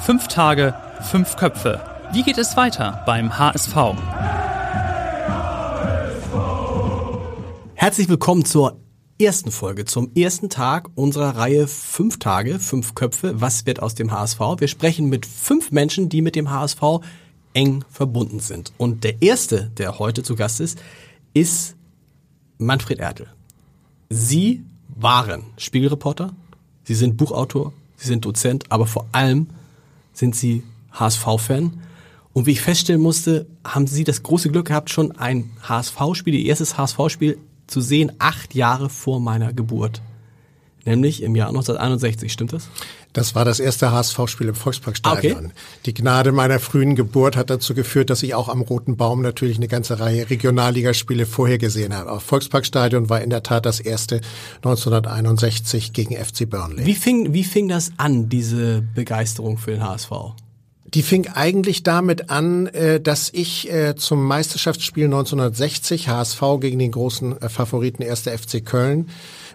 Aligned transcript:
Fünf 0.00 0.28
Tage, 0.28 0.74
fünf 1.00 1.36
Köpfe. 1.36 1.80
Wie 2.12 2.22
geht 2.22 2.38
es 2.38 2.56
weiter 2.56 3.02
beim 3.06 3.38
HSV? 3.38 3.74
Herzlich 7.74 8.08
willkommen 8.08 8.44
zur 8.44 8.78
ersten 9.20 9.50
Folge, 9.50 9.84
zum 9.84 10.12
ersten 10.14 10.48
Tag 10.50 10.90
unserer 10.94 11.36
Reihe 11.36 11.66
Fünf 11.66 12.18
Tage, 12.18 12.58
fünf 12.58 12.94
Köpfe. 12.94 13.40
Was 13.40 13.66
wird 13.66 13.82
aus 13.82 13.94
dem 13.94 14.12
HSV? 14.12 14.38
Wir 14.58 14.68
sprechen 14.68 15.08
mit 15.08 15.26
fünf 15.26 15.72
Menschen, 15.72 16.08
die 16.08 16.22
mit 16.22 16.36
dem 16.36 16.50
HSV 16.50 16.82
eng 17.54 17.84
verbunden 17.90 18.40
sind. 18.40 18.72
Und 18.76 19.02
der 19.02 19.22
erste, 19.22 19.70
der 19.78 19.98
heute 19.98 20.22
zu 20.22 20.36
Gast 20.36 20.60
ist, 20.60 20.78
ist 21.32 21.74
Manfred 22.58 23.00
Ertel. 23.00 23.28
Sie 24.10 24.62
waren 24.94 25.42
Spiegelreporter, 25.56 26.32
Sie 26.84 26.94
sind 26.94 27.16
Buchautor, 27.16 27.72
Sie 27.96 28.06
sind 28.06 28.24
Dozent, 28.24 28.64
aber 28.70 28.86
vor 28.86 29.06
allem 29.12 29.48
sind 30.16 30.34
Sie 30.34 30.62
HSV-Fan. 30.92 31.80
Und 32.32 32.46
wie 32.46 32.52
ich 32.52 32.60
feststellen 32.60 33.00
musste, 33.00 33.46
haben 33.64 33.86
Sie 33.86 34.04
das 34.04 34.22
große 34.22 34.50
Glück 34.50 34.66
gehabt, 34.68 34.90
schon 34.90 35.12
ein 35.12 35.50
HSV-Spiel, 35.62 36.34
Ihr 36.34 36.46
erstes 36.46 36.76
HSV-Spiel 36.76 37.38
zu 37.66 37.80
sehen, 37.80 38.12
acht 38.18 38.54
Jahre 38.54 38.88
vor 38.88 39.20
meiner 39.20 39.52
Geburt. 39.52 40.02
Nämlich 40.84 41.22
im 41.22 41.34
Jahr 41.34 41.48
1961, 41.48 42.32
stimmt 42.32 42.52
das? 42.52 42.68
Das 43.16 43.34
war 43.34 43.46
das 43.46 43.60
erste 43.60 43.92
HSV-Spiel 43.92 44.48
im 44.48 44.54
Volksparkstadion. 44.54 45.46
Okay. 45.46 45.54
Die 45.86 45.94
Gnade 45.94 46.32
meiner 46.32 46.60
frühen 46.60 46.96
Geburt 46.96 47.34
hat 47.34 47.48
dazu 47.48 47.72
geführt, 47.72 48.10
dass 48.10 48.22
ich 48.22 48.34
auch 48.34 48.50
am 48.50 48.60
Roten 48.60 48.98
Baum 48.98 49.22
natürlich 49.22 49.56
eine 49.56 49.68
ganze 49.68 49.98
Reihe 49.98 50.28
Regionalligaspiele 50.28 51.24
vorher 51.24 51.56
gesehen 51.56 51.94
habe. 51.94 52.10
Aber 52.10 52.20
Volksparkstadion 52.20 53.08
war 53.08 53.22
in 53.22 53.30
der 53.30 53.42
Tat 53.42 53.64
das 53.64 53.80
erste 53.80 54.20
1961 54.56 55.94
gegen 55.94 56.14
FC 56.14 56.48
Burnley. 56.48 56.84
Wie 56.84 56.94
fing, 56.94 57.32
wie 57.32 57.44
fing 57.44 57.68
das 57.68 57.92
an, 57.96 58.28
diese 58.28 58.82
Begeisterung 58.94 59.56
für 59.56 59.70
den 59.70 59.82
HSV? 59.82 60.10
Die 60.84 61.02
fing 61.02 61.26
eigentlich 61.28 61.82
damit 61.84 62.28
an, 62.28 62.66
äh, 62.66 63.00
dass 63.00 63.30
ich 63.32 63.72
äh, 63.72 63.96
zum 63.96 64.26
Meisterschaftsspiel 64.26 65.06
1960 65.06 66.10
HSV 66.10 66.42
gegen 66.60 66.78
den 66.78 66.92
großen 66.92 67.40
äh, 67.40 67.48
Favoriten 67.48 68.02
1. 68.02 68.24
FC 68.24 68.62
Köln 68.62 69.08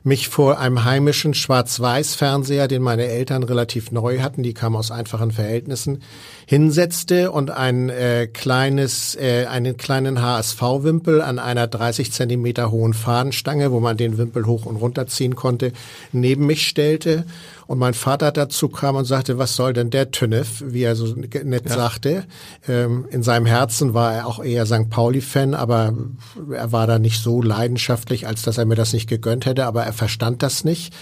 mich 0.04 0.30
vor 0.30 0.60
einem 0.60 0.84
heimischen 0.84 1.34
Schwarz-Weiß-Fernseher, 1.34 2.68
den 2.68 2.82
meine 2.82 3.06
Eltern 3.06 3.44
relativ 3.44 3.92
neu 3.92 4.20
hatten, 4.20 4.42
die 4.42 4.54
kamen 4.54 4.76
aus 4.76 4.90
einfachen 4.90 5.32
Verhältnissen, 5.32 6.02
hinsetzte 6.48 7.32
und 7.32 7.52
ein 7.52 7.90
äh, 7.90 8.28
kleines, 8.28 9.16
äh, 9.16 9.46
einen 9.46 9.78
kleinen 9.78 10.22
HSV-Wimpel 10.22 11.22
an 11.22 11.38
einer 11.38 11.68
30 11.68 12.12
Zentimeter 12.12 12.72
hohen 12.72 12.94
Fahnenstange, 12.94 13.72
wo 13.72 13.80
man 13.80 13.98
den 13.98 14.18
Wimpel 14.18 14.48
hoch 14.48 14.66
und 14.66 14.78
runter 14.78 15.06
ziehen 15.06 15.36
konnte, 15.36 15.72
neben 16.12 16.48
mich 16.48 16.68
stellte 16.68 17.26
und 17.72 17.80
mein 17.80 17.94
Vater 17.94 18.34
dazu 18.34 18.68
kam 18.68 18.98
und 18.98 19.06
sagte, 19.06 19.38
was 19.38 19.56
soll 19.56 19.72
denn 19.72 19.92
der 19.92 20.12
Tünnef, 20.12 20.62
wie 20.68 20.84
er 20.84 20.98
so 20.98 21.16
nett 21.16 21.70
ja. 21.70 21.74
sagte. 21.74 22.26
Ähm, 22.68 23.06
in 23.12 23.24
seinem 23.24 23.46
Herzen 23.46 23.94
war 23.94 24.14
er 24.14 24.28
auch 24.28 24.44
eher 24.44 24.66
St. 24.66 24.90
Pauli-Fan, 24.90 25.54
aber 25.54 25.94
er 26.52 26.74
war 26.74 26.86
da 26.86 27.00
nicht 27.00 27.24
so 27.24 27.42
leidenschaftlich, 27.42 28.28
als 28.28 28.42
dass 28.42 28.58
er 28.58 28.66
mir 28.66 28.76
das 28.76 28.92
nicht 28.92 29.08
gegönnt 29.08 29.46
hätte, 29.46 29.68
aber 29.68 29.86
er 29.86 29.94
verstand 29.94 30.44
das 30.44 30.66
nicht. 30.66 30.94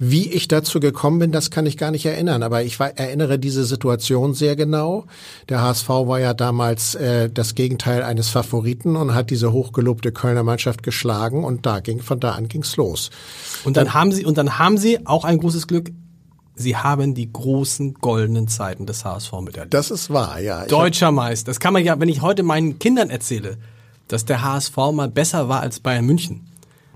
Wie 0.00 0.28
ich 0.28 0.48
dazu 0.48 0.80
gekommen 0.80 1.20
bin, 1.20 1.30
das 1.30 1.52
kann 1.52 1.64
ich 1.64 1.76
gar 1.76 1.92
nicht 1.92 2.04
erinnern, 2.04 2.42
aber 2.42 2.64
ich 2.64 2.80
war, 2.80 2.98
erinnere 2.98 3.38
diese 3.38 3.64
Situation 3.64 4.34
sehr 4.34 4.56
genau. 4.56 5.04
Der 5.48 5.62
HSV 5.62 5.88
war 5.88 6.18
ja 6.18 6.34
damals 6.34 6.96
äh, 6.96 7.30
das 7.30 7.54
Gegenteil 7.54 8.02
eines 8.02 8.30
Favoriten 8.30 8.96
und 8.96 9.14
hat 9.14 9.30
diese 9.30 9.52
hochgelobte 9.52 10.10
Kölner 10.10 10.42
Mannschaft 10.42 10.82
geschlagen 10.82 11.44
und 11.44 11.66
da 11.66 11.78
ging, 11.78 12.00
von 12.00 12.18
da 12.18 12.32
an 12.32 12.48
ging's 12.48 12.76
los. 12.76 13.10
Und 13.62 13.76
dann, 13.76 13.84
dann 13.84 13.94
haben 13.94 14.10
Sie, 14.10 14.24
und 14.24 14.36
dann 14.38 14.58
haben 14.58 14.76
Sie 14.76 15.06
auch 15.06 15.24
ein 15.24 15.38
großes 15.38 15.68
Glück, 15.68 15.92
Sie 16.58 16.74
haben 16.76 17.14
die 17.14 17.30
großen 17.30 17.94
goldenen 17.94 18.48
Zeiten 18.48 18.86
des 18.86 19.04
HSV 19.04 19.32
miterlebt. 19.42 19.74
Das 19.74 19.90
ist 19.90 20.10
wahr, 20.10 20.40
ja. 20.40 20.62
Ich 20.62 20.68
Deutscher 20.68 21.12
Meister. 21.12 21.50
Das 21.50 21.60
kann 21.60 21.74
man 21.74 21.84
ja, 21.84 22.00
wenn 22.00 22.08
ich 22.08 22.22
heute 22.22 22.42
meinen 22.42 22.78
Kindern 22.78 23.10
erzähle, 23.10 23.58
dass 24.08 24.24
der 24.24 24.42
HSV 24.42 24.74
mal 24.92 25.08
besser 25.08 25.50
war 25.50 25.60
als 25.60 25.80
Bayern 25.80 26.06
München, 26.06 26.46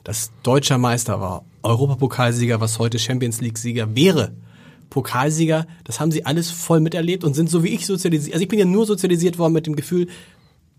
dass 0.02 0.30
deutscher 0.42 0.78
Meister 0.78 1.20
war, 1.20 1.44
Europapokalsieger, 1.62 2.60
was 2.60 2.78
heute 2.78 2.98
Champions 2.98 3.42
League 3.42 3.58
Sieger 3.58 3.94
wäre, 3.94 4.32
Pokalsieger, 4.88 5.66
das 5.84 6.00
haben 6.00 6.10
sie 6.10 6.24
alles 6.24 6.50
voll 6.50 6.80
miterlebt 6.80 7.22
und 7.22 7.34
sind 7.34 7.50
so 7.50 7.62
wie 7.62 7.68
ich 7.68 7.86
sozialisiert. 7.86 8.34
Also 8.34 8.42
ich 8.42 8.48
bin 8.48 8.58
ja 8.58 8.64
nur 8.64 8.86
sozialisiert 8.86 9.38
worden 9.38 9.52
mit 9.52 9.66
dem 9.66 9.76
Gefühl, 9.76 10.08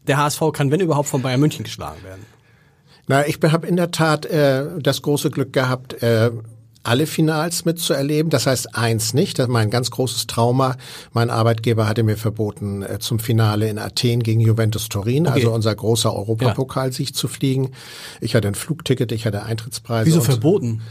der 0.08 0.18
HSV 0.18 0.42
kann, 0.54 0.72
wenn 0.72 0.80
überhaupt, 0.80 1.08
von 1.08 1.22
Bayern 1.22 1.40
München 1.40 1.64
geschlagen 1.64 2.04
werden. 2.04 2.26
Na, 3.08 3.28
ich 3.28 3.40
habe 3.42 3.68
in 3.68 3.76
der 3.76 3.92
Tat 3.92 4.26
äh, 4.26 4.66
das 4.80 5.02
große 5.02 5.32
Glück 5.32 5.54
gehabt, 5.54 6.02
äh, 6.02 6.32
alle 6.84 7.06
Finals 7.06 7.66
mitzuerleben. 7.66 8.30
Das 8.30 8.48
heißt 8.48 8.76
eins 8.76 9.14
nicht, 9.14 9.40
das 9.40 9.48
ist 9.48 9.52
mein 9.52 9.70
ganz 9.70 9.92
großes 9.92 10.28
Trauma. 10.28 10.78
Mein 11.14 11.30
Arbeitgeber 11.30 11.88
hatte 11.88 12.04
mir 12.04 12.18
verboten, 12.18 12.82
äh, 12.82 13.00
zum 13.00 13.20
Finale 13.20 13.70
in 13.70 13.78
Athen 13.78 14.24
gegen 14.24 14.40
Juventus 14.40 14.90
Turin, 14.90 15.28
okay. 15.28 15.36
also 15.36 15.54
unser 15.54 15.76
großer 15.76 16.14
Europapokalsieg 16.14 17.10
ja. 17.10 17.14
zu 17.14 17.28
fliegen. 17.28 17.72
Ich 18.20 18.36
hatte 18.36 18.48
ein 18.48 18.56
Flugticket, 18.56 19.12
ich 19.12 19.26
hatte 19.26 19.44
Eintrittspreise. 19.44 20.08
Wieso 20.08 20.22
verboten? 20.22 20.82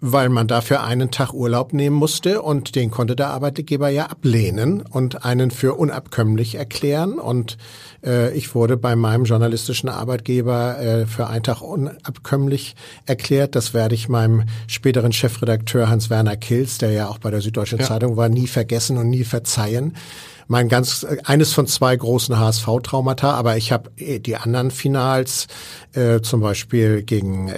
Weil 0.00 0.28
man 0.28 0.46
dafür 0.46 0.82
einen 0.82 1.10
Tag 1.10 1.32
Urlaub 1.32 1.72
nehmen 1.72 1.96
musste 1.96 2.42
und 2.42 2.74
den 2.74 2.90
konnte 2.90 3.16
der 3.16 3.28
Arbeitgeber 3.28 3.88
ja 3.88 4.06
ablehnen 4.06 4.82
und 4.82 5.24
einen 5.24 5.50
für 5.50 5.74
unabkömmlich 5.74 6.56
erklären. 6.56 7.18
Und 7.18 7.56
äh, 8.04 8.36
ich 8.36 8.54
wurde 8.54 8.76
bei 8.76 8.94
meinem 8.94 9.24
journalistischen 9.24 9.88
Arbeitgeber 9.88 10.78
äh, 10.78 11.06
für 11.06 11.28
einen 11.28 11.42
Tag 11.42 11.62
unabkömmlich 11.62 12.76
erklärt. 13.06 13.54
Das 13.54 13.72
werde 13.72 13.94
ich 13.94 14.08
meinem 14.08 14.44
späteren 14.66 15.12
Chefredakteur 15.12 15.88
Hans-Werner 15.88 16.36
Kills, 16.36 16.76
der 16.78 16.90
ja 16.90 17.08
auch 17.08 17.18
bei 17.18 17.30
der 17.30 17.40
Süddeutschen 17.40 17.78
ja. 17.78 17.86
Zeitung 17.86 18.16
war, 18.16 18.28
nie 18.28 18.46
vergessen 18.46 18.98
und 18.98 19.08
nie 19.08 19.24
verzeihen 19.24 19.94
mein 20.48 20.68
ganz 20.68 21.04
eines 21.24 21.52
von 21.52 21.66
zwei 21.66 21.96
großen 21.96 22.38
HSV-Traumata, 22.38 23.32
aber 23.32 23.56
ich 23.56 23.72
habe 23.72 23.90
äh, 23.96 24.20
die 24.20 24.36
anderen 24.36 24.70
Finals, 24.70 25.48
äh, 25.96 26.20
zum 26.22 26.40
Beispiel 26.40 27.02
gegen 27.02 27.48
äh, 27.48 27.54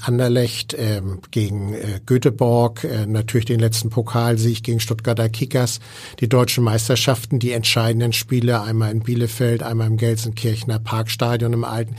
Anderlecht, 0.00 0.74
äh, 0.74 1.02
gegen 1.30 1.74
äh, 1.74 2.00
Göteborg, 2.04 2.84
äh, 2.84 3.06
natürlich 3.06 3.44
den 3.44 3.60
letzten 3.60 3.90
Pokalsieg 3.90 4.62
gegen 4.62 4.80
Stuttgarter 4.80 5.28
Kickers, 5.28 5.80
die 6.20 6.28
deutschen 6.28 6.64
Meisterschaften, 6.64 7.38
die 7.38 7.52
entscheidenden 7.52 8.12
Spiele, 8.12 8.62
einmal 8.62 8.90
in 8.90 9.00
Bielefeld, 9.00 9.62
einmal 9.62 9.88
im 9.88 9.96
Gelsenkirchener 9.96 10.78
Parkstadion 10.78 11.52
im 11.52 11.64
Alten, 11.64 11.96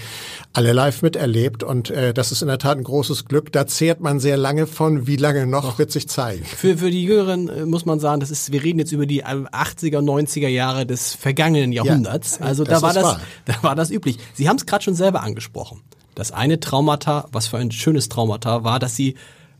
alle 0.53 0.73
live 0.73 1.01
miterlebt 1.01 1.63
und 1.63 1.89
äh, 1.89 2.13
das 2.13 2.31
ist 2.31 2.41
in 2.41 2.47
der 2.47 2.57
Tat 2.57 2.77
ein 2.77 2.83
großes 2.83 3.25
Glück. 3.25 3.51
Da 3.51 3.67
zehrt 3.67 3.99
man 4.01 4.19
sehr 4.19 4.37
lange 4.37 4.67
von, 4.67 5.07
wie 5.07 5.17
lange 5.17 5.45
noch, 5.45 5.71
Doch. 5.71 5.79
wird 5.79 5.91
sich 5.91 6.07
zeigen. 6.07 6.43
Für, 6.45 6.77
für 6.77 6.89
die 6.89 7.03
Jüngeren 7.03 7.49
äh, 7.49 7.65
muss 7.65 7.85
man 7.85 7.99
sagen, 7.99 8.19
das 8.19 8.31
ist, 8.31 8.51
wir 8.51 8.63
reden 8.63 8.79
jetzt 8.79 8.91
über 8.91 9.05
die 9.05 9.25
80er, 9.25 9.99
90er 9.99 10.47
Jahre 10.47 10.85
des 10.85 11.13
vergangenen 11.13 11.71
Jahrhunderts. 11.71 12.39
Ja, 12.39 12.45
also 12.45 12.63
da 12.63 12.81
war 12.81 12.93
das, 12.93 13.03
wahr. 13.03 13.21
da 13.45 13.55
war 13.61 13.75
das 13.75 13.91
üblich. 13.91 14.17
Sie 14.33 14.49
haben 14.49 14.57
es 14.57 14.65
gerade 14.65 14.83
schon 14.83 14.95
selber 14.95 15.21
angesprochen. 15.21 15.74
Das 16.15 16.31
eine 16.31 16.59
Traumata, 16.59 17.27
was 17.31 17.47
für 17.47 17.57
ein 17.57 17.71
schönes 17.71 18.09
Traumata 18.09 18.63
war, 18.63 18.79
dass 18.79 18.95
sie 18.95 19.15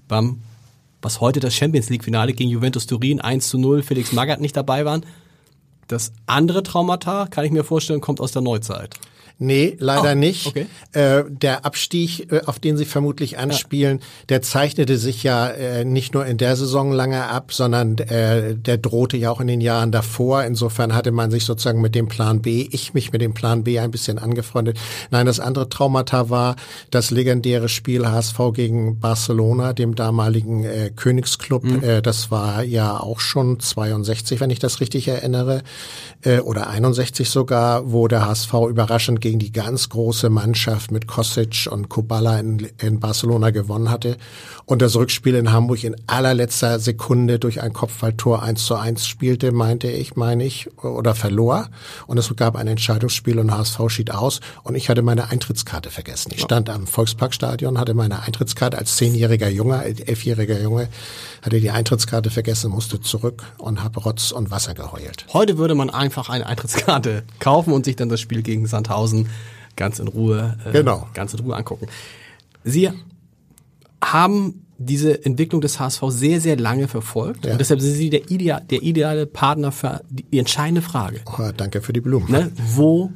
beim, 0.07 0.41
was 1.01 1.19
heute 1.19 1.41
das 1.41 1.53
Champions 1.53 1.89
League 1.89 2.05
Finale 2.05 2.33
gegen 2.33 2.49
Juventus 2.49 2.87
Turin 2.87 3.19
1 3.19 3.47
zu 3.47 3.57
0, 3.57 3.83
Felix 3.83 4.13
Magath 4.13 4.39
nicht 4.39 4.55
dabei 4.55 4.85
waren. 4.85 5.05
Das 5.87 6.13
andere 6.25 6.63
Traumata, 6.63 7.27
kann 7.27 7.45
ich 7.45 7.51
mir 7.51 7.63
vorstellen, 7.63 8.01
kommt 8.01 8.21
aus 8.21 8.31
der 8.31 8.41
Neuzeit. 8.41 8.95
Nee, 9.37 9.75
leider 9.79 10.13
oh, 10.13 10.15
nicht. 10.15 10.47
Okay. 10.47 10.65
Äh, 10.93 11.23
der 11.27 11.65
Abstieg, 11.65 12.31
äh, 12.31 12.41
auf 12.45 12.57
den 12.59 12.77
Sie 12.77 12.85
vermutlich 12.85 13.37
anspielen, 13.37 13.99
ja. 13.99 14.05
der 14.29 14.41
zeichnete 14.41 14.97
sich 14.97 15.23
ja 15.23 15.49
äh, 15.49 15.83
nicht 15.83 16.13
nur 16.13 16.25
in 16.25 16.37
der 16.37 16.55
Saison 16.55 16.93
lange 16.93 17.25
ab, 17.27 17.51
sondern 17.51 17.97
äh, 17.97 18.55
der 18.55 18.77
drohte 18.77 19.17
ja 19.17 19.31
auch 19.31 19.41
in 19.41 19.47
den 19.47 19.59
Jahren 19.59 19.91
davor. 19.91 20.45
Insofern 20.45 20.95
hatte 20.95 21.11
man 21.11 21.31
sich 21.31 21.43
sozusagen 21.43 21.81
mit 21.81 21.95
dem 21.95 22.07
Plan 22.07 22.41
B, 22.41 22.69
ich 22.71 22.93
mich 22.93 23.11
mit 23.11 23.21
dem 23.21 23.33
Plan 23.33 23.65
B 23.65 23.77
ein 23.77 23.91
bisschen 23.91 24.19
angefreundet. 24.19 24.79
Nein, 25.11 25.25
das 25.25 25.41
andere 25.41 25.67
Traumata 25.67 26.29
war 26.29 26.55
das 26.89 27.11
legendäre 27.11 27.67
Spiel 27.67 28.07
HSV 28.07 28.39
gegen 28.53 29.01
Barcelona, 29.01 29.73
dem 29.73 29.95
damaligen 29.95 30.63
äh, 30.63 30.91
Königsclub. 30.95 31.63
Mhm. 31.65 31.83
Äh, 31.83 32.01
das 32.01 32.31
war 32.31 32.63
ja 32.63 32.97
auch 33.01 33.19
schon 33.19 33.59
62, 33.59 34.39
wenn 34.39 34.49
ich 34.49 34.59
das 34.59 34.79
richtig 34.79 35.09
erinnere, 35.09 35.61
äh, 36.21 36.39
oder 36.39 36.67
61 36.69 37.29
sogar, 37.29 37.91
wo 37.91 38.07
der 38.07 38.25
HSV 38.25 38.53
überraschend 38.69 39.24
gegen 39.25 39.39
die 39.39 39.51
ganz 39.51 39.89
große 39.89 40.29
Mannschaft 40.29 40.91
mit 40.91 41.07
Kosic 41.07 41.67
und 41.71 41.89
Kubala 41.89 42.39
in, 42.39 42.67
in 42.79 42.99
Barcelona 42.99 43.49
gewonnen 43.49 43.89
hatte 43.89 44.17
und 44.65 44.83
das 44.83 44.95
Rückspiel 44.95 45.33
in 45.33 45.51
Hamburg 45.51 45.83
in 45.83 45.95
allerletzter 46.05 46.77
Sekunde 46.77 47.39
durch 47.39 47.59
ein 47.59 47.73
Kopfballtor 47.73 48.43
1 48.43 48.63
zu 48.63 48.75
1 48.75 49.07
spielte, 49.07 49.51
meinte 49.51 49.89
ich, 49.89 50.15
meine 50.15 50.45
ich, 50.45 50.69
oder 50.83 51.15
verlor. 51.15 51.69
Und 52.05 52.19
es 52.19 52.31
gab 52.35 52.55
ein 52.55 52.67
Entscheidungsspiel 52.67 53.39
und 53.39 53.51
HSV 53.51 53.79
schied 53.87 54.11
aus 54.11 54.41
und 54.61 54.75
ich 54.75 54.89
hatte 54.89 55.01
meine 55.01 55.31
Eintrittskarte 55.31 55.89
vergessen. 55.89 56.31
Ich 56.35 56.41
stand 56.41 56.69
am 56.69 56.85
Volksparkstadion, 56.85 57.79
hatte 57.79 57.95
meine 57.95 58.21
Eintrittskarte 58.21 58.77
als 58.77 58.95
zehnjähriger 58.95 59.49
Junge, 59.49 59.83
elfjähriger 59.83 60.61
Junge, 60.61 60.87
hatte 61.45 61.61
die 61.61 61.69
Eintrittskarte 61.69 62.29
vergessen, 62.31 62.71
musste 62.71 62.99
zurück 62.99 63.43
und 63.59 63.83
habe 63.83 63.99
Rotz 63.99 64.31
und 64.31 64.49
Wasser 64.49 64.73
geheult. 64.73 65.25
Heute 65.31 65.57
würde 65.57 65.75
man 65.75 65.89
einfach 65.89 66.29
eine 66.29 66.47
Eintrittskarte 66.47 67.23
kaufen 67.39 67.71
und 67.71 67.85
sich 67.85 67.95
dann 67.95 68.09
das 68.09 68.19
Spiel 68.19 68.41
gegen 68.41 68.65
Sandhausen 68.65 69.29
ganz 69.75 69.99
in 69.99 70.07
Ruhe, 70.07 70.57
äh, 70.65 70.71
Genau. 70.71 71.07
ganz 71.13 71.33
in 71.33 71.41
Ruhe 71.41 71.55
angucken. 71.55 71.87
Sie 72.63 72.89
haben 74.03 74.65
diese 74.77 75.23
Entwicklung 75.23 75.61
des 75.61 75.79
HSV 75.79 76.01
sehr, 76.09 76.41
sehr 76.41 76.57
lange 76.57 76.87
verfolgt. 76.87 77.45
Ja. 77.45 77.53
Und 77.53 77.59
deshalb 77.61 77.79
sind 77.79 77.93
Sie 77.93 78.09
der, 78.09 78.29
idea 78.29 78.59
der 78.59 78.81
ideale 78.81 79.25
Partner 79.25 79.71
für 79.71 80.01
die, 80.09 80.23
die 80.23 80.39
entscheidende 80.39 80.81
Frage. 80.81 81.21
Oh, 81.25 81.51
danke 81.55 81.81
für 81.81 81.93
die 81.93 82.01
Blumen. 82.01 82.29
Ne? 82.29 82.51
Wo 82.73 83.11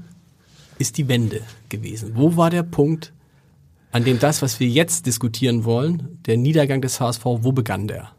ist 0.78 0.98
die 0.98 1.08
Wende 1.08 1.42
gewesen? 1.68 2.12
Wo 2.16 2.38
war 2.38 2.50
der 2.50 2.64
Punkt, 2.64 3.12
an 3.92 4.04
dem 4.06 4.20
das, 4.20 4.42
was 4.42 4.60
wir 4.60 4.68
jetzt 4.70 5.06
diskutieren 5.06 5.66
wollen, 5.66 6.20
der 6.28 6.38
Niedergang 6.38 6.82
des 6.82 7.00
HSV, 7.02 7.26
wo 7.26 7.52
begann 7.52 7.88
der? 7.88 8.12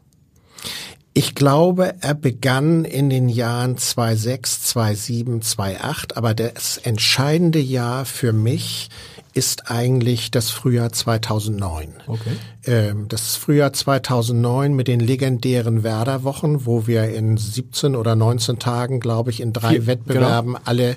Ich 1.13 1.35
glaube, 1.35 1.95
er 1.99 2.13
begann 2.13 2.85
in 2.85 3.09
den 3.09 3.27
Jahren 3.27 3.77
2006, 3.77 4.63
2007, 4.63 5.41
2008, 5.41 6.15
aber 6.15 6.33
das 6.33 6.77
entscheidende 6.77 7.59
Jahr 7.59 8.05
für 8.05 8.31
mich 8.31 8.89
ist 9.33 9.69
eigentlich 9.69 10.31
das 10.31 10.49
Frühjahr 10.49 10.91
2009. 10.91 11.89
Okay. 12.07 12.37
Ähm, 12.65 13.07
das 13.07 13.35
Frühjahr 13.35 13.73
2009 13.73 14.73
mit 14.73 14.87
den 14.87 14.99
legendären 14.99 15.83
Werder-Wochen, 15.83 16.65
wo 16.65 16.87
wir 16.87 17.09
in 17.09 17.37
17 17.37 17.95
oder 17.95 18.15
19 18.15 18.59
Tagen, 18.59 18.99
glaube 18.99 19.31
ich, 19.31 19.41
in 19.41 19.53
drei 19.53 19.71
Vier, 19.71 19.87
Wettbewerben 19.87 20.57
alle 20.63 20.95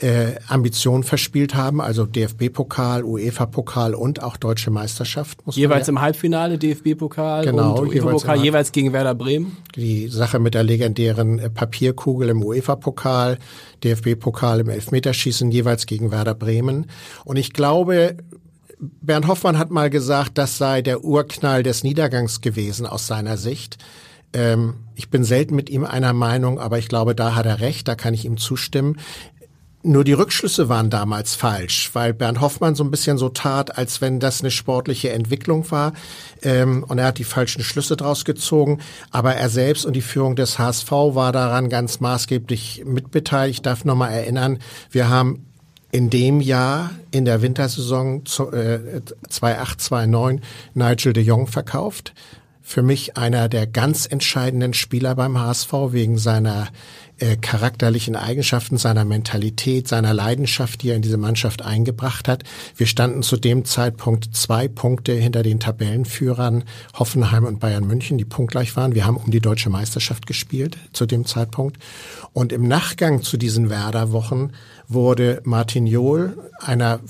äh, 0.00 0.32
Ambitionen 0.48 1.02
verspielt 1.04 1.54
haben, 1.54 1.80
also 1.80 2.04
DFB-Pokal, 2.04 3.04
UEFA-Pokal 3.04 3.94
und 3.94 4.22
auch 4.22 4.36
Deutsche 4.36 4.70
Meisterschaft. 4.70 5.38
Jeweils 5.52 5.86
ja- 5.86 5.92
im 5.92 6.00
Halbfinale 6.00 6.58
DFB-Pokal 6.58 7.44
Genau, 7.44 7.78
und 7.78 7.92
jeweils 7.92 8.04
UEFA-Pokal 8.04 8.36
im 8.38 8.44
jeweils 8.44 8.72
gegen 8.72 8.92
Werder 8.92 9.14
Bremen. 9.14 9.56
die 9.76 10.08
Sache 10.08 10.38
mit 10.40 10.54
der 10.54 10.64
legendären 10.64 11.38
äh, 11.38 11.48
Papierkugel 11.48 12.28
im 12.30 12.42
UEFA-Pokal, 12.42 13.38
DFB-Pokal 13.84 14.60
im 14.60 14.68
Elfmeterschießen 14.68 15.50
jeweils 15.50 15.86
gegen 15.86 16.10
Werder 16.10 16.34
Bremen. 16.34 16.86
Und 17.24 17.36
ich 17.36 17.52
glaube, 17.52 18.16
Bernd 18.80 19.28
Hoffmann 19.28 19.58
hat 19.58 19.70
mal 19.70 19.90
gesagt, 19.90 20.36
das 20.38 20.58
sei 20.58 20.82
der 20.82 21.04
Urknall 21.04 21.62
des 21.62 21.84
Niedergangs 21.84 22.40
gewesen 22.40 22.86
aus 22.86 23.06
seiner 23.06 23.36
Sicht. 23.36 23.78
Ähm, 24.32 24.74
ich 24.96 25.10
bin 25.10 25.22
selten 25.24 25.54
mit 25.54 25.70
ihm 25.70 25.84
einer 25.84 26.12
Meinung, 26.12 26.58
aber 26.58 26.78
ich 26.78 26.88
glaube, 26.88 27.14
da 27.14 27.34
hat 27.36 27.46
er 27.46 27.60
recht, 27.60 27.86
da 27.88 27.94
kann 27.94 28.14
ich 28.14 28.24
ihm 28.24 28.36
zustimmen. 28.36 28.98
Nur 29.86 30.02
die 30.02 30.14
Rückschlüsse 30.14 30.70
waren 30.70 30.88
damals 30.88 31.34
falsch, 31.34 31.90
weil 31.92 32.14
Bernd 32.14 32.40
Hoffmann 32.40 32.74
so 32.74 32.82
ein 32.82 32.90
bisschen 32.90 33.18
so 33.18 33.28
tat, 33.28 33.76
als 33.76 34.00
wenn 34.00 34.18
das 34.18 34.40
eine 34.40 34.50
sportliche 34.50 35.10
Entwicklung 35.10 35.70
war. 35.70 35.92
Ähm, 36.40 36.84
und 36.88 36.96
er 36.96 37.08
hat 37.08 37.18
die 37.18 37.24
falschen 37.24 37.62
Schlüsse 37.62 37.94
draus 37.94 38.24
gezogen. 38.24 38.80
Aber 39.10 39.34
er 39.34 39.50
selbst 39.50 39.84
und 39.84 39.92
die 39.92 40.00
Führung 40.00 40.36
des 40.36 40.58
HSV 40.58 40.90
war 40.90 41.32
daran 41.32 41.68
ganz 41.68 42.00
maßgeblich 42.00 42.84
mitbeteiligt. 42.86 43.58
Ich 43.58 43.62
darf 43.62 43.84
nochmal 43.84 44.12
erinnern, 44.12 44.58
wir 44.90 45.10
haben 45.10 45.44
in 45.92 46.08
dem 46.08 46.40
Jahr, 46.40 46.90
in 47.10 47.26
der 47.26 47.42
Wintersaison 47.42 48.24
zu- 48.24 48.52
äh, 48.52 49.02
2008-2009, 49.28 50.40
Nigel 50.72 51.12
de 51.12 51.22
Jong 51.22 51.46
verkauft. 51.46 52.14
Für 52.62 52.80
mich 52.80 53.18
einer 53.18 53.50
der 53.50 53.66
ganz 53.66 54.06
entscheidenden 54.06 54.72
Spieler 54.72 55.14
beim 55.14 55.38
HSV 55.38 55.72
wegen 55.90 56.16
seiner 56.16 56.68
äh, 57.24 57.36
charakterlichen 57.36 58.16
Eigenschaften, 58.16 58.76
seiner 58.76 59.06
Mentalität, 59.06 59.88
seiner 59.88 60.12
Leidenschaft, 60.12 60.82
die 60.82 60.90
er 60.90 60.96
in 60.96 61.02
diese 61.02 61.16
Mannschaft 61.16 61.62
eingebracht 61.62 62.28
hat. 62.28 62.44
Wir 62.76 62.86
standen 62.86 63.22
zu 63.22 63.38
dem 63.38 63.64
Zeitpunkt 63.64 64.36
zwei 64.36 64.68
Punkte 64.68 65.12
hinter 65.12 65.42
den 65.42 65.58
Tabellenführern 65.58 66.64
Hoffenheim 66.92 67.44
und 67.44 67.60
Bayern 67.60 67.86
München, 67.86 68.18
die 68.18 68.26
punktgleich 68.26 68.76
waren. 68.76 68.94
Wir 68.94 69.06
haben 69.06 69.16
um 69.16 69.30
die 69.30 69.40
deutsche 69.40 69.70
Meisterschaft 69.70 70.26
gespielt 70.26 70.76
zu 70.92 71.06
dem 71.06 71.24
Zeitpunkt. 71.24 71.78
Und 72.34 72.52
im 72.52 72.68
Nachgang 72.68 73.22
zu 73.22 73.38
diesen 73.38 73.70
Werder-Wochen 73.70 74.52
wurde 74.86 75.40
Martin 75.44 75.86
Johl, 75.86 76.36
einer 76.60 77.00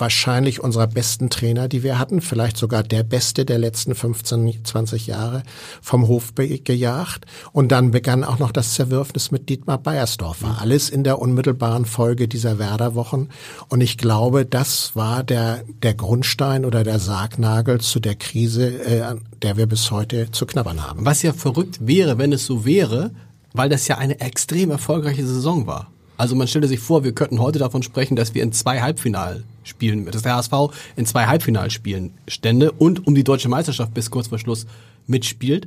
wahrscheinlich 0.00 0.60
unserer 0.60 0.86
besten 0.86 1.30
Trainer, 1.30 1.68
die 1.68 1.82
wir 1.82 1.98
hatten, 1.98 2.20
vielleicht 2.20 2.56
sogar 2.56 2.82
der 2.82 3.02
beste 3.02 3.44
der 3.44 3.58
letzten 3.58 3.94
15, 3.94 4.64
20 4.64 5.06
Jahre, 5.06 5.42
vom 5.82 6.08
Hof 6.08 6.34
gejagt. 6.34 7.26
Und 7.52 7.72
dann 7.72 7.90
begann 7.90 8.24
auch 8.24 8.38
noch 8.38 8.52
das 8.52 8.74
Zerwürfnis 8.74 9.30
mit 9.30 9.48
Dietmar 9.48 9.78
Beiersdorfer. 9.78 10.58
Alles 10.60 10.90
in 10.90 11.04
der 11.04 11.18
unmittelbaren 11.20 11.84
Folge 11.84 12.28
dieser 12.28 12.58
Werder-Wochen. 12.58 13.28
Und 13.68 13.80
ich 13.80 13.98
glaube, 13.98 14.46
das 14.46 14.96
war 14.96 15.22
der, 15.22 15.64
der 15.82 15.94
Grundstein 15.94 16.64
oder 16.64 16.84
der 16.84 16.98
Sargnagel 16.98 17.80
zu 17.80 18.00
der 18.00 18.14
Krise, 18.14 18.68
äh, 18.68 19.02
an 19.02 19.22
der 19.42 19.56
wir 19.56 19.66
bis 19.66 19.90
heute 19.90 20.30
zu 20.30 20.46
knabbern 20.46 20.86
haben. 20.86 21.04
Was 21.04 21.22
ja 21.22 21.32
verrückt 21.32 21.86
wäre, 21.86 22.18
wenn 22.18 22.32
es 22.32 22.46
so 22.46 22.64
wäre, 22.64 23.10
weil 23.52 23.68
das 23.68 23.88
ja 23.88 23.98
eine 23.98 24.20
extrem 24.20 24.70
erfolgreiche 24.70 25.26
Saison 25.26 25.66
war. 25.66 25.90
Also 26.20 26.36
man 26.36 26.46
stelle 26.46 26.68
sich 26.68 26.80
vor, 26.80 27.02
wir 27.02 27.12
könnten 27.12 27.38
heute 27.38 27.58
davon 27.58 27.82
sprechen, 27.82 28.14
dass 28.14 28.34
wir 28.34 28.42
in 28.42 28.52
zwei 28.52 28.82
Halbfinalspielen, 28.82 30.04
dass 30.04 30.20
der 30.20 30.36
HSV 30.36 30.52
in 30.94 31.06
zwei 31.06 31.24
Halbfinalspielen 31.24 32.12
stände 32.28 32.72
und 32.72 33.06
um 33.06 33.14
die 33.14 33.24
deutsche 33.24 33.48
Meisterschaft 33.48 33.94
bis 33.94 34.10
kurz 34.10 34.28
vor 34.28 34.38
Schluss 34.38 34.66
mitspielt. 35.06 35.66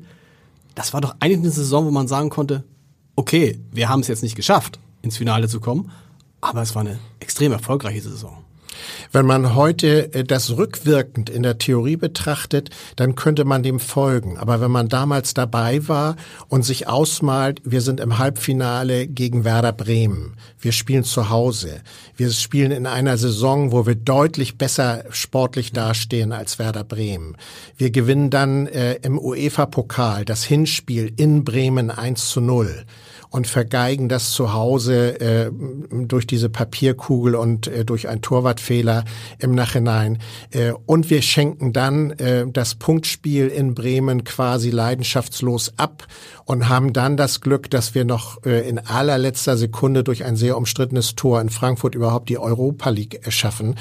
Das 0.75 0.93
war 0.93 1.01
doch 1.01 1.15
eigentlich 1.19 1.39
eine 1.39 1.49
Saison, 1.49 1.87
wo 1.87 1.89
man 1.89 2.07
sagen 2.07 2.29
konnte, 2.29 2.63
okay, 3.15 3.57
wir 3.71 3.89
haben 3.89 4.01
es 4.01 4.07
jetzt 4.07 4.21
nicht 4.21 4.35
geschafft, 4.35 4.77
ins 5.01 5.17
Finale 5.17 5.47
zu 5.47 5.59
kommen, 5.59 5.89
aber 6.39 6.61
es 6.61 6.75
war 6.75 6.81
eine 6.81 6.99
extrem 7.19 7.51
erfolgreiche 7.51 8.01
Saison. 8.01 8.37
Wenn 9.11 9.25
man 9.25 9.55
heute 9.55 10.13
äh, 10.13 10.23
das 10.23 10.57
rückwirkend 10.57 11.29
in 11.29 11.43
der 11.43 11.57
Theorie 11.57 11.97
betrachtet, 11.97 12.69
dann 12.95 13.15
könnte 13.15 13.45
man 13.45 13.63
dem 13.63 13.79
folgen. 13.79 14.37
Aber 14.37 14.61
wenn 14.61 14.71
man 14.71 14.89
damals 14.89 15.33
dabei 15.33 15.87
war 15.87 16.15
und 16.47 16.63
sich 16.63 16.87
ausmalt, 16.87 17.61
wir 17.63 17.81
sind 17.81 17.99
im 17.99 18.17
Halbfinale 18.17 19.07
gegen 19.07 19.43
Werder 19.43 19.73
Bremen, 19.73 20.35
wir 20.59 20.71
spielen 20.71 21.03
zu 21.03 21.29
Hause, 21.29 21.81
wir 22.15 22.31
spielen 22.31 22.71
in 22.71 22.87
einer 22.87 23.17
Saison, 23.17 23.71
wo 23.71 23.85
wir 23.85 23.95
deutlich 23.95 24.57
besser 24.57 25.03
sportlich 25.09 25.71
dastehen 25.71 26.31
als 26.31 26.59
Werder 26.59 26.83
Bremen. 26.83 27.37
Wir 27.77 27.91
gewinnen 27.91 28.29
dann 28.29 28.67
äh, 28.67 28.95
im 29.01 29.19
UEFA-Pokal 29.19 30.25
das 30.25 30.43
Hinspiel 30.43 31.13
in 31.17 31.43
Bremen 31.43 31.91
1 31.91 32.29
zu 32.29 32.41
0 32.41 32.85
und 33.33 33.47
vergeigen 33.47 34.09
das 34.09 34.29
zu 34.29 34.53
Hause 34.53 35.19
äh, 35.19 35.51
durch 36.05 36.27
diese 36.27 36.49
Papierkugel 36.49 37.33
und 37.33 37.65
äh, 37.65 37.83
durch 37.83 38.07
einen 38.07 38.21
Torwartfehler 38.21 39.05
im 39.39 39.55
Nachhinein. 39.55 40.19
Äh, 40.51 40.73
und 40.85 41.09
wir 41.09 41.23
schenken 41.23 41.73
dann 41.73 42.11
äh, 42.11 42.45
das 42.47 42.75
Punktspiel 42.75 43.47
in 43.47 43.73
Bremen 43.73 44.23
quasi 44.23 44.69
leidenschaftslos 44.69 45.73
ab 45.77 46.05
und 46.45 46.69
haben 46.69 46.93
dann 46.93 47.17
das 47.17 47.41
Glück, 47.41 47.71
dass 47.71 47.95
wir 47.95 48.05
noch 48.05 48.45
äh, 48.45 48.69
in 48.69 48.77
allerletzter 48.77 49.57
Sekunde 49.57 50.03
durch 50.03 50.25
ein 50.25 50.35
sehr 50.35 50.55
umstrittenes 50.55 51.15
Tor 51.15 51.41
in 51.41 51.49
Frankfurt 51.49 51.95
überhaupt 51.95 52.29
die 52.29 52.37
Europa 52.37 52.91
League 52.91 53.19
schaffen. 53.29 53.77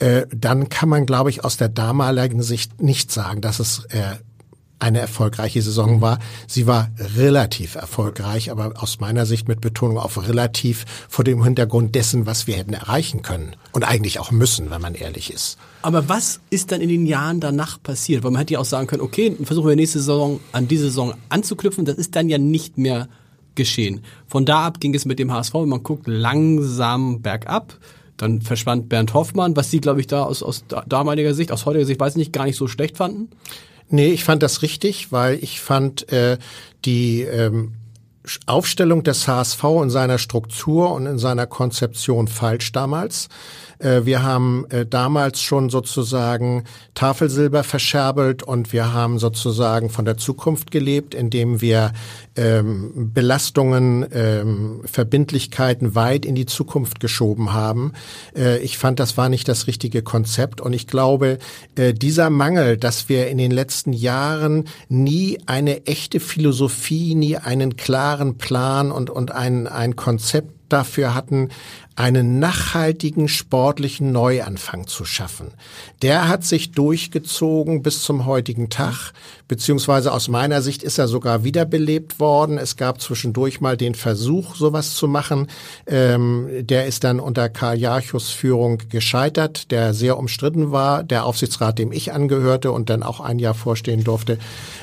Äh, 0.00 0.26
dann 0.34 0.68
kann 0.68 0.88
man, 0.88 1.06
glaube 1.06 1.30
ich, 1.30 1.44
aus 1.44 1.56
der 1.56 1.68
damaligen 1.68 2.42
Sicht 2.42 2.82
nicht 2.82 3.12
sagen, 3.12 3.40
dass 3.40 3.60
es 3.60 3.84
äh, 3.90 4.16
eine 4.78 4.98
erfolgreiche 4.98 5.62
Saison 5.62 6.00
war. 6.02 6.18
Sie 6.46 6.66
war 6.66 6.90
relativ 7.16 7.76
erfolgreich, 7.76 8.50
aber 8.50 8.74
aus 8.82 9.00
meiner 9.00 9.24
Sicht 9.24 9.48
mit 9.48 9.60
Betonung 9.62 9.98
auf 9.98 10.28
relativ 10.28 10.84
vor 11.08 11.24
dem 11.24 11.42
Hintergrund 11.42 11.94
dessen, 11.94 12.26
was 12.26 12.46
wir 12.46 12.56
hätten 12.56 12.74
erreichen 12.74 13.22
können 13.22 13.56
und 13.72 13.84
eigentlich 13.84 14.18
auch 14.20 14.30
müssen, 14.30 14.70
wenn 14.70 14.82
man 14.82 14.94
ehrlich 14.94 15.32
ist. 15.32 15.56
Aber 15.82 16.08
was 16.08 16.40
ist 16.50 16.72
dann 16.72 16.80
in 16.82 16.88
den 16.90 17.06
Jahren 17.06 17.40
danach 17.40 17.82
passiert? 17.82 18.22
Weil 18.22 18.32
man 18.32 18.40
hätte 18.40 18.54
ja 18.54 18.60
auch 18.60 18.64
sagen 18.66 18.86
können, 18.86 19.02
okay, 19.02 19.34
versuchen 19.44 19.68
wir 19.68 19.76
nächste 19.76 19.98
Saison 19.98 20.40
an 20.52 20.68
diese 20.68 20.84
Saison 20.84 21.14
anzuknüpfen. 21.30 21.84
Das 21.86 21.96
ist 21.96 22.14
dann 22.14 22.28
ja 22.28 22.36
nicht 22.38 22.76
mehr 22.76 23.08
geschehen. 23.54 24.02
Von 24.26 24.44
da 24.44 24.66
ab 24.66 24.80
ging 24.80 24.94
es 24.94 25.06
mit 25.06 25.18
dem 25.18 25.32
HSV, 25.32 25.54
wenn 25.54 25.68
man 25.70 25.82
guckt, 25.82 26.06
langsam 26.06 27.22
bergab. 27.22 27.78
Dann 28.18 28.40
verschwand 28.40 28.88
Bernd 28.88 29.12
Hoffmann, 29.14 29.56
was 29.56 29.70
Sie, 29.70 29.80
glaube 29.80 30.00
ich, 30.00 30.06
da 30.06 30.22
aus, 30.24 30.42
aus 30.42 30.64
da- 30.68 30.84
damaliger 30.86 31.34
Sicht, 31.34 31.52
aus 31.52 31.66
heutiger 31.66 31.84
Sicht, 31.84 32.00
weiß 32.00 32.12
ich 32.14 32.18
nicht, 32.18 32.32
gar 32.32 32.44
nicht 32.44 32.56
so 32.56 32.66
schlecht 32.66 32.96
fanden. 32.96 33.28
Nee, 33.88 34.08
ich 34.08 34.24
fand 34.24 34.42
das 34.42 34.62
richtig, 34.62 35.12
weil 35.12 35.42
ich 35.42 35.60
fand 35.60 36.10
äh, 36.12 36.38
die 36.84 37.22
ähm, 37.22 37.74
Aufstellung 38.46 39.04
des 39.04 39.28
HSV 39.28 39.62
in 39.82 39.90
seiner 39.90 40.18
Struktur 40.18 40.92
und 40.92 41.06
in 41.06 41.18
seiner 41.18 41.46
Konzeption 41.46 42.26
falsch 42.26 42.72
damals. 42.72 43.28
Äh, 43.78 44.04
wir 44.04 44.22
haben 44.22 44.66
äh, 44.70 44.86
damals 44.86 45.40
schon 45.40 45.70
sozusagen 45.70 46.64
Tafelsilber 46.94 47.64
verscherbelt 47.64 48.42
und 48.42 48.72
wir 48.72 48.92
haben 48.92 49.18
sozusagen 49.18 49.90
von 49.90 50.04
der 50.04 50.16
Zukunft 50.16 50.70
gelebt, 50.70 51.14
indem 51.14 51.60
wir 51.60 51.92
ähm, 52.36 53.10
Belastungen, 53.12 54.06
ähm, 54.12 54.80
Verbindlichkeiten 54.84 55.94
weit 55.94 56.24
in 56.24 56.34
die 56.34 56.46
Zukunft 56.46 57.00
geschoben 57.00 57.52
haben. 57.52 57.92
Äh, 58.36 58.58
ich 58.58 58.78
fand, 58.78 59.00
das 59.00 59.16
war 59.16 59.28
nicht 59.28 59.48
das 59.48 59.66
richtige 59.66 60.02
Konzept 60.02 60.60
und 60.60 60.72
ich 60.72 60.86
glaube, 60.86 61.38
dieser 61.76 62.30
Mangel, 62.30 62.76
dass 62.76 63.08
wir 63.08 63.28
in 63.28 63.38
den 63.38 63.50
letzten 63.50 63.92
Jahren 63.92 64.64
nie 64.88 65.38
eine 65.46 65.86
echte 65.86 66.20
Philosophie, 66.20 67.14
nie 67.14 67.36
einen 67.36 67.76
klaren 67.76 68.38
Plan 68.38 68.90
und, 68.92 69.10
und 69.10 69.32
ein, 69.32 69.66
ein 69.66 69.96
Konzept 69.96 70.52
dafür 70.68 71.14
hatten, 71.14 71.50
einen 71.96 72.38
nachhaltigen 72.38 73.26
sportlichen 73.26 74.12
Neuanfang 74.12 74.86
zu 74.86 75.06
schaffen. 75.06 75.52
Der 76.02 76.28
hat 76.28 76.44
sich 76.44 76.72
durchgezogen 76.72 77.82
bis 77.82 78.02
zum 78.02 78.26
heutigen 78.26 78.68
Tag, 78.68 79.12
beziehungsweise 79.48 80.12
aus 80.12 80.28
meiner 80.28 80.60
Sicht 80.60 80.82
ist 80.82 80.98
er 80.98 81.08
sogar 81.08 81.42
wiederbelebt 81.42 82.20
worden. 82.20 82.58
Es 82.58 82.76
gab 82.76 83.00
zwischendurch 83.00 83.62
mal 83.62 83.78
den 83.78 83.94
Versuch, 83.94 84.56
sowas 84.56 84.94
zu 84.94 85.08
machen. 85.08 85.48
Ähm, 85.86 86.48
der 86.60 86.86
ist 86.86 87.02
dann 87.02 87.18
unter 87.18 87.48
Karl 87.48 87.78
Jarchus 87.78 88.28
Führung 88.28 88.82
gescheitert, 88.90 89.70
der 89.70 89.94
sehr 89.94 90.18
umstritten 90.18 90.72
war. 90.72 91.02
Der 91.02 91.24
Aufsichtsrat, 91.24 91.78
dem 91.78 91.92
ich 91.92 92.12
angehörte 92.12 92.72
und 92.72 92.90
dann 92.90 93.02
auch 93.02 93.20
ein 93.20 93.38
Jahr 93.38 93.54
vorstehen 93.54 94.04
durfte, 94.04 94.38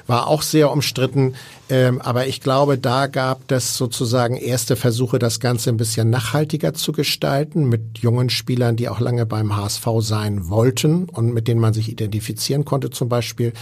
war 0.08 0.28
auch 0.28 0.42
sehr 0.42 0.72
umstritten. 0.72 1.36
Ähm, 1.70 2.02
aber 2.02 2.28
ich 2.28 2.42
glaube, 2.42 2.78
da 2.78 3.08
gab 3.08 3.52
es 3.52 3.78
sozusagen 3.78 4.36
erste 4.36 4.76
Versuche, 4.76 5.20
das 5.20 5.40
Ganze 5.40 5.70
ein 5.70 5.78
bisschen 5.78 6.10
nachhaltiger 6.10 6.74
zu 6.74 6.92
gestalten, 6.92 7.03
mit 7.70 8.00
jungen 8.00 8.30
Spielern, 8.30 8.76
die 8.76 8.90
auch 8.90 9.00
lange 9.00 9.26
beim 9.26 9.56
HSV 9.56 9.88
sein 10.00 10.50
wollten 10.50 11.06
und 11.06 11.34
mit 11.34 11.48
denen 11.48 11.62
man 11.62 11.74
sich 11.74 11.90
identifizieren 11.90 12.66
konnte 12.66 12.90
zum 12.90 13.10
Beispiel. 13.10 13.54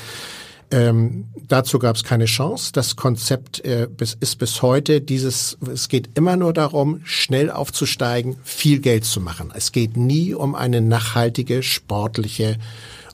Ähm, 0.74 1.26
dazu 1.50 1.80
gab 1.80 1.98
es 1.98 2.04
keine 2.04 2.26
Chance. 2.26 2.72
Das 2.72 2.96
Konzept 2.96 3.64
äh, 3.66 3.90
ist 4.20 4.38
bis 4.38 4.62
heute 4.62 5.02
dieses, 5.02 5.58
es 5.72 5.90
geht 5.90 6.12
immer 6.16 6.38
nur 6.38 6.54
darum, 6.54 7.02
schnell 7.04 7.52
aufzusteigen, 7.52 8.38
viel 8.44 8.80
Geld 8.80 9.04
zu 9.04 9.20
machen. 9.20 9.52
Es 9.54 9.74
geht 9.74 9.98
nie 9.98 10.34
um 10.34 10.56
eine 10.56 10.80
nachhaltige 10.80 11.62
sportliche 11.62 12.58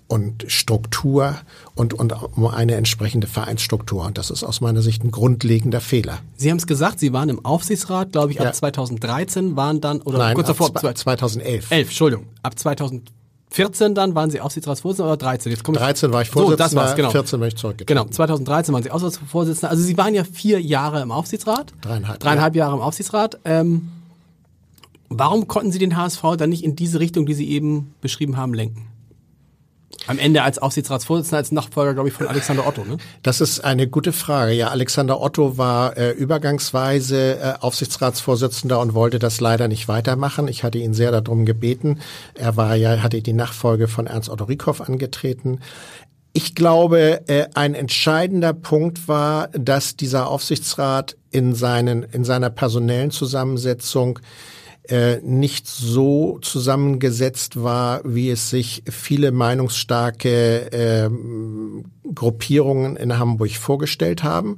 und 0.07 0.45
Struktur 0.47 1.35
und, 1.75 1.93
und 1.93 2.13
um 2.35 2.47
eine 2.47 2.75
entsprechende 2.75 3.27
Vereinsstruktur. 3.27 4.05
Und 4.05 4.17
das 4.17 4.29
ist 4.29 4.43
aus 4.43 4.61
meiner 4.61 4.81
Sicht 4.81 5.03
ein 5.03 5.11
grundlegender 5.11 5.81
Fehler. 5.81 6.19
Sie 6.37 6.49
haben 6.49 6.57
es 6.57 6.67
gesagt, 6.67 6.99
Sie 6.99 7.13
waren 7.13 7.29
im 7.29 7.43
Aufsichtsrat, 7.43 8.13
glaube 8.13 8.31
ich, 8.31 8.39
ab 8.39 8.47
ja. 8.47 8.53
2013 8.53 9.55
waren 9.55 9.81
dann, 9.81 10.01
oder 10.01 10.17
Nein, 10.19 10.35
kurz 10.35 10.47
davor, 10.47 10.73
2011. 10.73 11.71
11, 11.71 11.87
Entschuldigung. 11.87 12.25
Ab 12.41 12.57
2014 12.57 13.95
dann 13.95 14.15
waren 14.15 14.31
Sie 14.31 14.39
Aufsichtsratsvorsitzender 14.39 15.11
oder 15.11 15.17
13? 15.17 15.51
Jetzt 15.51 15.63
komme 15.63 15.77
ich 15.77 15.83
13 15.83 16.13
war 16.13 16.21
ich 16.21 16.29
Vorsitzender, 16.29 16.69
so, 16.69 16.75
das 16.75 16.85
war's, 16.85 16.95
genau. 16.95 17.11
14 17.11 17.39
bin 17.39 17.47
ich 17.49 17.57
zurückgetreten. 17.57 17.97
Genau, 18.05 18.09
2013 18.09 18.73
waren 18.73 18.83
Sie 18.83 18.91
Aufsichtsratsvorsitzender. 18.91 19.69
Also 19.69 19.83
Sie 19.83 19.97
waren 19.97 20.13
ja 20.13 20.23
vier 20.23 20.61
Jahre 20.61 21.01
im 21.01 21.11
Aufsichtsrat. 21.11 21.73
Dreieinhalb. 21.81 22.19
Dreieinhalb 22.19 22.55
ja. 22.55 22.65
Jahre 22.65 22.77
im 22.77 22.81
Aufsichtsrat. 22.81 23.39
Ähm, 23.43 23.89
warum 25.09 25.49
konnten 25.49 25.73
Sie 25.73 25.79
den 25.79 25.97
HSV 25.97 26.21
dann 26.37 26.49
nicht 26.49 26.63
in 26.63 26.77
diese 26.77 27.01
Richtung, 27.01 27.25
die 27.25 27.33
Sie 27.33 27.49
eben 27.49 27.93
beschrieben 27.99 28.37
haben, 28.37 28.53
lenken? 28.53 28.87
Am 30.07 30.19
Ende 30.19 30.43
als 30.43 30.57
Aufsichtsratsvorsitzender, 30.57 31.37
als 31.37 31.51
Nachfolger, 31.51 31.93
glaube 31.93 32.09
ich, 32.09 32.15
von 32.15 32.27
Alexander 32.27 32.65
Otto, 32.65 32.83
ne? 32.83 32.97
Das 33.23 33.41
ist 33.41 33.59
eine 33.63 33.87
gute 33.87 34.13
Frage. 34.13 34.53
Ja, 34.53 34.69
Alexander 34.69 35.21
Otto 35.21 35.57
war 35.57 35.97
äh, 35.97 36.11
übergangsweise 36.11 37.39
äh, 37.39 37.53
Aufsichtsratsvorsitzender 37.59 38.79
und 38.79 38.93
wollte 38.93 39.19
das 39.19 39.41
leider 39.41 39.67
nicht 39.67 39.87
weitermachen. 39.87 40.47
Ich 40.47 40.63
hatte 40.63 40.77
ihn 40.77 40.93
sehr 40.93 41.11
darum 41.11 41.45
gebeten. 41.45 41.99
Er 42.33 42.57
war 42.57 42.75
ja, 42.75 43.03
hatte 43.03 43.21
die 43.21 43.33
Nachfolge 43.33 43.87
von 43.87 44.07
Ernst 44.07 44.29
Otto 44.29 44.45
Rieckhoff 44.45 44.81
angetreten. 44.81 45.59
Ich 46.33 46.53
glaube, 46.55 47.27
äh, 47.27 47.47
ein 47.55 47.73
entscheidender 47.73 48.53
Punkt 48.53 49.07
war, 49.07 49.47
dass 49.49 49.95
dieser 49.95 50.27
Aufsichtsrat 50.27 51.17
in 51.31 51.55
seinen, 51.55 52.03
in 52.03 52.23
seiner 52.23 52.49
personellen 52.49 53.11
Zusammensetzung 53.11 54.19
äh, 54.89 55.19
nicht 55.21 55.67
so 55.67 56.39
zusammengesetzt 56.41 57.61
war, 57.61 58.01
wie 58.03 58.29
es 58.29 58.49
sich 58.49 58.83
viele 58.89 59.31
meinungsstarke 59.31 60.71
äh, 60.71 61.09
Gruppierungen 62.13 62.95
in 62.95 63.17
Hamburg 63.17 63.51
vorgestellt 63.51 64.23
haben. 64.23 64.57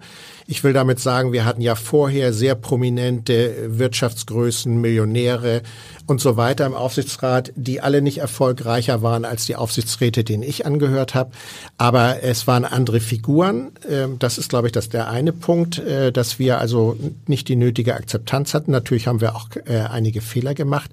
Ich 0.52 0.64
will 0.64 0.74
damit 0.74 1.00
sagen, 1.00 1.32
wir 1.32 1.46
hatten 1.46 1.62
ja 1.62 1.76
vorher 1.76 2.34
sehr 2.34 2.56
prominente 2.56 3.78
Wirtschaftsgrößen, 3.78 4.82
Millionäre 4.82 5.62
und 6.08 6.20
so 6.20 6.38
weiter 6.38 6.66
im 6.66 6.74
Aufsichtsrat, 6.74 7.52
die 7.56 7.82
alle 7.82 8.02
nicht 8.02 8.18
erfolgreicher 8.18 9.04
waren 9.04 9.26
als 9.26 9.46
die 9.46 9.56
Aufsichtsräte, 9.56 10.24
denen 10.24 10.42
ich 10.42 10.66
angehört 10.66 11.14
habe. 11.14 11.32
Aber 11.78 12.24
es 12.24 12.48
waren 12.48 12.66
andere 12.66 13.00
Figuren. 13.00 13.74
Ähm, 13.88 14.18
das 14.18 14.40
ist, 14.40 14.50
glaube 14.50 14.68
ich, 14.68 14.72
das 14.72 14.90
der 14.90 15.10
eine 15.10 15.34
Punkt, 15.34 15.78
äh, 15.78 16.12
dass 16.12 16.40
wir 16.40 16.58
also 16.58 16.98
nicht 17.28 17.48
die 17.48 17.56
nötige 17.56 17.94
Akzeptanz 17.94 18.56
hatten. 18.56 18.72
Natürlich 18.72 19.06
haben 19.06 19.22
wir 19.22 19.36
auch 19.36 19.50
äh, 19.66 19.78
einige 20.20 20.26
Fehler 20.26 20.54
gemacht. 20.56 20.90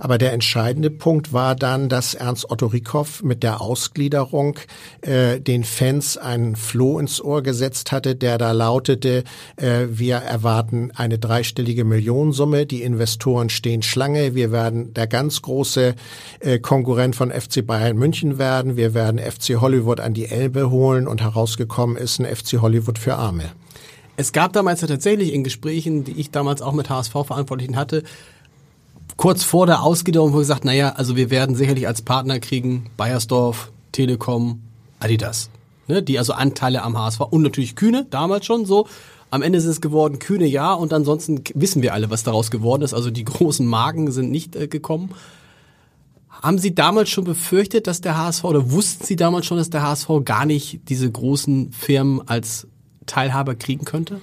Aber 0.00 0.18
der 0.18 0.32
entscheidende 0.32 0.90
Punkt 0.90 1.32
war 1.32 1.54
dann, 1.54 1.88
dass 1.88 2.14
Ernst 2.14 2.50
Otto 2.50 2.66
Rieckhoff 2.66 3.22
mit 3.22 3.42
der 3.42 3.60
Ausgliederung 3.60 4.58
äh, 5.00 5.40
den 5.40 5.64
Fans 5.64 6.16
einen 6.18 6.56
Floh 6.56 6.98
ins 6.98 7.22
Ohr 7.22 7.42
gesetzt 7.42 7.92
hatte, 7.92 8.14
der 8.14 8.38
da 8.38 8.52
lautet, 8.52 8.98
berichtete, 8.98 9.24
äh, 9.56 9.86
wir 9.90 10.16
erwarten 10.16 10.90
eine 10.94 11.18
dreistellige 11.18 11.84
Millionensumme. 11.84 12.66
Die 12.66 12.82
Investoren 12.82 13.50
stehen 13.50 13.82
Schlange. 13.82 14.34
Wir 14.34 14.52
werden 14.52 14.94
der 14.94 15.06
ganz 15.06 15.42
große 15.42 15.94
äh, 16.40 16.58
Konkurrent 16.58 17.16
von 17.16 17.30
FC 17.30 17.66
Bayern 17.66 17.96
München 17.96 18.38
werden. 18.38 18.76
Wir 18.76 18.94
werden 18.94 19.18
FC 19.18 19.60
Hollywood 19.60 20.00
an 20.00 20.14
die 20.14 20.26
Elbe 20.26 20.70
holen 20.70 21.06
und 21.06 21.22
herausgekommen 21.22 21.96
ist 21.96 22.18
ein 22.18 22.26
FC 22.26 22.60
Hollywood 22.60 22.98
für 22.98 23.14
Arme. 23.14 23.50
Es 24.16 24.32
gab 24.32 24.52
damals 24.52 24.80
ja 24.80 24.88
tatsächlich 24.88 25.32
in 25.32 25.44
Gesprächen, 25.44 26.02
die 26.02 26.18
ich 26.18 26.32
damals 26.32 26.60
auch 26.60 26.72
mit 26.72 26.90
HSV-Verantwortlichen 26.90 27.76
hatte, 27.76 28.02
kurz 29.18 29.44
vor 29.44 29.66
der 29.66 29.82
Ausgliederung 29.82 30.32
wo 30.32 30.38
gesagt, 30.38 30.64
naja, 30.64 30.94
also 30.96 31.14
wir 31.14 31.28
werden 31.28 31.54
sicherlich 31.54 31.86
als 31.86 32.00
Partner 32.00 32.40
kriegen 32.40 32.88
Bayersdorf, 32.96 33.70
Telekom, 33.92 34.62
Adidas 34.98 35.50
ne, 35.88 36.02
die 36.02 36.18
also 36.18 36.32
Anteile 36.34 36.82
am 36.82 36.96
HSV 36.96 37.20
und 37.20 37.42
natürlich 37.42 37.74
Kühne, 37.74 38.06
damals 38.08 38.46
schon 38.46 38.66
so. 38.66 38.86
Am 39.30 39.42
Ende 39.42 39.58
ist 39.58 39.66
es 39.66 39.80
geworden 39.80 40.18
Kühne 40.18 40.46
ja 40.46 40.72
und 40.72 40.92
ansonsten 40.92 41.42
wissen 41.54 41.82
wir 41.82 41.92
alle, 41.92 42.10
was 42.10 42.22
daraus 42.22 42.50
geworden 42.50 42.82
ist. 42.82 42.94
Also 42.94 43.10
die 43.10 43.24
großen 43.24 43.66
Marken 43.66 44.10
sind 44.10 44.30
nicht 44.30 44.56
äh, 44.56 44.68
gekommen. 44.68 45.10
Haben 46.30 46.58
Sie 46.58 46.74
damals 46.74 47.10
schon 47.10 47.24
befürchtet, 47.24 47.88
dass 47.88 48.00
der 48.00 48.16
HSV 48.16 48.44
oder 48.44 48.70
wussten 48.70 49.04
Sie 49.04 49.16
damals 49.16 49.44
schon, 49.44 49.58
dass 49.58 49.70
der 49.70 49.82
HSV 49.82 50.08
gar 50.24 50.46
nicht 50.46 50.88
diese 50.88 51.10
großen 51.10 51.72
Firmen 51.72 52.26
als 52.26 52.68
Teilhaber 53.06 53.54
kriegen 53.54 53.84
könnte? 53.84 54.20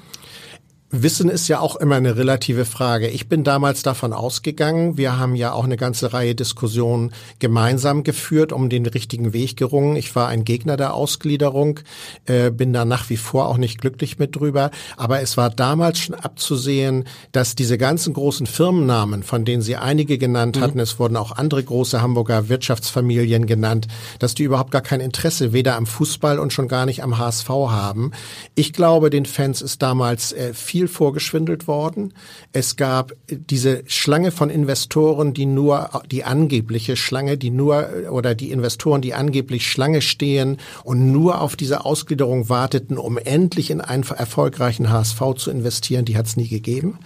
Wissen 0.91 1.29
ist 1.29 1.47
ja 1.47 1.59
auch 1.61 1.75
immer 1.77 1.95
eine 1.95 2.15
relative 2.15 2.63
Frage. 2.63 3.07
Ich 3.07 3.27
bin 3.27 3.43
damals 3.43 3.81
davon 3.81 4.13
ausgegangen, 4.13 4.97
wir 4.97 5.17
haben 5.17 5.33
ja 5.33 5.51
auch 5.51 5.63
eine 5.63 5.77
ganze 5.77 6.13
Reihe 6.13 6.35
Diskussionen 6.35 7.11
gemeinsam 7.39 8.03
geführt, 8.03 8.53
um 8.53 8.69
den 8.69 8.85
richtigen 8.85 9.33
Weg 9.33 9.57
gerungen. 9.57 9.95
Ich 9.95 10.15
war 10.15 10.27
ein 10.27 10.45
Gegner 10.45 10.77
der 10.77 10.93
Ausgliederung, 10.93 11.79
äh, 12.27 12.51
bin 12.51 12.71
da 12.71 12.85
nach 12.85 13.09
wie 13.09 13.17
vor 13.17 13.47
auch 13.47 13.57
nicht 13.57 13.81
glücklich 13.81 14.19
mit 14.19 14.35
drüber. 14.35 14.69
Aber 14.95 15.21
es 15.21 15.37
war 15.37 15.49
damals 15.49 15.99
schon 15.99 16.15
abzusehen, 16.15 17.05
dass 17.31 17.55
diese 17.55 17.79
ganzen 17.79 18.13
großen 18.13 18.45
Firmennamen, 18.45 19.23
von 19.23 19.43
denen 19.43 19.63
Sie 19.63 19.77
einige 19.77 20.19
genannt 20.19 20.57
mhm. 20.57 20.61
hatten, 20.61 20.79
es 20.79 20.99
wurden 20.99 21.17
auch 21.17 21.31
andere 21.31 21.63
große 21.63 21.99
Hamburger 21.99 22.47
Wirtschaftsfamilien 22.47 23.47
genannt, 23.47 23.87
dass 24.19 24.35
die 24.35 24.43
überhaupt 24.43 24.69
gar 24.69 24.83
kein 24.83 25.01
Interesse 25.01 25.51
weder 25.51 25.77
am 25.77 25.87
Fußball 25.87 26.37
und 26.37 26.53
schon 26.53 26.67
gar 26.67 26.85
nicht 26.85 27.01
am 27.01 27.17
HSV 27.17 27.49
haben. 27.49 28.11
Ich 28.53 28.71
glaube, 28.71 29.09
den 29.09 29.25
Fans 29.25 29.63
ist 29.63 29.81
damals 29.81 30.31
äh, 30.31 30.53
viel 30.53 30.74
viel 30.75 30.89
vorgeschwindelt 30.89 31.69
worden. 31.69 32.13
Es 32.51 32.75
gab 32.75 33.13
diese 33.29 33.83
Schlange 33.87 34.31
von 34.31 34.49
Investoren, 34.49 35.33
die 35.33 35.45
nur, 35.45 36.01
die 36.11 36.25
angebliche 36.25 36.97
Schlange, 36.97 37.37
die 37.37 37.49
nur, 37.49 37.87
oder 38.11 38.35
die 38.35 38.51
Investoren, 38.51 39.01
die 39.01 39.13
angeblich 39.13 39.71
Schlange 39.71 40.01
stehen 40.01 40.57
und 40.83 41.13
nur 41.13 41.39
auf 41.39 41.55
diese 41.55 41.85
Ausgliederung 41.85 42.49
warteten, 42.49 42.97
um 42.97 43.17
endlich 43.17 43.71
in 43.71 43.79
einen 43.79 44.03
erfolgreichen 44.03 44.89
HSV 44.89 45.21
zu 45.37 45.49
investieren, 45.49 46.03
die 46.03 46.17
hat 46.17 46.25
es 46.25 46.35
nie 46.35 46.49
gegeben. 46.49 46.99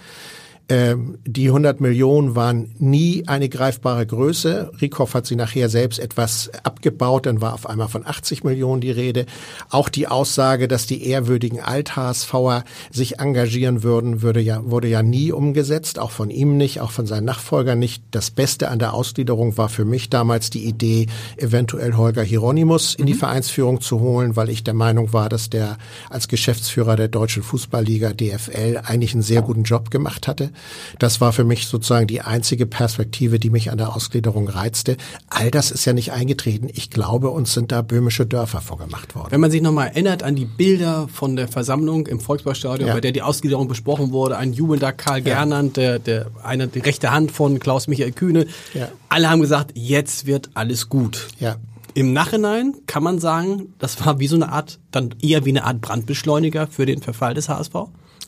Ähm, 0.70 1.18
die 1.26 1.48
100 1.48 1.80
Millionen 1.80 2.36
waren 2.36 2.76
nie 2.78 3.24
eine 3.26 3.48
greifbare 3.48 4.06
Größe. 4.06 4.70
Rieckhoff 4.80 5.14
hat 5.14 5.26
sie 5.26 5.34
nachher 5.34 5.68
selbst 5.68 5.98
etwas 5.98 6.48
abgebaut, 6.62 7.26
dann 7.26 7.40
war 7.40 7.54
auf 7.54 7.68
einmal 7.68 7.88
von 7.88 8.06
80 8.06 8.44
Millionen 8.44 8.80
die 8.80 8.92
Rede. 8.92 9.26
Auch 9.68 9.88
die 9.88 10.06
Aussage, 10.06 10.68
dass 10.68 10.86
die 10.86 11.04
ehrwürdigen 11.08 11.58
Alt-HSVer 11.58 12.62
sich 12.92 13.18
engagieren 13.18 13.82
würden, 13.82 14.22
würde 14.22 14.38
ja, 14.38 14.60
wurde 14.64 14.86
ja 14.86 15.02
nie 15.02 15.32
umgesetzt, 15.32 15.98
auch 15.98 16.12
von 16.12 16.30
ihm 16.30 16.56
nicht, 16.56 16.80
auch 16.80 16.92
von 16.92 17.04
seinen 17.04 17.24
Nachfolgern 17.24 17.80
nicht. 17.80 18.04
Das 18.12 18.30
Beste 18.30 18.68
an 18.68 18.78
der 18.78 18.94
Ausgliederung 18.94 19.58
war 19.58 19.70
für 19.70 19.84
mich 19.84 20.08
damals 20.08 20.50
die 20.50 20.66
Idee, 20.66 21.06
eventuell 21.36 21.94
Holger 21.94 22.22
Hieronymus 22.22 22.94
in 22.94 23.06
die 23.06 23.14
mhm. 23.14 23.18
Vereinsführung 23.18 23.80
zu 23.80 23.98
holen, 23.98 24.36
weil 24.36 24.48
ich 24.48 24.62
der 24.62 24.74
Meinung 24.74 25.12
war, 25.12 25.28
dass 25.28 25.50
der 25.50 25.78
als 26.10 26.28
Geschäftsführer 26.28 26.94
der 26.94 27.08
Deutschen 27.08 27.42
Fußballliga 27.42 28.12
DFL 28.12 28.82
eigentlich 28.84 29.14
einen 29.14 29.22
sehr 29.22 29.42
guten 29.42 29.64
Job 29.64 29.90
gemacht 29.90 30.28
hatte. 30.28 30.52
Das 30.98 31.20
war 31.20 31.32
für 31.32 31.44
mich 31.44 31.66
sozusagen 31.66 32.06
die 32.06 32.20
einzige 32.20 32.66
Perspektive, 32.66 33.38
die 33.38 33.50
mich 33.50 33.70
an 33.70 33.78
der 33.78 33.94
Ausgliederung 33.94 34.48
reizte. 34.48 34.96
All 35.28 35.50
das 35.50 35.70
ist 35.70 35.84
ja 35.84 35.92
nicht 35.92 36.12
eingetreten. 36.12 36.68
Ich 36.72 36.90
glaube, 36.90 37.30
uns 37.30 37.52
sind 37.52 37.72
da 37.72 37.82
böhmische 37.82 38.26
Dörfer 38.26 38.60
vorgemacht 38.60 39.14
worden. 39.14 39.28
Wenn 39.30 39.40
man 39.40 39.50
sich 39.50 39.62
nochmal 39.62 39.88
erinnert 39.88 40.22
an 40.22 40.36
die 40.36 40.44
Bilder 40.44 41.08
von 41.12 41.36
der 41.36 41.48
Versammlung 41.48 42.06
im 42.06 42.20
Volksparkstadion, 42.20 42.88
ja. 42.88 42.94
bei 42.94 43.00
der 43.00 43.12
die 43.12 43.22
Ausgliederung 43.22 43.68
besprochen 43.68 44.12
wurde, 44.12 44.36
ein 44.36 44.52
jubelnder 44.52 44.92
Karl 44.92 45.18
ja. 45.18 45.34
Gernand, 45.34 45.76
der, 45.76 45.98
der 45.98 46.26
eine, 46.42 46.68
die 46.68 46.80
rechte 46.80 47.10
Hand 47.10 47.32
von 47.32 47.58
Klaus-Michael 47.58 48.12
Kühne. 48.12 48.46
Ja. 48.74 48.88
Alle 49.08 49.30
haben 49.30 49.40
gesagt, 49.40 49.72
jetzt 49.74 50.26
wird 50.26 50.50
alles 50.54 50.88
gut. 50.88 51.28
Ja. 51.38 51.56
Im 51.94 52.12
Nachhinein 52.12 52.74
kann 52.86 53.02
man 53.02 53.18
sagen, 53.18 53.74
das 53.78 54.04
war 54.04 54.20
wie 54.20 54.28
so 54.28 54.36
eine 54.36 54.50
Art, 54.50 54.78
dann 54.90 55.14
eher 55.20 55.44
wie 55.44 55.50
eine 55.50 55.64
Art 55.64 55.80
Brandbeschleuniger 55.80 56.68
für 56.68 56.86
den 56.86 57.02
Verfall 57.02 57.34
des 57.34 57.48
HSV? 57.48 57.74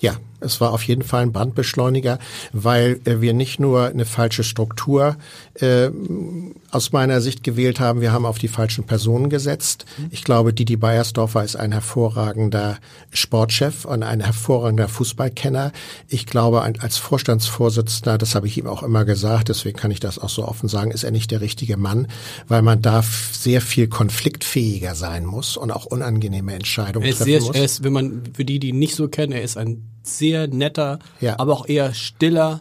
Ja, 0.00 0.16
es 0.42 0.60
war 0.60 0.72
auf 0.72 0.82
jeden 0.84 1.02
Fall 1.02 1.22
ein 1.22 1.32
Brandbeschleuniger, 1.32 2.18
weil 2.52 3.00
äh, 3.04 3.20
wir 3.20 3.32
nicht 3.32 3.60
nur 3.60 3.86
eine 3.86 4.04
falsche 4.04 4.44
Struktur 4.44 5.16
äh, 5.54 5.90
aus 6.70 6.92
meiner 6.92 7.20
Sicht 7.20 7.44
gewählt 7.44 7.80
haben, 7.80 8.00
wir 8.00 8.12
haben 8.12 8.26
auf 8.26 8.38
die 8.38 8.48
falschen 8.48 8.84
Personen 8.84 9.28
gesetzt. 9.28 9.84
Ich 10.10 10.24
glaube, 10.24 10.52
Didi 10.52 10.76
Beiersdorfer 10.76 11.44
ist 11.44 11.56
ein 11.56 11.72
hervorragender 11.72 12.78
Sportchef 13.10 13.84
und 13.84 14.02
ein 14.02 14.20
hervorragender 14.20 14.88
Fußballkenner. 14.88 15.72
Ich 16.08 16.26
glaube, 16.26 16.62
als 16.62 16.96
Vorstandsvorsitzender, 16.96 18.16
das 18.18 18.34
habe 18.34 18.46
ich 18.46 18.56
ihm 18.56 18.66
auch 18.66 18.82
immer 18.82 19.04
gesagt, 19.04 19.48
deswegen 19.48 19.78
kann 19.78 19.90
ich 19.90 20.00
das 20.00 20.18
auch 20.18 20.30
so 20.30 20.46
offen 20.46 20.68
sagen, 20.68 20.90
ist 20.90 21.04
er 21.04 21.10
nicht 21.10 21.30
der 21.30 21.40
richtige 21.40 21.76
Mann, 21.76 22.08
weil 22.48 22.62
man 22.62 22.80
da 22.80 23.02
sehr 23.32 23.60
viel 23.60 23.88
konfliktfähiger 23.88 24.94
sein 24.94 25.26
muss 25.26 25.56
und 25.56 25.70
auch 25.70 25.84
unangenehme 25.84 26.54
Entscheidungen 26.54 27.06
treffen 27.10 27.24
sehr, 27.24 27.40
muss. 27.40 27.54
Er 27.54 27.64
ist, 27.64 27.84
wenn 27.84 27.92
man 27.92 28.22
für 28.34 28.44
die, 28.44 28.58
die 28.58 28.70
ihn 28.70 28.78
nicht 28.78 28.94
so 28.94 29.08
kennen, 29.08 29.32
er 29.32 29.42
ist 29.42 29.56
ein 29.56 29.91
sehr 30.02 30.48
netter, 30.48 30.98
ja. 31.20 31.38
aber 31.38 31.52
auch 31.52 31.66
eher 31.66 31.94
stiller, 31.94 32.60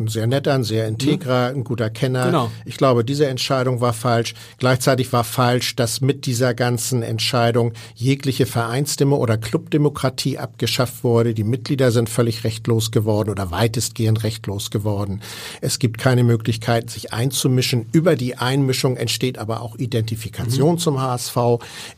ein 0.00 0.08
sehr 0.08 0.26
netter, 0.26 0.54
ein 0.54 0.64
sehr 0.64 0.88
integrer, 0.88 1.48
ein 1.48 1.62
guter 1.62 1.90
Kenner. 1.90 2.26
Genau. 2.26 2.50
Ich 2.64 2.76
glaube, 2.76 3.04
diese 3.04 3.26
Entscheidung 3.26 3.80
war 3.80 3.92
falsch. 3.92 4.34
Gleichzeitig 4.58 5.12
war 5.12 5.24
falsch, 5.24 5.76
dass 5.76 6.00
mit 6.00 6.26
dieser 6.26 6.54
ganzen 6.54 7.02
Entscheidung 7.02 7.72
jegliche 7.94 8.46
Vereinsstimme 8.46 9.16
oder 9.16 9.36
Clubdemokratie 9.36 10.38
abgeschafft 10.38 11.04
wurde. 11.04 11.34
Die 11.34 11.44
Mitglieder 11.44 11.92
sind 11.92 12.08
völlig 12.08 12.44
rechtlos 12.44 12.90
geworden 12.90 13.30
oder 13.30 13.50
weitestgehend 13.50 14.24
rechtlos 14.24 14.70
geworden. 14.70 15.20
Es 15.60 15.78
gibt 15.78 15.98
keine 15.98 16.24
Möglichkeit, 16.24 16.90
sich 16.90 17.12
einzumischen. 17.12 17.86
Über 17.92 18.16
die 18.16 18.36
Einmischung 18.36 18.96
entsteht 18.96 19.38
aber 19.38 19.60
auch 19.60 19.76
Identifikation 19.76 20.72
mhm. 20.74 20.78
zum 20.78 21.00
HSV. 21.00 21.36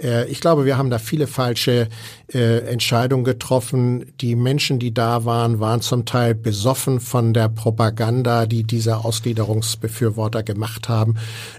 Äh, 0.03 0.29
ich 0.29 0.41
glaube, 0.41 0.65
wir 0.65 0.77
haben 0.77 0.91
da 0.91 0.99
viele 0.99 1.27
falsche 1.27 1.89
äh, 2.35 2.59
Entscheidungen 2.61 3.25
getroffen. 3.25 4.13
Die 4.21 4.35
Menschen, 4.35 4.79
die 4.79 4.93
da 4.93 5.25
waren, 5.25 5.61
waren 5.61 5.81
zum 5.81 6.05
Teil 6.05 6.35
besoffen 6.35 6.99
von 7.01 7.33
der 7.33 7.49
Propaganda 7.49 7.92
Propaganda, 7.93 8.47
die 8.47 8.65
diese 8.65 9.05
Ausgliederungsbefürworter 9.05 10.43
gemacht 10.43 10.89
haben. 10.89 11.17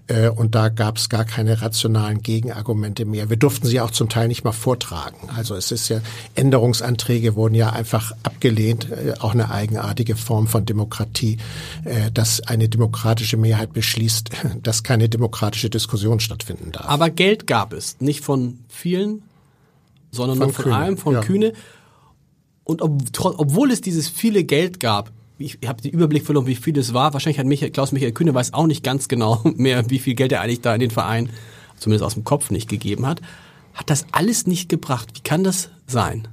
Äh, 0.07 0.29
und 0.29 0.55
da 0.55 0.69
gab 0.69 0.97
es 0.97 1.07
gar 1.09 1.25
keine 1.25 1.61
rationalen 1.61 2.23
Gegenargumente 2.23 3.05
mehr. 3.05 3.29
Wir 3.29 3.37
durften 3.37 3.67
sie 3.67 3.79
auch 3.79 3.91
zum 3.91 4.09
Teil 4.09 4.27
nicht 4.27 4.43
mal 4.43 4.51
vortragen. 4.51 5.29
Also 5.35 5.55
es 5.55 5.71
ist 5.71 5.89
ja, 5.89 5.99
Änderungsanträge 6.33 7.35
wurden 7.35 7.53
ja 7.53 7.69
einfach 7.69 8.13
abgelehnt, 8.23 8.89
äh, 8.89 9.13
auch 9.19 9.33
eine 9.33 9.51
eigenartige 9.51 10.15
Form 10.15 10.47
von 10.47 10.65
Demokratie, 10.65 11.37
äh, 11.85 12.09
dass 12.11 12.41
eine 12.41 12.67
demokratische 12.67 13.37
Mehrheit 13.37 13.73
beschließt, 13.73 14.31
dass 14.63 14.83
keine 14.83 15.09
demokratische 15.09 15.69
Diskussion 15.69 16.19
stattfinden 16.19 16.71
darf. 16.71 16.87
Aber 16.87 17.11
Geld 17.11 17.45
gab 17.45 17.73
es, 17.73 18.01
nicht 18.01 18.23
von 18.23 18.59
vielen, 18.69 19.21
sondern 20.11 20.37
von 20.37 20.47
nur 20.47 20.53
von 20.53 20.63
Kühne. 20.63 20.77
einem, 20.77 20.97
von 20.97 21.13
ja. 21.13 21.21
Kühne. 21.21 21.53
Und 22.63 22.81
ob, 22.81 23.01
obwohl 23.23 23.71
es 23.71 23.81
dieses 23.81 24.09
viele 24.09 24.43
Geld 24.43 24.79
gab, 24.79 25.11
ich 25.37 25.57
habe 25.65 25.81
den 25.81 25.91
Überblick 25.91 26.25
verloren, 26.25 26.47
wie 26.47 26.55
viel 26.55 26.77
es 26.77 26.93
war. 26.93 27.13
Wahrscheinlich 27.13 27.39
hat 27.39 27.45
Michael, 27.45 27.71
Klaus-Michael 27.71 28.11
Kühne 28.11 28.33
weiß 28.33 28.53
auch 28.53 28.67
nicht 28.67 28.83
ganz 28.83 29.07
genau 29.07 29.41
mehr, 29.55 29.89
wie 29.89 29.99
viel 29.99 30.15
Geld 30.15 30.31
er 30.31 30.41
eigentlich 30.41 30.61
da 30.61 30.73
in 30.73 30.79
den 30.79 30.91
Verein, 30.91 31.29
zumindest 31.77 32.05
aus 32.05 32.13
dem 32.13 32.23
Kopf, 32.23 32.51
nicht 32.51 32.69
gegeben 32.69 33.05
hat. 33.05 33.21
Hat 33.73 33.89
das 33.89 34.05
alles 34.11 34.45
nicht 34.45 34.69
gebracht? 34.69 35.09
Wie 35.15 35.21
kann 35.21 35.43
das 35.43 35.69
sein? 35.87 36.27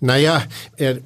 Naja, 0.00 0.42
äh, 0.76 0.96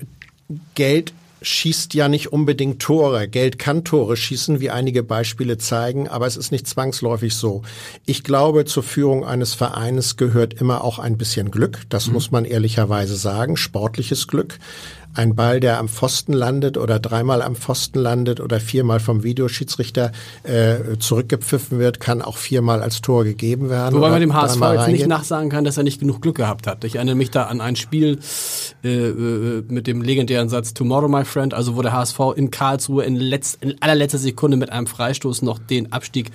Geld 0.74 1.12
schießt 1.42 1.94
ja 1.94 2.08
nicht 2.08 2.32
unbedingt 2.32 2.80
Tore. 2.80 3.28
Geld 3.28 3.58
kann 3.58 3.84
Tore 3.84 4.16
schießen, 4.16 4.60
wie 4.60 4.70
einige 4.70 5.02
Beispiele 5.02 5.58
zeigen, 5.58 6.08
aber 6.08 6.26
es 6.26 6.36
ist 6.36 6.52
nicht 6.52 6.66
zwangsläufig 6.66 7.34
so. 7.34 7.62
Ich 8.06 8.22
glaube, 8.22 8.64
zur 8.64 8.82
Führung 8.82 9.24
eines 9.24 9.54
Vereines 9.54 10.16
gehört 10.16 10.54
immer 10.54 10.84
auch 10.84 10.98
ein 10.98 11.18
bisschen 11.18 11.50
Glück. 11.50 11.82
Das 11.88 12.06
mhm. 12.06 12.12
muss 12.14 12.30
man 12.30 12.44
ehrlicherweise 12.44 13.16
sagen. 13.16 13.56
Sportliches 13.56 14.28
Glück 14.28 14.58
ein 15.14 15.34
Ball, 15.34 15.60
der 15.60 15.78
am 15.78 15.88
Pfosten 15.88 16.32
landet 16.32 16.78
oder 16.78 16.98
dreimal 16.98 17.42
am 17.42 17.54
Pfosten 17.54 17.98
landet 17.98 18.40
oder 18.40 18.60
viermal 18.60 19.00
vom 19.00 19.22
Videoschiedsrichter 19.22 20.12
äh, 20.42 20.98
zurückgepfiffen 20.98 21.78
wird, 21.78 22.00
kann 22.00 22.22
auch 22.22 22.36
viermal 22.36 22.82
als 22.82 23.02
Tor 23.02 23.24
gegeben 23.24 23.68
werden. 23.68 23.94
Wobei 23.94 24.10
man 24.10 24.20
dem 24.20 24.34
HSV 24.34 24.60
jetzt 24.74 24.88
nicht 24.88 25.06
nachsagen 25.06 25.50
kann, 25.50 25.64
dass 25.64 25.76
er 25.76 25.82
nicht 25.82 26.00
genug 26.00 26.22
Glück 26.22 26.36
gehabt 26.36 26.66
hat. 26.66 26.84
Ich 26.84 26.96
erinnere 26.96 27.16
mich 27.16 27.30
da 27.30 27.44
an 27.44 27.60
ein 27.60 27.76
Spiel 27.76 28.18
äh, 28.84 28.88
äh, 28.88 29.64
mit 29.68 29.86
dem 29.86 30.02
legendären 30.02 30.48
Satz 30.48 30.74
Tomorrow, 30.74 31.08
my 31.08 31.24
friend, 31.24 31.54
also 31.54 31.76
wo 31.76 31.82
der 31.82 31.92
HSV 31.92 32.18
in 32.36 32.50
Karlsruhe 32.50 33.04
in, 33.04 33.16
letz-, 33.16 33.56
in 33.60 33.80
allerletzter 33.80 34.18
Sekunde 34.18 34.56
mit 34.56 34.70
einem 34.70 34.86
Freistoß 34.86 35.42
noch 35.42 35.58
den 35.58 35.92
Abstieg 35.92 36.30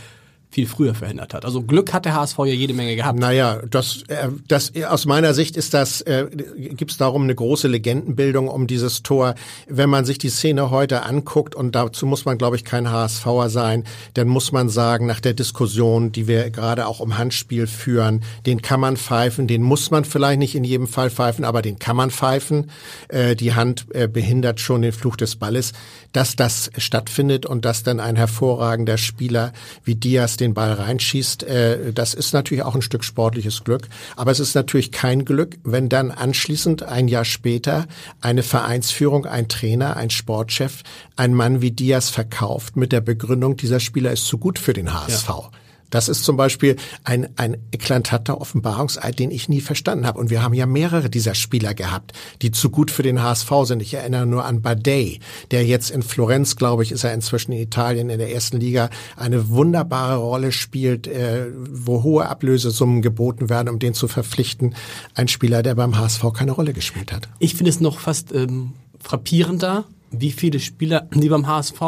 viel 0.57 0.65
früher 0.65 0.95
verhindert 0.95 1.35
hat. 1.35 1.45
Also 1.45 1.61
Glück 1.61 1.93
hat 1.93 2.05
der 2.05 2.15
HSV 2.15 2.39
ja 2.39 2.45
jede 2.45 2.73
Menge 2.73 2.95
gehabt. 2.95 3.19
Naja, 3.19 3.61
das, 3.69 4.01
äh, 4.07 4.29
das 4.47 4.71
aus 4.89 5.05
meiner 5.05 5.35
Sicht 5.35 5.55
ist 5.55 5.75
das, 5.75 6.01
äh, 6.01 6.25
gibt 6.31 6.89
es 6.89 6.97
darum 6.97 7.21
eine 7.21 7.35
große 7.35 7.67
Legendenbildung 7.67 8.47
um 8.47 8.65
dieses 8.65 9.03
Tor. 9.03 9.35
Wenn 9.67 9.91
man 9.91 10.03
sich 10.03 10.17
die 10.17 10.29
Szene 10.29 10.71
heute 10.71 11.03
anguckt, 11.03 11.53
und 11.53 11.75
dazu 11.75 12.07
muss 12.07 12.25
man, 12.25 12.39
glaube 12.39 12.55
ich, 12.55 12.65
kein 12.65 12.89
HSVer 12.89 13.51
sein, 13.51 13.83
dann 14.15 14.27
muss 14.27 14.51
man 14.51 14.67
sagen, 14.69 15.05
nach 15.05 15.19
der 15.19 15.35
Diskussion, 15.35 16.11
die 16.11 16.27
wir 16.27 16.49
gerade 16.49 16.87
auch 16.87 17.01
um 17.01 17.19
Handspiel 17.19 17.67
führen, 17.67 18.23
den 18.47 18.63
kann 18.63 18.79
man 18.79 18.97
pfeifen, 18.97 19.45
den 19.45 19.61
muss 19.61 19.91
man 19.91 20.05
vielleicht 20.05 20.39
nicht 20.39 20.55
in 20.55 20.63
jedem 20.63 20.87
Fall 20.87 21.11
pfeifen, 21.11 21.45
aber 21.45 21.61
den 21.61 21.77
kann 21.77 21.95
man 21.95 22.09
pfeifen. 22.09 22.71
Äh, 23.09 23.35
die 23.35 23.53
Hand 23.53 23.85
äh, 23.93 24.07
behindert 24.07 24.59
schon 24.59 24.81
den 24.81 24.91
Fluch 24.91 25.17
des 25.17 25.35
Balles. 25.35 25.73
Dass 26.17 26.35
das 26.35 26.71
stattfindet 26.79 27.45
und 27.45 27.63
dass 27.63 27.83
dann 27.83 27.99
ein 27.99 28.15
hervorragender 28.15 28.97
Spieler 28.97 29.53
wie 29.83 29.93
Diaz 29.93 30.35
den 30.35 30.55
Ball 30.55 30.73
reinschießt, 30.73 31.43
äh, 31.43 31.93
das 31.93 32.15
ist 32.15 32.33
natürlich 32.33 32.63
auch 32.63 32.73
ein 32.73 32.81
Stück 32.81 33.03
sportliches 33.03 33.63
Glück. 33.63 33.87
Aber 34.15 34.31
es 34.31 34.39
ist 34.39 34.55
natürlich 34.55 34.91
kein 34.91 35.25
Glück, 35.25 35.59
wenn 35.63 35.89
dann 35.89 36.09
anschließend 36.09 36.81
ein 36.81 37.07
Jahr 37.07 37.23
später 37.23 37.85
eine 38.19 38.41
Vereinsführung, 38.41 39.27
ein 39.27 39.47
Trainer, 39.47 39.95
ein 39.95 40.09
Sportchef, 40.09 40.81
ein 41.17 41.35
Mann 41.35 41.61
wie 41.61 41.69
Diaz 41.69 42.09
verkauft 42.09 42.77
mit 42.77 42.91
der 42.93 43.01
Begründung, 43.01 43.55
dieser 43.55 43.79
Spieler 43.79 44.11
ist 44.11 44.25
zu 44.25 44.39
gut 44.39 44.57
für 44.57 44.73
den 44.73 44.95
HSV. 44.95 45.29
Ja. 45.29 45.51
Das 45.89 46.09
ist 46.09 46.23
zum 46.23 46.37
Beispiel 46.37 46.75
ein, 47.03 47.29
ein 47.37 47.57
eklatanter 47.71 48.41
Offenbarungseid, 48.41 49.19
den 49.19 49.31
ich 49.31 49.49
nie 49.49 49.61
verstanden 49.61 50.05
habe. 50.05 50.19
Und 50.19 50.29
wir 50.29 50.43
haben 50.43 50.53
ja 50.53 50.65
mehrere 50.65 51.09
dieser 51.09 51.35
Spieler 51.35 51.73
gehabt, 51.73 52.13
die 52.41 52.51
zu 52.51 52.69
gut 52.69 52.91
für 52.91 53.03
den 53.03 53.21
HSV 53.21 53.49
sind. 53.63 53.81
Ich 53.81 53.93
erinnere 53.93 54.25
nur 54.25 54.45
an 54.45 54.61
Badei, 54.61 55.19
der 55.51 55.65
jetzt 55.65 55.89
in 55.91 56.01
Florenz, 56.01 56.55
glaube 56.55 56.83
ich, 56.83 56.91
ist 56.91 57.03
er 57.03 57.13
inzwischen 57.13 57.51
in 57.51 57.59
Italien 57.59 58.09
in 58.09 58.19
der 58.19 58.33
ersten 58.33 58.59
Liga, 58.59 58.89
eine 59.15 59.49
wunderbare 59.49 60.17
Rolle 60.17 60.51
spielt, 60.51 61.07
äh, 61.07 61.45
wo 61.69 62.03
hohe 62.03 62.27
Ablösesummen 62.27 63.01
geboten 63.01 63.49
werden, 63.49 63.69
um 63.69 63.79
den 63.79 63.93
zu 63.93 64.07
verpflichten. 64.07 64.75
Ein 65.15 65.27
Spieler, 65.27 65.63
der 65.63 65.75
beim 65.75 65.97
HSV 65.97 66.23
keine 66.33 66.51
Rolle 66.51 66.73
gespielt 66.73 67.11
hat. 67.13 67.29
Ich 67.39 67.55
finde 67.55 67.69
es 67.69 67.79
noch 67.79 67.99
fast 67.99 68.33
ähm, 68.33 68.73
frappierender, 68.99 69.85
wie 70.11 70.31
viele 70.31 70.59
Spieler, 70.59 71.07
die 71.13 71.29
beim 71.29 71.47
HSV 71.47 71.81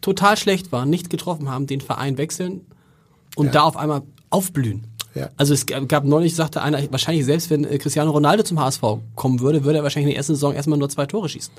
total 0.00 0.36
schlecht 0.36 0.72
waren, 0.72 0.90
nicht 0.90 1.10
getroffen 1.10 1.50
haben, 1.50 1.66
den 1.66 1.80
Verein 1.80 2.18
wechseln 2.18 2.62
und 3.36 3.46
ja. 3.46 3.52
da 3.52 3.62
auf 3.62 3.76
einmal 3.76 4.02
aufblühen. 4.30 4.88
Ja. 5.14 5.30
Also 5.38 5.54
es 5.54 5.64
gab 5.64 6.04
neulich, 6.04 6.34
sagte 6.34 6.60
einer, 6.60 6.78
wahrscheinlich 6.92 7.24
selbst 7.24 7.48
wenn 7.48 7.64
äh, 7.64 7.78
Cristiano 7.78 8.10
Ronaldo 8.10 8.42
zum 8.42 8.60
HSV 8.60 8.82
kommen 9.14 9.40
würde, 9.40 9.64
würde 9.64 9.78
er 9.78 9.82
wahrscheinlich 9.82 10.08
in 10.08 10.10
der 10.10 10.18
ersten 10.18 10.34
Saison 10.34 10.52
erstmal 10.52 10.78
nur 10.78 10.90
zwei 10.90 11.06
Tore 11.06 11.28
schießen. 11.28 11.54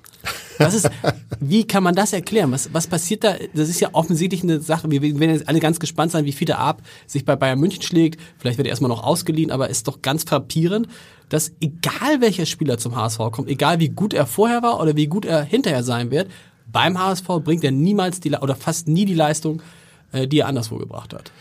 Was 0.60 0.76
ist, 0.76 0.90
wie 1.40 1.66
kann 1.66 1.82
man 1.82 1.96
das 1.96 2.14
erklären? 2.14 2.52
Was, 2.52 2.72
was 2.72 2.86
passiert 2.86 3.24
da? 3.24 3.36
Das 3.56 3.68
ist 3.68 3.80
ja 3.80 3.90
offensichtlich 3.94 4.44
eine 4.44 4.60
Sache. 4.60 4.92
Wir 4.92 5.02
werden 5.02 5.22
jetzt 5.22 5.50
alle 5.50 5.60
ganz 5.60 5.80
gespannt 5.80 6.12
sein, 6.12 6.26
wie 6.26 6.34
Fiete 6.34 6.58
Ab 6.60 6.84
sich 7.08 7.26
bei 7.26 7.36
Bayern 7.36 7.60
München 7.60 7.82
schlägt. 7.82 8.22
Vielleicht 8.38 8.60
wird 8.60 8.68
er 8.68 8.72
erstmal 8.72 8.90
noch 8.90 9.04
ausgeliehen, 9.04 9.50
aber 9.50 9.70
ist 9.70 9.88
doch 9.88 10.04
ganz 10.04 10.24
frappierend, 10.24 10.88
dass 11.30 11.52
egal 11.60 12.22
welcher 12.22 12.46
Spieler 12.46 12.78
zum 12.78 12.96
HSV 12.96 13.18
kommt, 13.32 13.50
egal 13.50 13.80
wie 13.80 13.90
gut 13.90 14.14
er 14.14 14.28
vorher 14.28 14.62
war 14.62 14.80
oder 14.80 14.96
wie 14.96 15.08
gut 15.08 15.26
er 15.26 15.42
hinterher 15.42 15.84
sein 15.84 16.12
wird, 16.12 16.30
beim 16.72 17.00
HSV 17.00 17.28
bringt 17.44 17.64
er 17.64 17.72
niemals 17.72 18.20
die, 18.20 18.32
oder 18.34 18.56
fast 18.56 18.88
nie 18.88 19.06
die 19.06 19.16
Leistung, 19.16 19.64
die 20.14 20.40
er 20.40 20.48
anderswo 20.48 20.78
gebracht 20.78 21.14
hat. 21.14 21.32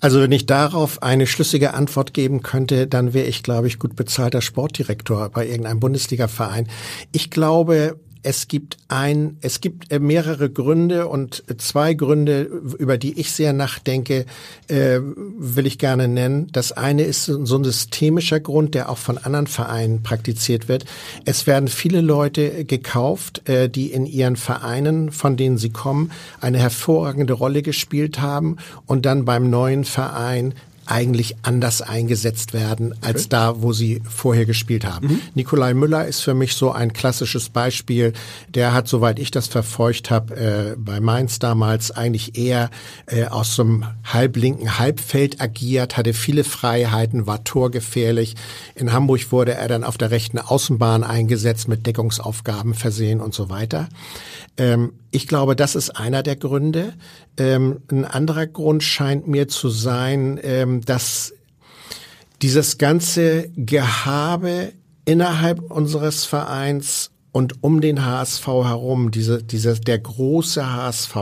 Also 0.00 0.20
wenn 0.20 0.32
ich 0.32 0.46
darauf 0.46 1.02
eine 1.02 1.26
schlüssige 1.26 1.74
Antwort 1.74 2.14
geben 2.14 2.42
könnte, 2.42 2.86
dann 2.86 3.14
wäre 3.14 3.26
ich, 3.26 3.42
glaube 3.42 3.66
ich, 3.66 3.78
gut 3.78 3.96
bezahlter 3.96 4.40
Sportdirektor 4.40 5.28
bei 5.30 5.46
irgendeinem 5.46 5.80
Bundesliga-Verein. 5.80 6.68
Ich 7.10 7.30
glaube, 7.30 7.98
es 8.22 8.48
gibt 8.48 8.76
ein, 8.88 9.36
es 9.40 9.60
gibt 9.60 9.90
äh, 9.90 9.98
mehrere 9.98 10.48
Gründe 10.48 11.08
und 11.08 11.42
zwei 11.58 11.94
Gründe, 11.94 12.42
über 12.42 12.96
die 12.96 13.18
ich 13.18 13.32
sehr 13.32 13.52
nachdenke, 13.52 14.26
äh, 14.68 15.00
will 15.00 15.66
ich 15.66 15.78
gerne 15.78 16.08
nennen. 16.08 16.48
Das 16.52 16.72
eine 16.72 17.02
ist 17.02 17.24
so 17.24 17.56
ein 17.56 17.64
systemischer 17.64 18.40
Grund, 18.40 18.74
der 18.74 18.90
auch 18.90 18.98
von 18.98 19.18
anderen 19.18 19.46
Vereinen 19.46 20.02
praktiziert 20.02 20.68
wird. 20.68 20.84
Es 21.24 21.46
werden 21.46 21.68
viele 21.68 22.00
Leute 22.00 22.64
gekauft, 22.64 23.48
äh, 23.48 23.68
die 23.68 23.92
in 23.92 24.06
ihren 24.06 24.36
Vereinen, 24.36 25.10
von 25.10 25.36
denen 25.36 25.58
sie 25.58 25.70
kommen, 25.70 26.12
eine 26.40 26.58
hervorragende 26.58 27.32
Rolle 27.32 27.62
gespielt 27.62 28.20
haben 28.20 28.56
und 28.86 29.04
dann 29.04 29.24
beim 29.24 29.50
neuen 29.50 29.84
Verein 29.84 30.54
eigentlich 30.86 31.36
anders 31.42 31.82
eingesetzt 31.82 32.52
werden 32.52 32.94
als 33.00 33.22
okay. 33.22 33.28
da, 33.30 33.62
wo 33.62 33.72
sie 33.72 34.02
vorher 34.08 34.46
gespielt 34.46 34.84
haben. 34.84 35.08
Mhm. 35.08 35.20
Nikolai 35.34 35.74
Müller 35.74 36.06
ist 36.06 36.20
für 36.20 36.34
mich 36.34 36.54
so 36.54 36.72
ein 36.72 36.92
klassisches 36.92 37.48
Beispiel. 37.48 38.12
Der 38.48 38.72
hat, 38.72 38.88
soweit 38.88 39.18
ich 39.18 39.30
das 39.30 39.46
verfolgt 39.46 40.10
habe, 40.10 40.36
äh, 40.36 40.76
bei 40.76 41.00
Mainz 41.00 41.38
damals 41.38 41.90
eigentlich 41.90 42.36
eher 42.36 42.70
äh, 43.06 43.26
aus 43.26 43.54
so 43.54 43.62
einem 43.62 43.84
halblinken 44.04 44.78
Halbfeld 44.78 45.40
agiert, 45.40 45.96
hatte 45.96 46.14
viele 46.14 46.44
Freiheiten, 46.44 47.26
war 47.26 47.44
torgefährlich. 47.44 48.34
In 48.74 48.92
Hamburg 48.92 49.30
wurde 49.30 49.54
er 49.54 49.68
dann 49.68 49.84
auf 49.84 49.98
der 49.98 50.10
rechten 50.10 50.38
Außenbahn 50.38 51.04
eingesetzt, 51.04 51.68
mit 51.68 51.86
Deckungsaufgaben 51.86 52.74
versehen 52.74 53.20
und 53.20 53.34
so 53.34 53.48
weiter. 53.48 53.88
Ähm, 54.56 54.92
ich 55.12 55.28
glaube, 55.28 55.54
das 55.54 55.76
ist 55.76 55.90
einer 55.90 56.22
der 56.22 56.36
Gründe. 56.36 56.94
Ähm, 57.36 57.82
ein 57.90 58.04
anderer 58.04 58.46
Grund 58.46 58.82
scheint 58.82 59.28
mir 59.28 59.46
zu 59.46 59.68
sein, 59.68 60.40
ähm, 60.42 60.80
dass 60.80 61.34
dieses 62.40 62.78
ganze 62.78 63.50
Gehabe 63.50 64.72
innerhalb 65.04 65.70
unseres 65.70 66.24
Vereins 66.24 67.10
und 67.30 67.62
um 67.62 67.80
den 67.80 68.04
HSV 68.04 68.46
herum, 68.46 69.10
diese, 69.10 69.42
diese, 69.42 69.78
der 69.80 69.98
große 69.98 70.70
HSV 70.70 71.16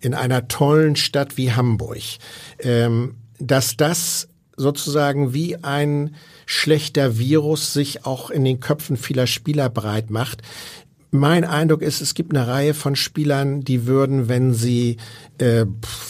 in 0.00 0.14
einer 0.14 0.48
tollen 0.48 0.94
Stadt 0.94 1.36
wie 1.36 1.52
Hamburg, 1.52 2.02
ähm, 2.60 3.16
dass 3.38 3.76
das 3.76 4.28
sozusagen 4.56 5.32
wie 5.32 5.56
ein 5.56 6.14
schlechter 6.44 7.18
Virus 7.18 7.72
sich 7.72 8.04
auch 8.04 8.30
in 8.30 8.44
den 8.44 8.60
Köpfen 8.60 8.96
vieler 8.96 9.26
Spieler 9.26 9.70
breit 9.70 10.10
macht, 10.10 10.42
mein 11.10 11.44
Eindruck 11.44 11.82
ist, 11.82 12.00
es 12.00 12.14
gibt 12.14 12.34
eine 12.34 12.46
Reihe 12.46 12.74
von 12.74 12.96
Spielern, 12.96 13.62
die 13.62 13.86
würden, 13.86 14.28
wenn 14.28 14.52
sie, 14.52 14.98
äh, 15.38 15.64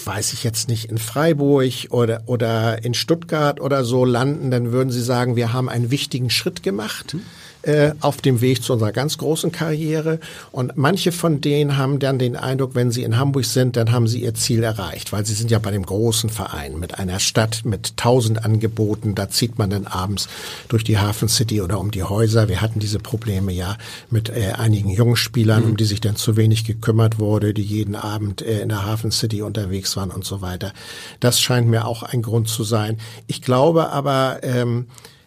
weiß 0.05 0.33
ich 0.33 0.45
jetzt 0.45 0.69
nicht, 0.69 0.87
in 0.87 0.99
Freiburg 0.99 1.73
oder, 1.91 2.23
oder 2.27 2.85
in 2.85 2.95
Stuttgart 2.95 3.61
oder 3.61 3.85
so 3.85 4.05
landen, 4.05 4.51
dann 4.51 4.73
würden 4.73 4.91
sie 4.91 5.03
sagen, 5.03 5.37
wir 5.37 5.53
haben 5.53 5.69
einen 5.69 5.91
wichtigen 5.91 6.31
Schritt 6.31 6.63
gemacht. 6.63 7.15
Mhm 7.15 7.23
äh, 7.69 7.93
auf 8.01 8.23
dem 8.23 8.41
Weg 8.41 8.63
zu 8.63 8.73
unserer 8.73 8.93
ganz 8.93 9.19
großen 9.19 9.53
Karriere. 9.53 10.21
Und 10.53 10.77
manche 10.77 11.13
von 11.13 11.43
denen 11.43 11.77
haben 11.77 11.99
dann 11.99 12.19
den 12.19 12.35
Eindruck, 12.35 12.75
wenn 12.75 12.91
sie 12.91 13.03
in 13.03 13.19
Hamburg 13.19 13.45
sind, 13.45 13.77
dann 13.77 13.93
haben 13.93 14.09
sie 14.09 14.23
ihr 14.23 14.33
Ziel 14.33 14.63
erreicht, 14.63 15.13
weil 15.13 15.27
sie 15.27 15.35
sind 15.35 15.51
ja 15.51 15.59
bei 15.59 15.71
dem 15.71 15.85
großen 15.85 16.31
Verein 16.31 16.79
mit 16.79 16.99
einer 16.99 17.21
Stadt 17.21 17.67
mit 17.67 17.99
tausend 17.99 18.43
Angeboten. 18.43 19.15
Da 19.15 19.29
zieht 19.29 19.59
man 19.59 19.69
dann 19.69 19.87
abends 19.87 20.29
durch 20.69 20.83
die 20.83 20.97
Hafen 20.97 21.29
City 21.29 21.61
oder 21.61 21.79
um 21.79 21.91
die 21.91 22.03
Häuser. 22.03 22.49
Wir 22.49 22.63
hatten 22.63 22.81
diese 22.81 23.01
Probleme 23.01 23.53
ja 23.53 23.77
mit 24.09 24.31
äh, 24.31 24.53
einigen 24.57 24.89
Jungspielern, 24.89 25.65
mhm. 25.65 25.71
um 25.71 25.77
die 25.77 25.85
sich 25.85 26.01
dann 26.01 26.17
zu 26.17 26.39
wenig 26.39 26.65
gekümmert 26.65 27.19
wurde, 27.19 27.53
die 27.53 27.63
jeden 27.63 27.97
Abend 27.97 28.41
äh, 28.41 28.61
in 28.61 28.71
der 28.71 28.87
Hafen 28.87 29.11
City 29.11 29.43
unterwegs 29.43 29.95
waren 29.95 30.11
und 30.11 30.25
so 30.25 30.41
weiter. 30.41 30.73
Das 31.21 31.39
scheint 31.39 31.69
mir 31.69 31.87
auch 31.87 32.03
ein 32.03 32.23
Grund 32.23 32.49
zu 32.49 32.65
sein. 32.65 32.97
Ich 33.27 33.43
glaube 33.43 33.91
aber, 33.91 34.39
ähm, 34.43 34.87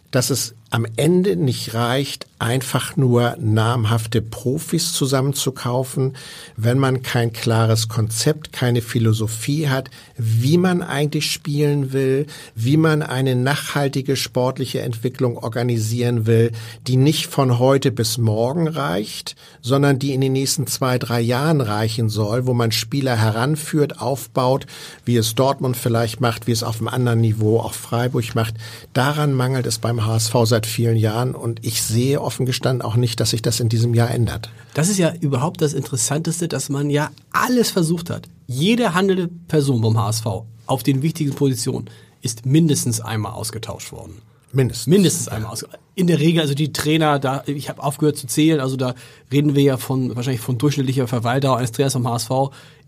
dass 0.09 0.31
es 0.31 0.55
am 0.71 0.87
Ende 0.95 1.35
nicht 1.35 1.73
reicht, 1.73 2.27
einfach 2.39 2.95
nur 2.95 3.35
namhafte 3.39 4.21
Profis 4.21 4.93
zusammenzukaufen, 4.93 6.15
wenn 6.55 6.79
man 6.79 7.03
kein 7.03 7.33
klares 7.33 7.89
Konzept, 7.89 8.53
keine 8.53 8.81
Philosophie 8.81 9.67
hat, 9.67 9.91
wie 10.17 10.57
man 10.57 10.81
eigentlich 10.81 11.29
spielen 11.29 11.91
will, 11.91 12.25
wie 12.55 12.77
man 12.77 13.03
eine 13.03 13.35
nachhaltige 13.35 14.15
sportliche 14.15 14.81
Entwicklung 14.81 15.37
organisieren 15.37 16.25
will, 16.25 16.51
die 16.87 16.95
nicht 16.95 17.27
von 17.27 17.59
heute 17.59 17.91
bis 17.91 18.17
morgen 18.17 18.69
reicht, 18.69 19.35
sondern 19.61 19.99
die 19.99 20.13
in 20.13 20.21
den 20.21 20.33
nächsten 20.33 20.67
zwei, 20.67 20.97
drei 20.97 21.19
Jahren 21.19 21.59
reichen 21.59 22.07
soll, 22.07 22.47
wo 22.47 22.53
man 22.53 22.71
Spieler 22.71 23.17
heranführt, 23.17 23.99
aufbaut, 23.99 24.65
wie 25.03 25.17
es 25.17 25.35
Dortmund 25.35 25.75
vielleicht 25.75 26.21
macht, 26.21 26.47
wie 26.47 26.53
es 26.53 26.63
auf 26.63 26.79
einem 26.79 26.87
anderen 26.87 27.21
Niveau 27.21 27.59
auch 27.59 27.73
Freiburg 27.73 28.33
macht. 28.35 28.55
Daran 28.93 29.33
mangelt 29.33 29.65
es 29.65 29.77
beim 29.77 30.05
HSV 30.05 30.33
seit 30.45 30.60
seit 30.61 30.67
vielen 30.67 30.95
Jahren 30.95 31.33
und 31.33 31.65
ich 31.65 31.81
sehe 31.81 32.21
offen 32.21 32.45
gestanden 32.45 32.83
auch 32.83 32.95
nicht, 32.95 33.19
dass 33.19 33.31
sich 33.31 33.41
das 33.41 33.59
in 33.59 33.69
diesem 33.69 33.93
Jahr 33.95 34.11
ändert. 34.11 34.51
Das 34.73 34.89
ist 34.89 34.99
ja 34.99 35.11
überhaupt 35.19 35.61
das 35.61 35.73
Interessanteste, 35.73 36.47
dass 36.47 36.69
man 36.69 36.89
ja 36.89 37.09
alles 37.31 37.71
versucht 37.71 38.09
hat. 38.09 38.27
Jede 38.45 38.93
handelnde 38.93 39.27
Person 39.47 39.81
beim 39.81 39.97
HSV 39.97 40.25
auf 40.67 40.83
den 40.83 41.01
wichtigen 41.01 41.33
Positionen 41.33 41.89
ist 42.21 42.45
mindestens 42.45 43.01
einmal 43.01 43.33
ausgetauscht 43.33 43.91
worden. 43.91 44.21
Mindestens. 44.53 44.87
Mindestens 44.87 45.27
einmal. 45.29 45.51
Aus. 45.51 45.65
In 45.95 46.07
der 46.07 46.19
Regel, 46.19 46.41
also 46.41 46.53
die 46.53 46.71
Trainer, 46.71 47.17
da, 47.17 47.43
ich 47.47 47.69
habe 47.69 47.81
aufgehört 47.81 48.17
zu 48.17 48.27
zählen, 48.27 48.59
also 48.59 48.75
da 48.75 48.93
reden 49.31 49.55
wir 49.55 49.63
ja 49.63 49.77
von 49.77 50.15
wahrscheinlich 50.15 50.41
von 50.41 50.57
durchschnittlicher 50.57 51.07
Verweildauer 51.07 51.57
eines 51.57 51.71
Trainers 51.71 51.93
vom 51.93 52.07
HSV 52.07 52.29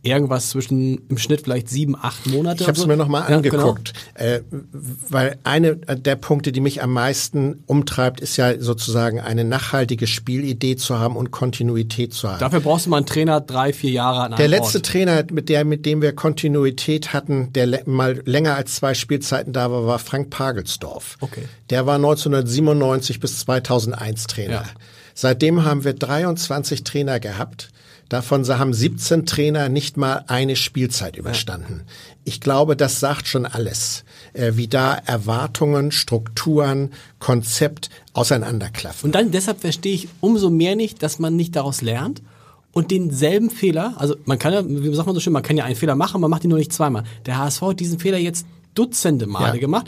irgendwas 0.04 0.50
zwischen 0.50 1.02
im 1.08 1.18
Schnitt 1.18 1.42
vielleicht 1.42 1.70
sieben, 1.70 1.96
acht 2.00 2.28
Monate. 2.28 2.62
Ich 2.62 2.68
habe 2.68 2.76
es 2.76 2.82
so. 2.82 2.88
mir 2.88 2.98
nochmal 2.98 3.30
ja, 3.30 3.38
angeguckt, 3.38 3.94
genau. 4.16 4.30
äh, 4.30 4.42
weil 5.10 5.38
eine 5.44 5.78
der 5.78 6.18
Punkte, 6.18 6.52
die 6.52 6.60
mich 6.60 6.84
am 6.84 6.92
meisten 6.92 7.64
umtreibt, 7.66 8.20
ist 8.20 8.36
ja 8.36 8.60
sozusagen 8.60 9.22
eine 9.22 9.46
nachhaltige 9.46 10.06
Spielidee 10.06 10.76
zu 10.76 11.00
haben 11.00 11.16
und 11.16 11.32
Kontinuität 11.32 12.14
zu 12.14 12.30
haben. 12.30 12.40
Dafür 12.40 12.60
brauchst 12.60 12.86
du 12.86 12.90
mal 12.90 12.98
einen 12.98 13.06
Trainer 13.06 13.40
drei, 13.40 13.72
vier 13.72 13.92
Jahre 13.92 14.22
an 14.24 14.36
Der 14.36 14.50
letzte 14.50 14.80
Ort. 14.80 14.86
Trainer, 14.86 15.24
mit 15.32 15.48
der 15.48 15.64
mit 15.64 15.86
dem 15.86 16.02
wir 16.02 16.14
Kontinuität 16.14 17.14
hatten, 17.14 17.54
der 17.54 17.84
mal 17.86 18.22
länger 18.26 18.56
als 18.56 18.76
zwei 18.76 18.94
Spielzeiten 18.94 19.54
da 19.54 19.72
war, 19.72 19.88
war 19.88 20.00
Frank 20.00 20.30
Pagelsdorf. 20.30 21.18
Okay. 21.22 21.44
Der 21.70 21.86
war 21.86 21.96
1997 21.96 23.22
bis 23.22 23.40
2001 23.40 24.28
Trainer. 24.28 24.54
Ja. 24.54 24.66
Seitdem 25.14 25.64
haben 25.64 25.84
wir 25.86 25.94
23 25.94 26.84
Trainer 26.84 27.20
gehabt. 27.20 27.70
Davon 28.14 28.48
haben 28.48 28.76
17 28.76 29.26
Trainer 29.26 29.70
nicht 29.70 29.98
mal 29.98 30.24
eine 30.28 30.56
Spielzeit 30.56 31.18
überstanden. 31.18 31.82
Ich 32.24 32.42
glaube, 32.42 32.76
das 32.76 33.00
sagt 33.00 33.28
schon 33.28 33.48
alles, 33.48 34.04
äh, 34.34 34.52
wie 34.54 34.68
da 34.68 34.94
Erwartungen, 34.94 35.92
Strukturen, 35.92 36.92
Konzept 37.18 37.90
auseinanderklaffen. 38.14 39.08
Und 39.08 39.16
dann 39.16 39.32
deshalb 39.32 39.62
verstehe 39.62 39.96
ich 39.96 40.10
umso 40.22 40.52
mehr 40.52 40.76
nicht, 40.76 41.02
dass 41.02 41.18
man 41.18 41.36
nicht 41.36 41.56
daraus 41.56 41.82
lernt 41.82 42.22
und 42.72 42.92
denselben 42.92 43.50
Fehler, 43.50 43.96
also 43.98 44.16
man 44.26 44.38
kann 44.38 44.54
ja, 44.54 44.64
wie 44.64 44.94
sagt 44.94 45.08
man 45.08 45.16
so 45.16 45.20
schön, 45.20 45.34
man 45.34 45.42
kann 45.42 45.58
ja 45.58 45.64
einen 45.64 45.76
Fehler 45.76 45.96
machen, 45.96 46.22
man 46.22 46.30
macht 46.30 46.44
ihn 46.44 46.52
nur 46.52 46.60
nicht 46.60 46.72
zweimal. 46.72 47.06
Der 47.26 47.40
HSV 47.40 47.62
hat 47.62 47.80
diesen 47.80 47.98
Fehler 47.98 48.20
jetzt 48.20 48.46
dutzende 48.76 49.26
Male 49.26 49.56
ja. 49.56 49.60
gemacht. 49.60 49.88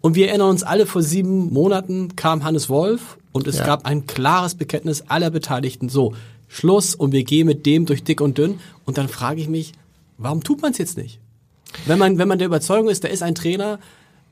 Und 0.00 0.16
wir 0.16 0.28
erinnern 0.28 0.50
uns 0.50 0.64
alle, 0.64 0.86
vor 0.86 1.02
sieben 1.02 1.52
Monaten 1.52 2.16
kam 2.16 2.42
Hannes 2.42 2.68
Wolf 2.68 3.16
und 3.30 3.46
es 3.46 3.58
ja. 3.58 3.64
gab 3.64 3.86
ein 3.86 4.08
klares 4.08 4.56
Bekenntnis 4.56 5.04
aller 5.06 5.30
Beteiligten. 5.30 5.88
So, 5.88 6.14
Schluss 6.52 6.96
und 6.96 7.12
wir 7.12 7.22
gehen 7.22 7.46
mit 7.46 7.64
dem 7.64 7.86
durch 7.86 8.02
dick 8.02 8.20
und 8.20 8.36
dünn. 8.36 8.58
Und 8.84 8.98
dann 8.98 9.08
frage 9.08 9.40
ich 9.40 9.48
mich, 9.48 9.72
warum 10.18 10.42
tut 10.42 10.60
man 10.60 10.72
es 10.72 10.78
jetzt 10.78 10.98
nicht? 10.98 11.20
Wenn 11.86 11.98
man, 11.98 12.18
wenn 12.18 12.26
man 12.26 12.38
der 12.38 12.48
Überzeugung 12.48 12.90
ist, 12.90 13.04
da 13.04 13.08
ist 13.08 13.22
ein 13.22 13.36
Trainer, 13.36 13.78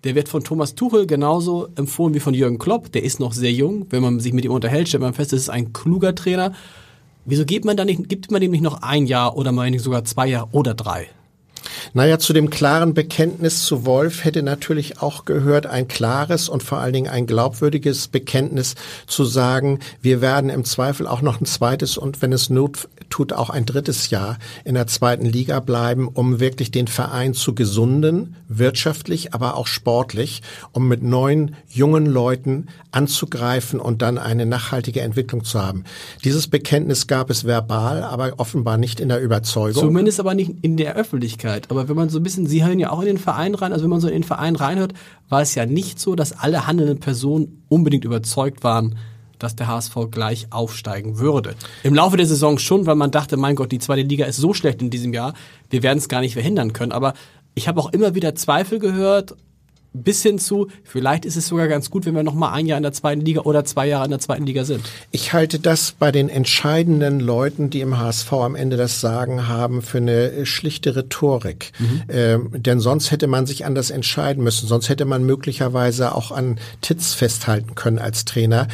der 0.02 0.16
wird 0.16 0.28
von 0.28 0.42
Thomas 0.42 0.74
Tuchel 0.74 1.06
genauso 1.06 1.68
empfohlen 1.76 2.14
wie 2.14 2.20
von 2.20 2.34
Jürgen 2.34 2.58
Klopp, 2.58 2.90
der 2.90 3.04
ist 3.04 3.20
noch 3.20 3.32
sehr 3.32 3.52
jung. 3.52 3.86
Wenn 3.90 4.02
man 4.02 4.18
sich 4.18 4.32
mit 4.32 4.44
ihm 4.44 4.50
unterhält, 4.50 4.88
stellt 4.88 5.02
man 5.02 5.14
fest, 5.14 5.32
das 5.32 5.40
ist 5.40 5.48
ein 5.48 5.72
kluger 5.72 6.16
Trainer. 6.16 6.52
Wieso 7.24 7.44
gibt 7.44 7.64
man 7.64 7.76
da 7.76 7.84
nicht, 7.84 8.08
gibt 8.08 8.32
man 8.32 8.40
dem 8.40 8.50
nicht 8.50 8.62
noch 8.62 8.82
ein 8.82 9.06
Jahr 9.06 9.36
oder 9.36 9.52
meinetwegen 9.52 9.84
sogar 9.84 10.04
zwei 10.04 10.26
Jahre 10.26 10.48
oder 10.50 10.74
drei? 10.74 11.08
Naja, 11.94 12.18
zu 12.18 12.32
dem 12.32 12.50
klaren 12.50 12.94
Bekenntnis 12.94 13.64
zu 13.64 13.86
Wolf 13.86 14.24
hätte 14.24 14.42
natürlich 14.42 15.00
auch 15.02 15.24
gehört, 15.24 15.66
ein 15.66 15.88
klares 15.88 16.48
und 16.48 16.62
vor 16.62 16.78
allen 16.78 16.92
Dingen 16.92 17.10
ein 17.10 17.26
glaubwürdiges 17.26 18.08
Bekenntnis 18.08 18.74
zu 19.06 19.24
sagen, 19.24 19.80
wir 20.02 20.20
werden 20.20 20.50
im 20.50 20.64
Zweifel 20.64 21.06
auch 21.06 21.22
noch 21.22 21.40
ein 21.40 21.46
zweites 21.46 21.96
und 21.96 22.22
wenn 22.22 22.32
es 22.32 22.50
not, 22.50 22.88
tut 23.10 23.32
auch 23.32 23.50
ein 23.50 23.66
drittes 23.66 24.10
Jahr 24.10 24.38
in 24.64 24.74
der 24.74 24.86
zweiten 24.86 25.24
Liga 25.24 25.60
bleiben, 25.60 26.08
um 26.08 26.40
wirklich 26.40 26.70
den 26.70 26.86
Verein 26.86 27.34
zu 27.34 27.54
gesunden, 27.54 28.36
wirtschaftlich, 28.48 29.34
aber 29.34 29.56
auch 29.56 29.66
sportlich, 29.66 30.42
um 30.72 30.88
mit 30.88 31.02
neuen, 31.02 31.56
jungen 31.68 32.06
Leuten 32.06 32.68
anzugreifen 32.90 33.80
und 33.80 34.02
dann 34.02 34.18
eine 34.18 34.46
nachhaltige 34.46 35.00
Entwicklung 35.00 35.44
zu 35.44 35.60
haben. 35.60 35.84
Dieses 36.24 36.48
Bekenntnis 36.48 37.06
gab 37.06 37.30
es 37.30 37.44
verbal, 37.44 38.02
aber 38.02 38.34
offenbar 38.38 38.78
nicht 38.78 39.00
in 39.00 39.08
der 39.08 39.20
Überzeugung. 39.20 39.82
Zumindest 39.82 40.20
aber 40.20 40.34
nicht 40.34 40.52
in 40.62 40.76
der 40.76 40.96
Öffentlichkeit. 40.96 41.70
Aber 41.70 41.88
wenn 41.88 41.96
man 41.96 42.08
so 42.08 42.18
ein 42.18 42.22
bisschen, 42.22 42.46
Sie 42.46 42.64
hören 42.64 42.78
ja 42.78 42.90
auch 42.90 43.00
in 43.00 43.06
den 43.06 43.18
Verein 43.18 43.54
rein, 43.54 43.72
also 43.72 43.84
wenn 43.84 43.90
man 43.90 44.00
so 44.00 44.08
in 44.08 44.14
den 44.14 44.24
Verein 44.24 44.56
reinhört, 44.56 44.94
war 45.28 45.42
es 45.42 45.54
ja 45.54 45.66
nicht 45.66 45.98
so, 46.00 46.14
dass 46.14 46.32
alle 46.32 46.66
handelnden 46.66 47.00
Personen 47.00 47.62
unbedingt 47.68 48.04
überzeugt 48.04 48.64
waren, 48.64 48.96
dass 49.38 49.56
der 49.56 49.68
HSV 49.68 49.94
gleich 50.10 50.48
aufsteigen 50.50 51.18
würde. 51.18 51.54
Im 51.82 51.94
Laufe 51.94 52.16
der 52.16 52.26
Saison 52.26 52.58
schon, 52.58 52.86
weil 52.86 52.96
man 52.96 53.10
dachte, 53.10 53.36
mein 53.36 53.56
Gott, 53.56 53.72
die 53.72 53.78
zweite 53.78 54.02
Liga 54.02 54.26
ist 54.26 54.36
so 54.36 54.54
schlecht 54.54 54.82
in 54.82 54.90
diesem 54.90 55.12
Jahr, 55.12 55.34
wir 55.70 55.82
werden 55.82 55.98
es 55.98 56.08
gar 56.08 56.20
nicht 56.20 56.34
verhindern 56.34 56.72
können. 56.72 56.92
Aber 56.92 57.14
ich 57.54 57.68
habe 57.68 57.80
auch 57.80 57.92
immer 57.92 58.14
wieder 58.14 58.34
Zweifel 58.34 58.78
gehört, 58.78 59.34
bis 59.92 60.22
hin 60.22 60.38
zu, 60.38 60.68
vielleicht 60.84 61.24
ist 61.24 61.36
es 61.36 61.48
sogar 61.48 61.66
ganz 61.68 61.90
gut, 61.90 62.06
wenn 62.06 62.14
wir 62.14 62.22
noch 62.22 62.34
mal 62.34 62.52
ein 62.52 62.66
Jahr 62.66 62.76
in 62.76 62.82
der 62.82 62.92
zweiten 62.92 63.22
Liga 63.22 63.42
oder 63.42 63.64
zwei 63.64 63.86
Jahre 63.86 64.04
in 64.04 64.10
der 64.10 64.20
zweiten 64.20 64.46
Liga 64.46 64.64
sind. 64.64 64.82
Ich 65.10 65.32
halte 65.32 65.58
das 65.58 65.92
bei 65.92 66.12
den 66.12 66.28
entscheidenden 66.28 67.20
Leuten, 67.20 67.70
die 67.70 67.80
im 67.80 67.98
HSV 67.98 68.32
am 68.32 68.54
Ende 68.54 68.76
das 68.76 69.00
Sagen 69.00 69.48
haben, 69.48 69.82
für 69.82 69.98
eine 69.98 70.46
schlichte 70.46 70.94
Rhetorik. 70.94 71.72
Mhm. 71.78 72.02
Ähm, 72.08 72.50
denn 72.52 72.80
sonst 72.80 73.10
hätte 73.10 73.26
man 73.26 73.46
sich 73.46 73.64
anders 73.64 73.90
entscheiden 73.90 74.44
müssen. 74.44 74.66
Sonst 74.66 74.88
hätte 74.88 75.04
man 75.04 75.24
möglicherweise 75.24 76.14
auch 76.14 76.32
an 76.32 76.58
Titz 76.80 77.14
festhalten 77.14 77.74
können 77.74 77.98
als 77.98 78.24
Trainer. 78.24 78.68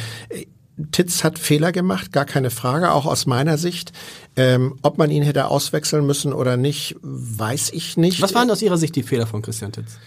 Titz 0.91 1.23
hat 1.23 1.39
Fehler 1.39 1.71
gemacht, 1.71 2.11
gar 2.11 2.25
keine 2.25 2.49
Frage, 2.49 2.91
auch 2.91 3.05
aus 3.05 3.25
meiner 3.25 3.57
Sicht. 3.57 3.93
Ähm, 4.35 4.77
ob 4.81 4.97
man 4.97 5.09
ihn 5.09 5.23
hätte 5.23 5.47
auswechseln 5.47 6.05
müssen 6.05 6.33
oder 6.33 6.57
nicht, 6.57 6.95
weiß 7.01 7.71
ich 7.71 7.95
nicht. 7.97 8.21
Was 8.21 8.33
waren 8.35 8.51
aus 8.51 8.61
Ihrer 8.61 8.77
Sicht 8.77 8.95
die 8.95 9.03
Fehler 9.03 9.27
von 9.27 9.41
Christian 9.41 9.71
Titz? 9.71 9.97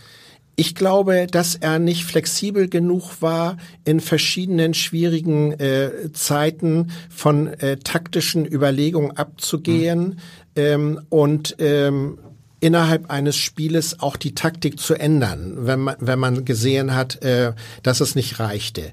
Ich 0.57 0.75
glaube, 0.75 1.29
dass 1.31 1.55
er 1.55 1.79
nicht 1.79 2.05
flexibel 2.05 2.69
genug 2.69 3.23
war, 3.23 3.59
in 3.85 4.01
verschiedenen 4.01 4.75
schwierigen 4.75 5.53
äh, 5.53 6.13
Zeiten 6.13 6.91
von 7.09 7.47
äh, 7.47 7.77
taktischen 7.77 8.45
Überlegungen 8.45 9.13
abzugehen 9.13 10.01
mhm. 10.01 10.17
ähm, 10.57 11.01
und 11.11 11.55
ähm, 11.61 12.19
innerhalb 12.61 13.11
eines 13.11 13.37
Spieles 13.37 14.01
auch 14.01 14.17
die 14.17 14.35
Taktik 14.35 14.81
zu 14.81 14.95
ändern, 14.95 15.55
wenn 15.59 15.81
man, 15.81 15.97
wenn 16.01 16.19
man 16.19 16.45
gesehen 16.45 16.95
hat, 16.95 17.23
äh, 17.23 17.53
dass 17.83 18.01
es 18.01 18.15
nicht 18.15 18.41
reichte. 18.41 18.91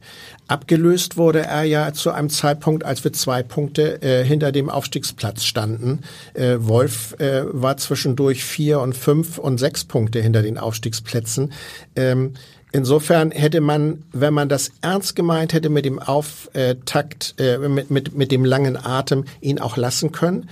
Abgelöst 0.47 1.17
wurde 1.17 1.43
er 1.43 1.63
ja 1.63 1.91
zu 1.93 2.11
einem 2.11 2.29
Zeitpunkt, 2.29 2.85
als 2.85 3.03
wir 3.03 3.13
zwei 3.13 3.41
Punkte 3.41 4.01
äh, 4.03 4.23
hinter 4.23 4.51
dem 4.51 4.69
Aufstiegsplatz 4.69 5.43
standen. 5.43 6.01
Äh, 6.33 6.57
Wolf 6.59 7.15
äh, 7.19 7.43
war 7.51 7.77
zwischendurch 7.77 8.43
vier 8.43 8.79
und 8.81 8.95
fünf 8.95 9.39
und 9.39 9.57
sechs 9.57 9.83
Punkte 9.83 10.21
hinter 10.21 10.41
den 10.41 10.57
Aufstiegsplätzen. 10.57 11.53
Ähm, 11.95 12.33
Insofern 12.71 13.31
hätte 13.31 13.61
man, 13.61 14.03
wenn 14.11 14.33
man 14.33 14.49
das 14.49 14.69
ernst 14.81 15.15
gemeint 15.15 15.53
hätte 15.53 15.69
mit 15.69 15.85
dem 15.85 15.97
Auftakt, 15.97 17.35
äh, 17.39 17.57
mit, 17.57 17.89
mit, 17.89 18.15
mit 18.17 18.33
dem 18.33 18.43
langen 18.43 18.75
Atem, 18.75 19.23
ihn 19.39 19.59
auch 19.59 19.77
lassen 19.77 20.11
können. 20.11 20.49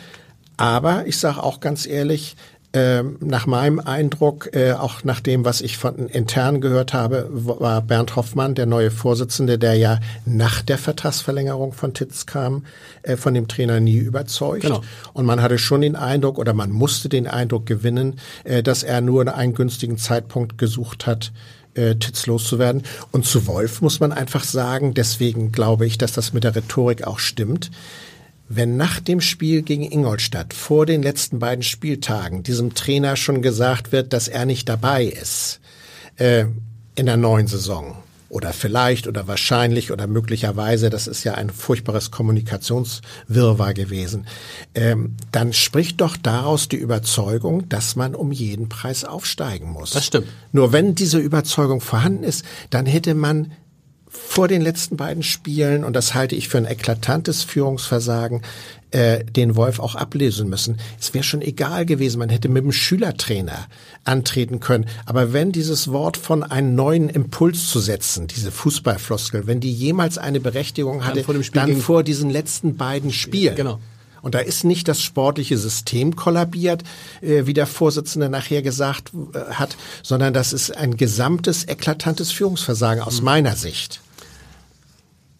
Aber 0.55 1.05
ich 1.05 1.17
sage 1.17 1.43
auch 1.43 1.59
ganz 1.59 1.85
ehrlich, 1.85 2.37
ähm, 2.75 3.17
nach 3.19 3.45
meinem 3.45 3.79
Eindruck, 3.79 4.49
äh, 4.55 4.73
auch 4.73 5.03
nach 5.03 5.19
dem, 5.19 5.45
was 5.45 5.61
ich 5.61 5.77
von 5.77 6.09
intern 6.09 6.59
gehört 6.59 6.91
habe, 6.93 7.29
war 7.31 7.81
Bernd 7.81 8.15
Hoffmann, 8.15 8.55
der 8.55 8.65
neue 8.65 8.89
Vorsitzende, 8.89 9.59
der 9.59 9.75
ja 9.75 9.99
nach 10.25 10.63
der 10.63 10.79
Vertragsverlängerung 10.79 11.73
von 11.73 11.93
Titz 11.93 12.25
kam, 12.25 12.65
äh, 13.03 13.15
von 13.15 13.35
dem 13.35 13.47
Trainer 13.47 13.79
nie 13.79 13.97
überzeugt. 13.97 14.63
Genau. 14.63 14.81
Und 15.13 15.27
man 15.27 15.39
hatte 15.39 15.59
schon 15.59 15.81
den 15.81 15.95
Eindruck 15.95 16.39
oder 16.39 16.55
man 16.55 16.71
musste 16.71 17.09
den 17.09 17.27
Eindruck 17.27 17.67
gewinnen, 17.67 18.19
äh, 18.43 18.63
dass 18.63 18.81
er 18.81 19.01
nur 19.01 19.31
einen 19.35 19.53
günstigen 19.53 19.99
Zeitpunkt 19.99 20.57
gesucht 20.57 21.05
hat, 21.05 21.31
äh, 21.75 21.95
Titz 21.95 22.25
loszuwerden. 22.25 22.81
Und 23.11 23.25
zu 23.25 23.45
Wolf 23.45 23.81
muss 23.81 23.99
man 23.99 24.11
einfach 24.11 24.43
sagen, 24.43 24.95
deswegen 24.95 25.51
glaube 25.51 25.85
ich, 25.85 25.99
dass 25.99 26.13
das 26.13 26.33
mit 26.33 26.43
der 26.43 26.55
Rhetorik 26.55 27.05
auch 27.05 27.19
stimmt 27.19 27.69
wenn 28.49 28.77
nach 28.77 28.99
dem 28.99 29.21
Spiel 29.21 29.61
gegen 29.61 29.89
Ingolstadt 29.89 30.53
vor 30.53 30.85
den 30.85 31.01
letzten 31.01 31.39
beiden 31.39 31.63
Spieltagen 31.63 32.43
diesem 32.43 32.73
Trainer 32.73 33.15
schon 33.15 33.41
gesagt 33.41 33.91
wird, 33.91 34.13
dass 34.13 34.27
er 34.27 34.45
nicht 34.45 34.67
dabei 34.69 35.05
ist 35.05 35.59
äh, 36.17 36.45
in 36.95 37.05
der 37.05 37.17
neuen 37.17 37.47
Saison 37.47 37.97
oder 38.33 38.51
vielleicht 38.51 39.05
oder 39.05 39.27
wahrscheinlich 39.27 39.91
oder 39.91 40.07
möglicherweise, 40.07 40.89
das 40.89 41.05
ist 41.05 41.23
ja 41.23 41.35
ein 41.35 41.51
furchtbares 41.51 42.09
Kommunikationswirrwarr 42.09 43.75
gewesen, 43.75 44.25
ähm, 44.73 45.15
dann 45.31 45.53
spricht 45.53 46.01
doch 46.01 46.17
daraus 46.17 46.67
die 46.67 46.77
Überzeugung, 46.77 47.69
dass 47.69 47.95
man 47.95 48.15
um 48.15 48.31
jeden 48.31 48.69
Preis 48.69 49.05
aufsteigen 49.05 49.69
muss. 49.71 49.91
Das 49.91 50.07
stimmt. 50.07 50.27
Nur 50.51 50.73
wenn 50.73 50.95
diese 50.95 51.19
Überzeugung 51.19 51.79
vorhanden 51.79 52.23
ist, 52.23 52.43
dann 52.71 52.87
hätte 52.87 53.13
man 53.13 53.51
vor 54.13 54.47
den 54.47 54.61
letzten 54.61 54.95
beiden 54.95 55.23
Spielen, 55.23 55.83
und 55.83 55.93
das 55.93 56.13
halte 56.13 56.35
ich 56.35 56.47
für 56.47 56.57
ein 56.57 56.65
eklatantes 56.65 57.43
Führungsversagen, 57.43 58.41
äh, 58.91 59.23
den 59.25 59.55
Wolf 59.55 59.79
auch 59.79 59.95
ablesen 59.95 60.49
müssen. 60.49 60.77
Es 60.99 61.15
wäre 61.15 61.23
schon 61.23 61.41
egal 61.41 61.85
gewesen, 61.85 62.19
man 62.19 62.29
hätte 62.29 62.47
mit 62.47 62.63
dem 62.63 62.71
Schülertrainer 62.71 63.67
antreten 64.03 64.59
können. 64.59 64.85
Aber 65.05 65.33
wenn 65.33 65.51
dieses 65.51 65.91
Wort 65.91 66.15
von 66.15 66.43
einem 66.43 66.75
neuen 66.75 67.09
Impuls 67.09 67.69
zu 67.69 67.79
setzen, 67.79 68.27
diese 68.27 68.51
Fußballfloskel, 68.51 69.47
wenn 69.47 69.59
die 69.59 69.73
jemals 69.73 70.19
eine 70.19 70.39
Berechtigung 70.39 71.05
hatte, 71.05 71.23
dann 71.23 71.43
vor, 71.43 71.51
dann 71.53 71.77
vor 71.77 72.03
diesen 72.03 72.29
letzten 72.29 72.77
beiden 72.77 73.11
Spielen. 73.11 73.55
Genau. 73.55 73.79
Und 74.23 74.35
da 74.35 74.39
ist 74.39 74.63
nicht 74.63 74.87
das 74.87 75.01
sportliche 75.01 75.57
System 75.57 76.15
kollabiert, 76.15 76.83
äh, 77.21 77.45
wie 77.45 77.53
der 77.53 77.67
Vorsitzende 77.67 78.29
nachher 78.29 78.63
gesagt 78.63 79.11
äh, 79.33 79.53
hat, 79.53 79.77
sondern 80.01 80.33
das 80.33 80.53
ist 80.53 80.75
ein 80.75 80.97
gesamtes 80.97 81.67
eklatantes 81.67 82.31
Führungsversagen 82.31 83.03
aus 83.03 83.19
mhm. 83.19 83.25
meiner 83.25 83.55
Sicht. 83.55 84.01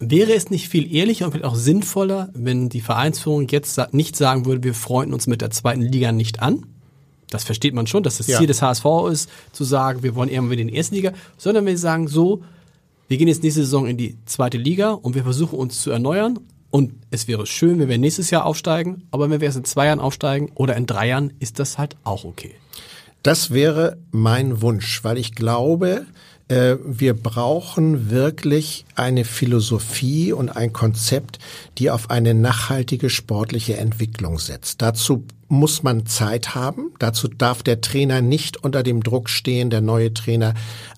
Wäre 0.00 0.34
es 0.34 0.50
nicht 0.50 0.68
viel 0.68 0.94
ehrlicher 0.94 1.24
und 1.24 1.32
vielleicht 1.32 1.46
auch 1.46 1.56
sinnvoller, 1.56 2.28
wenn 2.34 2.68
die 2.68 2.82
Vereinsführung 2.82 3.48
jetzt 3.48 3.80
nicht 3.92 4.16
sagen 4.16 4.44
würde, 4.44 4.62
wir 4.62 4.74
freunden 4.74 5.14
uns 5.14 5.26
mit 5.26 5.40
der 5.40 5.50
zweiten 5.50 5.80
Liga 5.80 6.12
nicht 6.12 6.42
an? 6.42 6.66
Das 7.30 7.42
versteht 7.42 7.72
man 7.72 7.86
schon, 7.86 8.02
dass 8.02 8.18
das 8.18 8.26
ja. 8.26 8.36
Ziel 8.36 8.46
des 8.46 8.60
HSV 8.60 8.84
ist, 9.10 9.30
zu 9.52 9.64
sagen, 9.64 10.02
wir 10.02 10.14
wollen 10.14 10.28
eher 10.28 10.42
mit 10.42 10.58
den 10.58 10.68
ersten 10.68 10.94
Liga, 10.94 11.14
sondern 11.38 11.64
wir 11.64 11.78
sagen 11.78 12.06
so, 12.06 12.42
wir 13.08 13.16
gehen 13.16 13.28
jetzt 13.28 13.42
nächste 13.42 13.62
Saison 13.62 13.86
in 13.86 13.96
die 13.96 14.18
zweite 14.26 14.58
Liga 14.58 14.92
und 14.92 15.14
wir 15.14 15.22
versuchen 15.22 15.58
uns 15.58 15.80
zu 15.80 15.90
erneuern 15.90 16.38
und 16.74 16.92
es 17.12 17.28
wäre 17.28 17.46
schön, 17.46 17.78
wenn 17.78 17.88
wir 17.88 17.98
nächstes 17.98 18.30
Jahr 18.30 18.44
aufsteigen, 18.44 19.04
aber 19.12 19.30
wenn 19.30 19.40
wir 19.40 19.46
erst 19.46 19.58
in 19.58 19.64
zwei 19.64 19.86
Jahren 19.86 20.00
aufsteigen 20.00 20.50
oder 20.56 20.74
in 20.74 20.86
drei 20.86 21.06
Jahren, 21.06 21.32
ist 21.38 21.60
das 21.60 21.78
halt 21.78 21.94
auch 22.02 22.24
okay. 22.24 22.56
Das 23.22 23.52
wäre 23.52 23.96
mein 24.10 24.60
Wunsch, 24.60 25.04
weil 25.04 25.16
ich 25.16 25.36
glaube, 25.36 26.04
äh, 26.48 26.74
wir 26.84 27.14
brauchen 27.14 28.10
wirklich 28.10 28.86
eine 28.96 29.24
Philosophie 29.24 30.32
und 30.32 30.56
ein 30.56 30.72
Konzept, 30.72 31.38
die 31.78 31.92
auf 31.92 32.10
eine 32.10 32.34
nachhaltige 32.34 33.08
sportliche 33.08 33.76
Entwicklung 33.76 34.40
setzt. 34.40 34.82
Dazu 34.82 35.24
muss 35.54 35.82
man 35.82 36.06
Zeit 36.06 36.54
haben. 36.54 36.92
Dazu 36.98 37.28
darf 37.28 37.62
der 37.62 37.80
Trainer 37.80 38.20
nicht 38.20 38.62
unter 38.62 38.82
dem 38.82 39.02
Druck 39.02 39.30
stehen, 39.30 39.70
der 39.70 39.80
neue 39.80 40.12
Trainer 40.12 40.54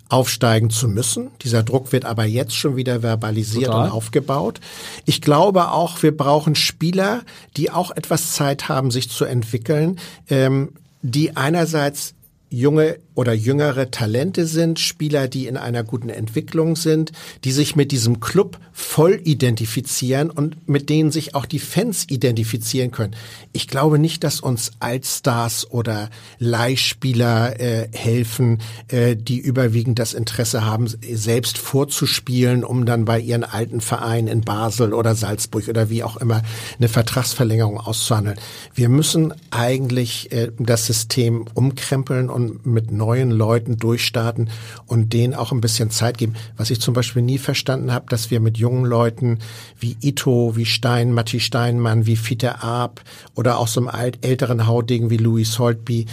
aufsteigen 0.09 0.71
zu 0.71 0.89
müssen. 0.89 1.31
Dieser 1.43 1.63
Druck 1.63 1.93
wird 1.93 2.05
aber 2.05 2.25
jetzt 2.25 2.55
schon 2.55 2.77
wieder 2.77 3.01
verbalisiert 3.03 3.67
Total. 3.67 3.87
und 3.87 3.93
aufgebaut. 3.93 4.61
Ich 5.05 5.21
glaube 5.21 5.71
auch, 5.71 6.03
wir 6.03 6.17
brauchen 6.17 6.55
Spieler, 6.55 7.23
die 7.57 7.71
auch 7.71 7.91
etwas 7.91 8.33
Zeit 8.33 8.69
haben, 8.69 8.91
sich 8.91 9.11
zu 9.11 9.25
entwickeln, 9.25 9.99
ähm, 10.29 10.73
die 11.03 11.37
einerseits 11.37 12.15
junge 12.49 12.99
oder 13.17 13.33
jüngere 13.33 13.91
Talente 13.91 14.47
sind, 14.47 14.79
Spieler, 14.79 15.27
die 15.27 15.47
in 15.47 15.57
einer 15.57 15.83
guten 15.83 16.11
Entwicklung 16.11 16.77
sind, 16.77 17.13
die 17.45 17.51
sich 17.51 17.75
mit 17.75 17.91
diesem 17.91 18.21
Club 18.21 18.59
voll 18.73 19.21
identifizieren 19.25 20.31
und 20.31 20.69
mit 20.69 20.91
denen 20.91 21.11
sich 21.11 21.35
auch 21.35 21.47
die 21.47 21.59
Fans 21.59 22.05
identifizieren 22.11 22.91
können. 22.91 23.17
Ich 23.53 23.69
glaube 23.69 23.99
nicht, 23.99 24.23
dass 24.23 24.41
uns 24.41 24.73
Altstars 24.81 25.71
oder 25.71 26.11
Leihspieler 26.39 27.59
äh, 27.59 27.89
helfen, 27.93 28.61
äh, 28.89 29.17
die 29.17 29.39
überwiegend 29.39 29.99
das 29.99 30.13
Interesse 30.13 30.65
haben, 30.67 30.87
selbst 30.87 31.57
vorzuspielen, 31.57 32.65
um 32.65 32.85
dann 32.85 33.07
bei 33.07 33.19
ihren 33.19 33.45
alten 33.45 33.81
Vereinen 33.81 34.29
in 34.29 34.43
Basel 34.43 34.93
oder 34.93 35.15
Salzburg 35.15 35.69
oder 35.69 35.89
wie 35.89 36.05
auch 36.05 36.19
immer 36.19 36.43
eine 36.79 36.89
Vertragsverlängerung 36.89 37.79
auszuhandeln. 37.81 38.39
Wir 38.75 38.91
müssen 38.91 39.33
eigentlich 39.51 40.31
äh, 40.33 40.53
das 40.59 40.85
System 40.85 41.47
umkrempeln 41.55 42.29
und 42.37 42.67
mit 42.67 42.91
neuen 42.91 43.31
Leuten 43.31 43.79
durchstarten 43.79 44.51
und 44.85 45.15
denen 45.15 45.33
auch 45.33 45.53
ein 45.53 45.63
bisschen 45.63 45.91
Zeit 45.91 46.19
geben. 46.19 46.35
Was 46.59 46.69
ich 46.69 46.83
zum 46.83 46.93
Beispiel 46.93 47.23
nie 47.23 47.39
verstanden 47.39 47.95
habe, 47.95 48.11
dass 48.11 48.31
wir 48.31 48.41
mit 48.41 48.59
jungen 48.59 48.85
Leuten 48.85 49.39
wie 49.81 49.97
Ito, 50.03 50.55
wie 50.55 50.67
Stein, 50.67 51.13
Matti 51.13 51.41
Steinmann, 51.41 52.05
wie 52.05 52.17
Fiete 52.17 52.63
Arp 52.63 53.01
oder 53.35 53.57
auch 53.57 53.69
so 53.69 53.81
einem 53.81 53.89
alt, 53.89 54.19
älteren 54.21 54.67
Haudegen 54.67 55.09
wie 55.09 55.17
Louis 55.17 55.59
Holtby 55.59 56.05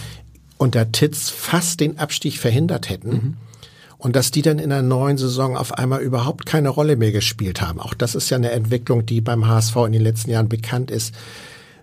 unter 0.58 0.94
Titz 0.94 1.30
fast 1.30 1.82
den 1.82 2.00
Abstieg 2.00 2.38
verhindert 2.38 2.90
hätten. 2.90 3.10
Mhm 3.10 3.34
und 3.98 4.18
dass 4.18 4.32
die 4.32 4.42
dann 4.42 4.60
in 4.60 4.70
der 4.70 4.82
neuen 4.82 5.18
Saison 5.18 5.56
auf 5.56 5.76
einmal 5.76 6.02
überhaupt 6.02 6.46
keine 6.46 6.68
Rolle 6.68 6.98
mehr 6.98 7.14
gespielt 7.14 7.62
haben. 7.62 7.80
Auch 7.80 7.94
das 7.94 8.16
ist 8.16 8.30
ja 8.30 8.36
eine 8.36 8.52
Entwicklung, 8.52 9.06
die 9.06 9.22
beim 9.22 9.48
HSV 9.48 9.78
in 9.86 9.94
den 9.94 10.02
letzten 10.02 10.30
Jahren 10.30 10.50
bekannt 10.50 10.92
ist 10.92 11.16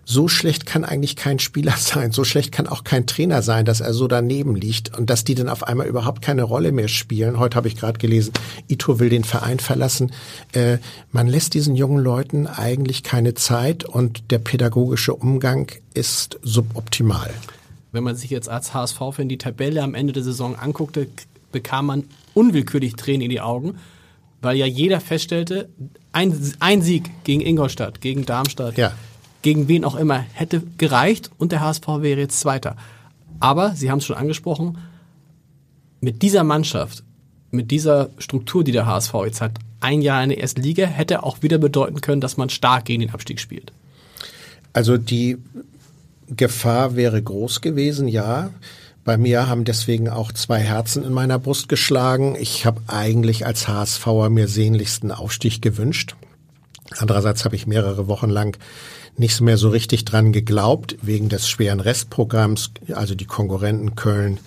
so 0.05 0.27
schlecht 0.27 0.65
kann 0.65 0.83
eigentlich 0.83 1.15
kein 1.15 1.39
Spieler 1.39 1.75
sein, 1.77 2.11
so 2.11 2.23
schlecht 2.23 2.51
kann 2.51 2.67
auch 2.67 2.83
kein 2.83 3.07
Trainer 3.07 3.41
sein, 3.41 3.65
dass 3.65 3.81
er 3.81 3.93
so 3.93 4.07
daneben 4.07 4.55
liegt 4.55 4.97
und 4.97 5.09
dass 5.09 5.23
die 5.23 5.35
dann 5.35 5.49
auf 5.49 5.63
einmal 5.63 5.87
überhaupt 5.87 6.21
keine 6.21 6.43
Rolle 6.43 6.71
mehr 6.71 6.87
spielen. 6.87 7.39
Heute 7.39 7.55
habe 7.55 7.67
ich 7.67 7.75
gerade 7.75 7.99
gelesen, 7.99 8.33
Ito 8.67 8.99
will 8.99 9.09
den 9.09 9.23
Verein 9.23 9.59
verlassen. 9.59 10.11
Äh, 10.53 10.77
man 11.11 11.27
lässt 11.27 11.53
diesen 11.53 11.75
jungen 11.75 12.03
Leuten 12.03 12.47
eigentlich 12.47 13.03
keine 13.03 13.33
Zeit 13.33 13.83
und 13.83 14.31
der 14.31 14.39
pädagogische 14.39 15.13
Umgang 15.13 15.71
ist 15.93 16.39
suboptimal. 16.41 17.33
Wenn 17.91 18.03
man 18.03 18.15
sich 18.15 18.29
jetzt 18.29 18.49
als 18.49 18.73
HSV-Fan 18.73 19.27
die 19.27 19.37
Tabelle 19.37 19.83
am 19.83 19.95
Ende 19.95 20.13
der 20.13 20.23
Saison 20.23 20.55
anguckte, 20.55 21.07
bekam 21.51 21.87
man 21.87 22.03
unwillkürlich 22.33 22.95
Tränen 22.95 23.21
in 23.21 23.29
die 23.29 23.41
Augen, 23.41 23.75
weil 24.41 24.55
ja 24.55 24.65
jeder 24.65 25.01
feststellte, 25.01 25.69
ein, 26.13 26.33
ein 26.59 26.81
Sieg 26.81 27.11
gegen 27.25 27.41
Ingolstadt, 27.41 27.99
gegen 28.01 28.25
Darmstadt, 28.25 28.77
Ja 28.77 28.93
gegen 29.41 29.67
wen 29.67 29.85
auch 29.85 29.95
immer, 29.95 30.19
hätte 30.33 30.61
gereicht 30.77 31.31
und 31.37 31.51
der 31.51 31.61
HSV 31.61 31.87
wäre 31.99 32.19
jetzt 32.19 32.39
Zweiter. 32.39 32.75
Aber, 33.39 33.75
Sie 33.75 33.89
haben 33.89 33.99
es 33.99 34.05
schon 34.05 34.17
angesprochen, 34.17 34.77
mit 35.99 36.21
dieser 36.21 36.43
Mannschaft, 36.43 37.03
mit 37.49 37.71
dieser 37.71 38.09
Struktur, 38.17 38.63
die 38.63 38.71
der 38.71 38.85
HSV 38.85 39.13
jetzt 39.25 39.41
hat, 39.41 39.53
ein 39.79 40.01
Jahr 40.01 40.23
in 40.23 40.29
der 40.29 40.39
ersten 40.39 40.61
Liga, 40.61 40.85
hätte 40.85 41.23
auch 41.23 41.41
wieder 41.41 41.57
bedeuten 41.57 42.01
können, 42.01 42.21
dass 42.21 42.37
man 42.37 42.49
stark 42.49 42.85
gegen 42.85 43.01
den 43.01 43.09
Abstieg 43.11 43.39
spielt. 43.39 43.71
Also 44.73 44.97
die 44.97 45.37
Gefahr 46.27 46.95
wäre 46.95 47.21
groß 47.21 47.61
gewesen, 47.61 48.07
ja. 48.07 48.51
Bei 49.03 49.17
mir 49.17 49.47
haben 49.47 49.65
deswegen 49.65 50.09
auch 50.09 50.31
zwei 50.31 50.59
Herzen 50.59 51.03
in 51.03 51.11
meiner 51.11 51.39
Brust 51.39 51.67
geschlagen. 51.67 52.35
Ich 52.39 52.65
habe 52.65 52.81
eigentlich 52.87 53.45
als 53.45 53.67
HSVer 53.67 54.29
mir 54.29 54.47
sehnlichsten 54.47 55.11
Aufstieg 55.11 55.61
gewünscht. 55.61 56.15
Andererseits 56.97 57.43
habe 57.43 57.55
ich 57.55 57.65
mehrere 57.65 58.07
Wochen 58.07 58.29
lang 58.29 58.57
nicht 59.17 59.39
mehr 59.41 59.57
so 59.57 59.69
richtig 59.69 60.05
dran 60.05 60.31
geglaubt, 60.31 60.97
wegen 61.01 61.29
des 61.29 61.47
schweren 61.49 61.79
Restprogramms, 61.79 62.71
also 62.93 63.15
die 63.15 63.25
Konkurrenten 63.25 63.95
Köln, 63.95 64.39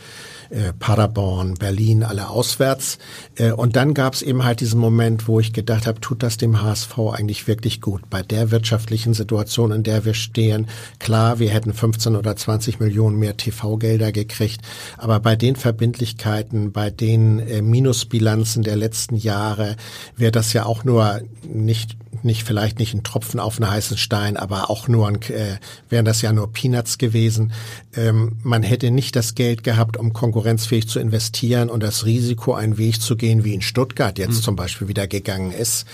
äh, 0.50 0.72
Paderborn, 0.78 1.54
Berlin, 1.54 2.02
alle 2.04 2.28
auswärts. 2.28 2.98
Äh, 3.36 3.52
und 3.52 3.76
dann 3.76 3.94
gab 3.94 4.14
es 4.14 4.22
eben 4.22 4.44
halt 4.44 4.60
diesen 4.60 4.78
Moment, 4.78 5.26
wo 5.26 5.40
ich 5.40 5.52
gedacht 5.52 5.86
habe, 5.86 6.00
tut 6.00 6.22
das 6.22 6.36
dem 6.36 6.62
HSV 6.62 6.96
eigentlich 7.12 7.48
wirklich 7.48 7.80
gut? 7.80 8.02
Bei 8.10 8.22
der 8.22 8.50
wirtschaftlichen 8.50 9.14
Situation, 9.14 9.72
in 9.72 9.82
der 9.82 10.04
wir 10.04 10.14
stehen, 10.14 10.68
klar, 10.98 11.38
wir 11.38 11.50
hätten 11.50 11.72
15 11.72 12.14
oder 12.14 12.36
20 12.36 12.78
Millionen 12.78 13.18
mehr 13.18 13.36
TV-Gelder 13.36 14.12
gekriegt, 14.12 14.60
aber 14.96 15.18
bei 15.18 15.34
den 15.34 15.56
Verbindlichkeiten, 15.56 16.72
bei 16.72 16.90
den 16.90 17.40
äh, 17.40 17.62
Minusbilanzen 17.62 18.62
der 18.62 18.76
letzten 18.76 19.16
Jahre 19.16 19.76
wäre 20.16 20.32
das 20.32 20.52
ja 20.52 20.66
auch 20.66 20.84
nur 20.84 21.20
nicht 21.42 21.96
nicht 22.24 22.44
vielleicht 22.44 22.78
nicht 22.78 22.94
ein 22.94 23.02
Tropfen 23.02 23.40
auf 23.40 23.60
einen 23.60 23.70
heißen 23.70 23.96
Stein, 23.96 24.36
aber 24.36 24.70
auch 24.70 24.88
nur 24.88 25.08
ein, 25.08 25.20
äh, 25.22 25.58
wären 25.88 26.04
das 26.04 26.22
ja 26.22 26.32
nur 26.32 26.52
Peanuts 26.52 26.98
gewesen. 26.98 27.52
Ähm, 27.94 28.36
man 28.42 28.62
hätte 28.62 28.90
nicht 28.90 29.16
das 29.16 29.34
Geld 29.34 29.64
gehabt, 29.64 29.96
um 29.96 30.12
konkurrenzfähig 30.12 30.88
zu 30.88 31.00
investieren 31.00 31.70
und 31.70 31.82
das 31.82 32.04
Risiko, 32.04 32.54
einen 32.54 32.78
Weg 32.78 33.00
zu 33.00 33.16
gehen, 33.16 33.44
wie 33.44 33.54
in 33.54 33.62
Stuttgart 33.62 34.18
jetzt 34.18 34.36
mhm. 34.36 34.42
zum 34.42 34.56
Beispiel 34.56 34.88
wieder 34.88 35.06
gegangen 35.06 35.52
ist, 35.52 35.86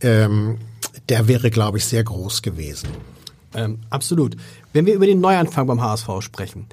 ähm, 0.00 0.58
der 1.08 1.28
wäre, 1.28 1.50
glaube 1.50 1.78
ich, 1.78 1.84
sehr 1.84 2.04
groß 2.04 2.42
gewesen. 2.42 2.88
Ähm, 3.54 3.80
absolut. 3.90 4.36
Wenn 4.72 4.86
wir 4.86 4.94
über 4.94 5.06
den 5.06 5.20
Neuanfang 5.20 5.66
beim 5.66 5.80
HSV 5.80 6.08
sprechen, 6.20 6.66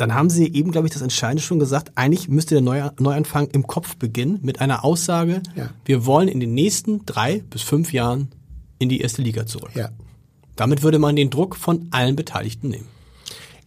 dann 0.00 0.14
haben 0.14 0.30
Sie 0.30 0.52
eben, 0.52 0.70
glaube 0.70 0.86
ich, 0.86 0.92
das 0.92 1.02
Entscheidende 1.02 1.42
schon 1.42 1.58
gesagt. 1.58 1.92
Eigentlich 1.94 2.28
müsste 2.28 2.60
der 2.60 2.92
Neuanfang 2.98 3.48
im 3.48 3.66
Kopf 3.66 3.96
beginnen 3.96 4.38
mit 4.42 4.60
einer 4.60 4.84
Aussage, 4.84 5.42
ja. 5.56 5.70
wir 5.84 6.06
wollen 6.06 6.28
in 6.28 6.40
den 6.40 6.54
nächsten 6.54 7.04
drei 7.06 7.42
bis 7.50 7.62
fünf 7.62 7.92
Jahren 7.92 8.28
in 8.78 8.88
die 8.88 9.00
erste 9.00 9.22
Liga 9.22 9.46
zurück. 9.46 9.70
Ja. 9.74 9.90
Damit 10.56 10.82
würde 10.82 10.98
man 10.98 11.16
den 11.16 11.30
Druck 11.30 11.56
von 11.56 11.88
allen 11.90 12.16
Beteiligten 12.16 12.68
nehmen. 12.68 12.88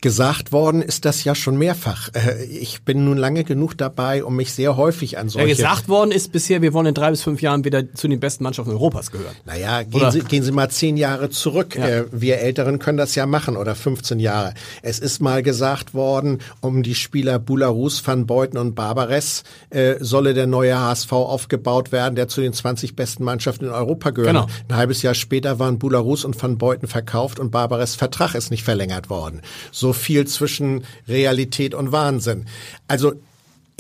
Gesagt 0.02 0.52
worden 0.52 0.82
ist 0.82 1.06
das 1.06 1.24
ja 1.24 1.36
schon 1.36 1.58
mehrfach. 1.58 2.10
Äh, 2.14 2.44
ich 2.46 2.82
bin 2.82 3.06
nun 3.06 3.18
lange 3.18 3.44
genug 3.44 3.78
dabei, 3.78 4.24
um 4.24 4.36
mich 4.36 4.52
sehr 4.52 4.76
häufig 4.76 5.20
an 5.20 5.30
solche... 5.30 5.50
Ja, 5.50 5.56
gesagt 5.56 5.90
worden 5.90 6.12
ist 6.12 6.32
bisher, 6.32 6.64
wir 6.64 6.74
wollen 6.74 6.88
in 6.88 6.96
drei 6.96 7.12
bis 7.12 7.22
fünf 7.22 7.40
Jahren 7.44 7.66
wieder 7.66 7.94
zu 7.94 8.08
den 8.08 8.20
besten 8.20 8.44
Mannschaften 8.44 8.72
Europas 8.72 9.12
gehören. 9.12 9.36
Naja, 9.46 9.84
gehen, 9.84 10.10
Sie, 10.10 10.22
gehen 10.22 10.42
Sie 10.42 10.52
mal 10.52 10.70
zehn 10.70 10.98
Jahre 10.98 11.30
zurück. 11.30 11.76
Ja. 11.76 11.88
Äh, 11.88 12.06
wir 12.12 12.40
Älteren 12.40 12.80
können 12.80 12.98
das 12.98 13.14
ja 13.14 13.28
machen 13.28 13.56
oder 13.56 13.76
15 13.76 14.20
Jahre. 14.20 14.56
Es 14.82 14.98
ist 14.98 15.22
mal 15.22 15.44
gesagt 15.44 15.94
worden, 15.94 16.40
um 16.62 16.82
die 16.82 16.96
Spieler 16.96 17.38
Bularus, 17.38 18.06
Van 18.06 18.26
Beuten 18.26 18.58
und 18.58 18.74
Barbares 18.74 19.44
äh, 19.70 19.98
solle 20.00 20.34
der 20.34 20.48
neue 20.48 20.80
HSV 20.80 21.14
aufgebaut 21.14 21.92
werden, 21.92 22.16
der 22.16 22.28
zu 22.28 22.42
den 22.42 22.54
20 22.54 22.96
besten 22.96 23.24
Mannschaften 23.24 23.66
in 23.66 23.72
Europa 23.72 24.10
gehört. 24.10 24.34
Genau. 24.34 24.48
Ein 24.68 24.76
halbes 24.78 25.04
Jahr 25.04 25.14
später 25.14 25.60
waren 25.60 25.78
Bularus 25.78 26.26
und 26.26 26.42
Van 26.42 26.58
Beuten 26.58 26.88
verkauft 26.88 27.40
und 27.40 27.52
Barbares 27.52 27.94
Vertrag 27.94 28.34
ist 28.34 28.50
nicht 28.50 28.64
verlängert 28.64 29.12
worden. 29.12 29.42
So 29.72 29.91
viel 29.94 30.28
zwischen 30.28 30.84
Realität 31.08 31.74
und 31.74 31.92
Wahnsinn. 31.92 32.46
Also 32.88 33.14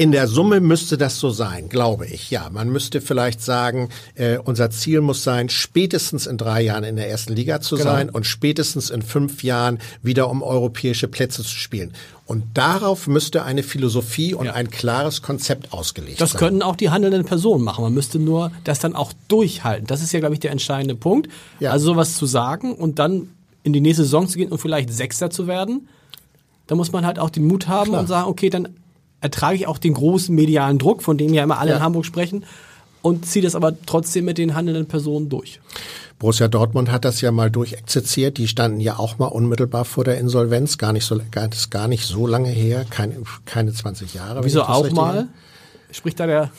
in 0.02 0.12
der 0.12 0.28
Summe 0.28 0.62
müsste 0.62 0.97
das 0.97 1.19
so 1.19 1.30
sein, 1.30 1.69
glaube 1.69 2.08
ich. 2.08 2.32
Ja, 2.32 2.50
man 2.50 2.69
müsste 2.69 3.02
vielleicht 3.02 3.39
sagen, 3.39 3.89
äh, 4.15 4.39
unser 4.39 4.71
Ziel 4.71 5.00
muss 5.00 5.24
sein, 5.24 5.47
spätestens 5.47 6.26
in 6.26 6.38
drei 6.38 6.62
Jahren 6.62 6.84
in 6.84 6.95
der 6.95 7.08
ersten 7.08 7.34
Liga 7.34 7.62
zu 7.62 7.76
genau. 7.76 7.91
sein 7.91 8.10
und 8.10 8.26
spätestens 8.26 8.89
in 8.89 9.04
fünf 9.04 9.43
Jahren 9.43 9.78
wieder 10.02 10.30
um 10.32 10.41
europäische 10.41 11.08
Plätze 11.08 11.43
zu 11.43 11.56
spielen. 11.56 11.93
Und 12.26 12.45
darauf 12.56 13.06
müsste 13.06 13.43
eine 13.43 13.62
Philosophie 13.62 14.34
und 14.34 14.47
ja. 14.47 14.54
ein 14.54 14.71
klares 14.71 15.21
Konzept 15.21 15.71
ausgelegt 15.71 16.19
das 16.19 16.32
sein. 16.32 16.39
Das 16.39 16.47
könnten 16.47 16.62
auch 16.63 16.78
die 16.78 16.89
handelnden 16.89 17.26
Personen 17.26 17.63
machen. 17.63 17.84
Man 17.84 17.93
müsste 17.93 18.17
nur 18.17 18.52
das 18.63 18.80
dann 18.80 18.95
auch 18.95 19.13
durchhalten. 19.28 19.86
Das 19.86 20.02
ist 20.02 20.13
ja, 20.13 20.19
glaube 20.19 20.34
ich, 20.34 20.39
der 20.39 20.50
entscheidende 20.50 20.95
Punkt. 20.95 21.30
Ja. 21.60 21.71
Also 21.71 21.88
sowas 21.93 22.15
zu 22.15 22.26
sagen 22.26 22.74
und 22.74 22.97
dann 22.97 23.30
in 23.62 23.71
die 23.71 23.82
nächste 23.82 24.04
Saison 24.04 24.28
zu 24.28 24.39
gehen 24.39 24.52
und 24.52 24.58
vielleicht 24.58 24.91
Sechster 24.91 25.30
zu 25.30 25.45
werden 25.45 25.88
da 26.71 26.77
muss 26.77 26.93
man 26.93 27.05
halt 27.05 27.19
auch 27.19 27.29
den 27.29 27.45
Mut 27.47 27.67
haben 27.67 27.89
Klar. 27.89 27.99
und 27.99 28.07
sagen, 28.07 28.29
okay, 28.29 28.49
dann 28.49 28.69
ertrage 29.19 29.57
ich 29.57 29.67
auch 29.67 29.77
den 29.77 29.93
großen 29.93 30.34
medialen 30.34 30.79
Druck, 30.79 31.03
von 31.03 31.17
dem 31.17 31.34
ja 31.34 31.43
immer 31.43 31.60
alle 31.60 31.71
ja. 31.71 31.75
in 31.75 31.84
Hamburg 31.84 32.05
sprechen, 32.05 32.45
und 33.01 33.25
ziehe 33.25 33.43
das 33.43 33.55
aber 33.55 33.73
trotzdem 33.86 34.23
mit 34.23 34.38
den 34.38 34.55
handelnden 34.55 34.88
Personen 34.88 35.27
durch. 35.27 35.60
Borussia 36.17 36.47
Dortmund 36.47 36.89
hat 36.89 37.03
das 37.03 37.19
ja 37.19 37.34
mal 37.34 37.51
durchexerziert. 37.51 38.38
Die 38.38 38.47
standen 38.47 38.79
ja 38.79 38.99
auch 38.99 39.17
mal 39.17 39.25
unmittelbar 39.25 39.84
vor 39.84 40.05
der 40.05 40.17
Insolvenz, 40.17 40.77
gar 40.77 40.93
nicht 40.93 41.03
so, 41.03 41.19
gar, 41.29 41.49
gar 41.69 41.89
nicht 41.89 42.05
so 42.05 42.25
lange 42.25 42.47
her, 42.47 42.86
keine, 42.89 43.17
keine 43.43 43.73
20 43.73 44.13
Jahre. 44.13 44.45
Wieso 44.45 44.63
auch 44.63 44.89
mal? 44.91 45.27
Spricht 45.91 46.21
da 46.21 46.25
der, 46.25 46.51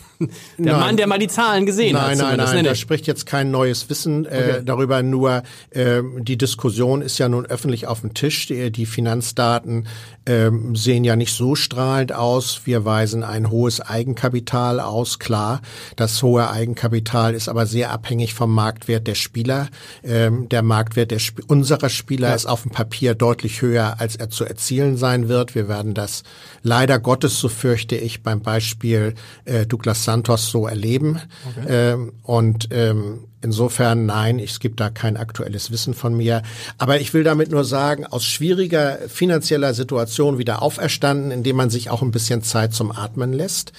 der 0.59 0.77
Mann, 0.77 0.97
der 0.97 1.07
mal 1.07 1.19
die 1.19 1.29
Zahlen 1.29 1.67
gesehen 1.67 1.95
nein, 1.95 2.11
hat? 2.13 2.19
Nein, 2.19 2.37
nein, 2.39 2.55
nein, 2.55 2.65
da 2.65 2.75
spricht 2.75 3.07
jetzt 3.07 3.27
kein 3.27 3.51
neues 3.51 3.89
Wissen 3.91 4.25
äh, 4.25 4.29
okay. 4.29 4.63
darüber, 4.65 5.03
nur 5.03 5.43
äh, 5.71 6.03
die 6.19 6.37
Diskussion 6.37 7.03
ist 7.03 7.19
ja 7.19 7.29
nun 7.29 7.47
öffentlich 7.47 7.87
auf 7.87 8.01
dem 8.01 8.15
Tisch. 8.15 8.47
Die, 8.47 8.71
die 8.71 8.87
Finanzdaten 8.87 9.87
äh, 10.25 10.51
sehen 10.75 11.05
ja 11.05 11.17
nicht 11.17 11.35
so 11.35 11.55
strahlend 11.55 12.13
aus. 12.13 12.63
Wir 12.65 12.85
weisen 12.85 13.25
ein 13.25 13.51
hohes 13.51 13.81
Eigenkapital 13.81 14.81
aus, 14.81 15.19
klar. 15.19 15.61
Das 15.97 16.23
hohe 16.23 16.51
Eigenkapital 16.51 17.35
ist 17.35 17.49
aber 17.49 17.67
sehr 17.67 17.91
abhängig 17.91 18.35
vom 18.35 18.55
Marktwert 18.55 19.07
der 19.07 19.15
Spieler. 19.15 19.69
Ähm, 20.05 20.49
der 20.49 20.63
Marktwert 20.63 21.11
der 21.11 21.19
Sp 21.19 21.43
unserer 21.49 21.89
Spieler 21.89 22.29
ja. 22.29 22.35
ist 22.35 22.47
auf 22.47 22.63
dem 22.63 22.71
Papier 22.71 23.15
deutlich 23.15 23.63
höher, 23.63 23.97
als 23.99 24.17
er 24.17 24.31
zu 24.31 24.45
erzielen 24.45 24.97
sein 24.97 25.29
wird. 25.29 25.55
Wir 25.55 25.69
werden 25.69 25.95
das 25.95 26.23
leider 26.63 26.99
Gottes, 26.99 27.39
so 27.39 27.49
fürchte 27.49 27.97
ich, 27.97 28.23
beim 28.23 28.41
Beispiel 28.41 29.15
äh, 29.45 29.67
Douglas 29.67 30.05
Santos 30.13 30.51
so 30.51 30.67
erleben. 30.67 31.19
Okay. 31.57 31.93
Ähm, 31.93 32.13
und 32.23 32.69
ähm, 32.71 33.25
insofern 33.41 34.05
nein, 34.05 34.39
es 34.39 34.61
gibt 34.61 34.79
da 34.79 34.91
kein 34.91 35.17
aktuelles 35.17 35.71
Wissen 35.71 35.95
von 35.95 36.15
mir. 36.15 36.43
Aber 36.77 37.01
ich 37.01 37.15
will 37.15 37.25
damit 37.25 37.51
nur 37.51 37.65
sagen, 37.65 38.05
aus 38.05 38.25
schwieriger 38.25 38.99
finanzieller 39.09 39.73
Situation 39.73 40.37
wieder 40.37 40.61
auferstanden, 40.61 41.31
indem 41.31 41.57
man 41.57 41.71
sich 41.71 41.89
auch 41.89 42.03
ein 42.03 42.11
bisschen 42.11 42.43
Zeit 42.43 42.75
zum 42.75 42.93
Atmen 42.93 43.33
lässt. 43.33 43.73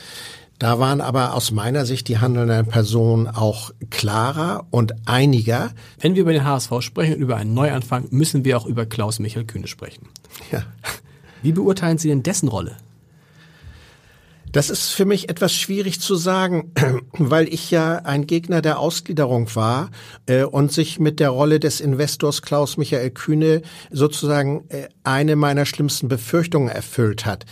Da 0.58 0.80
waren 0.80 1.02
aber 1.02 1.34
aus 1.34 1.52
meiner 1.52 1.86
Sicht 1.86 2.08
die 2.08 2.17
handelnden 2.17 2.67
Personen 2.67 3.28
auch 3.28 3.72
klarer 3.91 4.65
und 4.72 4.93
einiger. 5.06 5.72
Wenn 6.00 6.15
wir 6.15 6.22
über 6.22 6.34
den 6.34 6.46
HSV 6.46 6.72
sprechen 6.80 7.15
und 7.15 7.22
über 7.22 7.38
einen 7.38 7.54
Neuanfang, 7.54 8.08
müssen 8.10 8.43
wir 8.46 8.58
auch 8.58 8.65
über 8.65 8.86
Klaus-Michael 8.86 9.46
Kühne 9.46 9.67
sprechen. 9.67 10.08
Ja. 10.52 10.63
Wie 11.43 11.52
beurteilen 11.52 11.98
Sie 11.98 12.08
denn 12.08 12.24
dessen 12.24 12.48
Rolle? 12.48 12.78
Das 14.54 14.70
ist 14.70 14.92
für 14.92 15.06
mich 15.06 15.30
etwas 15.30 15.52
schwierig 15.52 16.00
zu 16.00 16.16
sagen, 16.16 16.72
weil 17.18 17.52
ich 17.52 17.72
ja 17.72 17.96
ein 17.96 18.28
Gegner 18.28 18.62
der 18.62 18.78
Ausgliederung 18.78 19.54
war 19.56 19.89
äh, 20.28 20.44
und 20.44 20.72
sich 20.72 21.00
mit 21.00 21.20
der 21.20 21.32
Rolle 21.32 21.60
des 21.60 21.82
Investors 21.82 22.44
Klaus 22.44 22.78
Michael 22.78 23.10
Kühne 23.10 23.63
sozusagen 23.89 24.66
äh, 24.70 24.89
eine 25.04 25.36
meiner 25.36 25.66
schlimmsten 25.66 26.08
Befürchtungen 26.08 26.70
erfüllt 26.70 27.26
hat. 27.26 27.46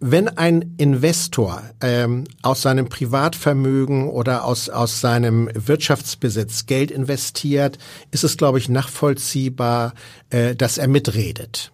Wenn 0.00 0.26
ein 0.26 0.74
Investor 0.76 1.62
ähm, 1.80 2.24
aus 2.42 2.62
seinem 2.62 2.88
Privatvermögen 2.88 4.08
oder 4.08 4.44
aus, 4.44 4.68
aus 4.68 5.00
seinem 5.00 5.48
Wirtschaftsbesitz 5.54 6.66
Geld 6.66 6.90
investiert, 6.90 7.78
ist 8.10 8.24
es, 8.24 8.36
glaube 8.36 8.58
ich, 8.58 8.68
nachvollziehbar, 8.68 9.94
äh, 10.30 10.56
dass 10.56 10.78
er 10.78 10.88
mitredet. 10.88 11.73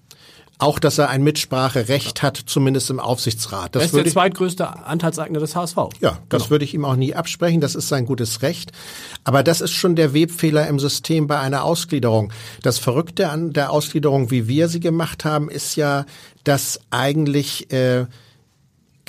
Auch, 0.61 0.79
dass 0.79 0.99
er 0.99 1.09
ein 1.09 1.23
Mitspracherecht 1.23 2.23
hat, 2.23 2.37
zumindest 2.37 2.90
im 2.90 3.01
Aufsichtsrat. 3.01 3.75
Das, 3.75 3.85
das 3.85 3.92
ist 3.92 4.05
der 4.05 4.12
zweitgrößte 4.12 4.85
Anteilseigner 4.85 5.40
des 5.40 5.57
HSV. 5.57 5.77
Ja, 6.01 6.18
das 6.29 6.42
genau. 6.42 6.51
würde 6.51 6.64
ich 6.64 6.75
ihm 6.75 6.85
auch 6.85 6.96
nie 6.96 7.14
absprechen. 7.14 7.61
Das 7.61 7.75
ist 7.75 7.88
sein 7.88 8.07
gutes 8.07 8.42
Recht. 8.42 8.73
Aber 9.25 9.42
das 9.42 9.61
ist 9.61 9.73
schon 9.73 9.96
der 9.96 10.14
Webfehler 10.14 10.66
im 10.68 10.79
System 10.79 11.27
bei 11.27 11.38
einer 11.38 11.64
Ausgliederung. 11.64 12.33
Das 12.62 12.79
Verrückte 12.79 13.31
an 13.31 13.53
der 13.53 13.70
Ausgliederung, 13.70 14.31
wie 14.31 14.49
wir 14.49 14.68
sie 14.68 14.81
gemacht 14.81 15.25
haben, 15.25 15.51
ist 15.51 15.77
ja, 15.77 16.05
dass 16.44 16.81
eigentlich 16.90 17.73
äh, 17.73 18.07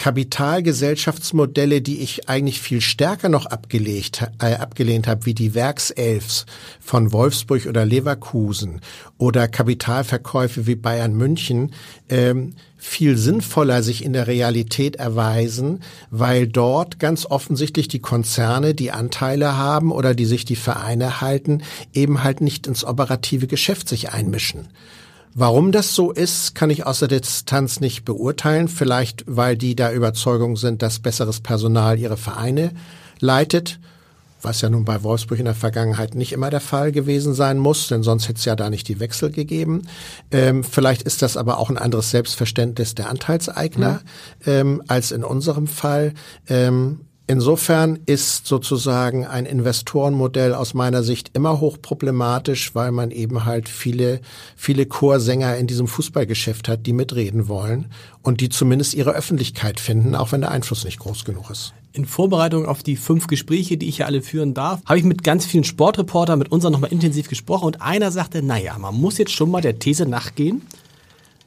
Kapitalgesellschaftsmodelle, 0.01 1.79
die 1.79 1.99
ich 1.99 2.27
eigentlich 2.27 2.59
viel 2.59 2.81
stärker 2.81 3.29
noch 3.29 3.45
abgelegt, 3.45 4.25
äh, 4.41 4.55
abgelehnt 4.55 5.05
habe, 5.05 5.27
wie 5.27 5.35
die 5.35 5.53
Werkselfs 5.53 6.47
von 6.79 7.11
Wolfsburg 7.11 7.67
oder 7.67 7.85
Leverkusen 7.85 8.81
oder 9.19 9.47
Kapitalverkäufe 9.47 10.65
wie 10.65 10.73
Bayern 10.73 11.13
München, 11.13 11.75
ähm, 12.09 12.55
viel 12.77 13.15
sinnvoller 13.15 13.83
sich 13.83 14.03
in 14.03 14.13
der 14.13 14.25
Realität 14.25 14.95
erweisen, 14.95 15.81
weil 16.09 16.47
dort 16.47 16.97
ganz 16.97 17.27
offensichtlich 17.27 17.87
die 17.87 18.01
Konzerne, 18.01 18.73
die 18.73 18.89
Anteile 18.89 19.55
haben 19.55 19.91
oder 19.91 20.15
die 20.15 20.25
sich 20.25 20.45
die 20.45 20.55
Vereine 20.55 21.21
halten, 21.21 21.61
eben 21.93 22.23
halt 22.23 22.41
nicht 22.41 22.65
ins 22.65 22.83
operative 22.83 23.45
Geschäft 23.45 23.87
sich 23.87 24.11
einmischen. 24.11 24.69
Warum 25.33 25.71
das 25.71 25.95
so 25.95 26.11
ist, 26.11 26.55
kann 26.55 26.69
ich 26.69 26.85
aus 26.85 26.99
der 26.99 27.07
Distanz 27.07 27.79
nicht 27.79 28.03
beurteilen. 28.03 28.67
Vielleicht, 28.67 29.23
weil 29.27 29.55
die 29.55 29.75
der 29.75 29.93
Überzeugung 29.93 30.57
sind, 30.57 30.81
dass 30.81 30.99
besseres 30.99 31.39
Personal 31.39 31.97
ihre 31.97 32.17
Vereine 32.17 32.71
leitet, 33.19 33.79
was 34.41 34.61
ja 34.61 34.69
nun 34.69 34.83
bei 34.83 35.03
Wolfsburg 35.03 35.39
in 35.39 35.45
der 35.45 35.55
Vergangenheit 35.55 36.15
nicht 36.15 36.33
immer 36.33 36.49
der 36.49 36.59
Fall 36.59 36.91
gewesen 36.91 37.33
sein 37.33 37.59
muss, 37.59 37.87
denn 37.87 38.03
sonst 38.03 38.27
hätte 38.27 38.39
es 38.39 38.45
ja 38.45 38.55
da 38.55 38.69
nicht 38.69 38.87
die 38.87 38.99
Wechsel 38.99 39.31
gegeben. 39.31 39.83
Ähm, 40.31 40.63
vielleicht 40.63 41.03
ist 41.03 41.21
das 41.21 41.37
aber 41.37 41.59
auch 41.59 41.69
ein 41.69 41.77
anderes 41.77 42.11
Selbstverständnis 42.11 42.95
der 42.95 43.09
Anteilseigner 43.09 44.01
mhm. 44.45 44.51
ähm, 44.51 44.83
als 44.87 45.11
in 45.11 45.23
unserem 45.23 45.67
Fall. 45.67 46.13
Ähm, 46.49 47.01
Insofern 47.27 47.99
ist 48.07 48.45
sozusagen 48.45 49.25
ein 49.25 49.45
Investorenmodell 49.45 50.53
aus 50.53 50.73
meiner 50.73 51.01
Sicht 51.01 51.31
immer 51.33 51.61
hochproblematisch, 51.61 52.75
weil 52.75 52.91
man 52.91 53.09
eben 53.09 53.45
halt 53.45 53.69
viele, 53.69 54.19
viele 54.57 54.85
Chorsänger 54.85 55.55
in 55.55 55.65
diesem 55.65 55.87
Fußballgeschäft 55.87 56.67
hat, 56.67 56.85
die 56.85 56.91
mitreden 56.91 57.47
wollen 57.47 57.85
und 58.21 58.41
die 58.41 58.49
zumindest 58.49 58.95
ihre 58.95 59.11
Öffentlichkeit 59.11 59.79
finden, 59.79 60.13
auch 60.13 60.33
wenn 60.33 60.41
der 60.41 60.51
Einfluss 60.51 60.83
nicht 60.83 60.99
groß 60.99 61.23
genug 61.23 61.49
ist. 61.49 61.73
In 61.93 62.05
Vorbereitung 62.05 62.65
auf 62.65 62.83
die 62.83 62.97
fünf 62.97 63.27
Gespräche, 63.27 63.77
die 63.77 63.87
ich 63.87 63.97
hier 63.97 64.07
alle 64.07 64.21
führen 64.21 64.53
darf, 64.53 64.81
habe 64.85 64.99
ich 64.99 65.05
mit 65.05 65.23
ganz 65.23 65.45
vielen 65.45 65.63
Sportreportern, 65.63 66.37
mit 66.37 66.51
unseren 66.51 66.73
nochmal 66.73 66.91
intensiv 66.91 67.29
gesprochen 67.29 67.65
und 67.65 67.81
einer 67.81 68.11
sagte, 68.11 68.43
naja, 68.43 68.77
man 68.77 68.95
muss 68.95 69.17
jetzt 69.17 69.31
schon 69.31 69.51
mal 69.51 69.61
der 69.61 69.79
These 69.79 70.05
nachgehen, 70.05 70.63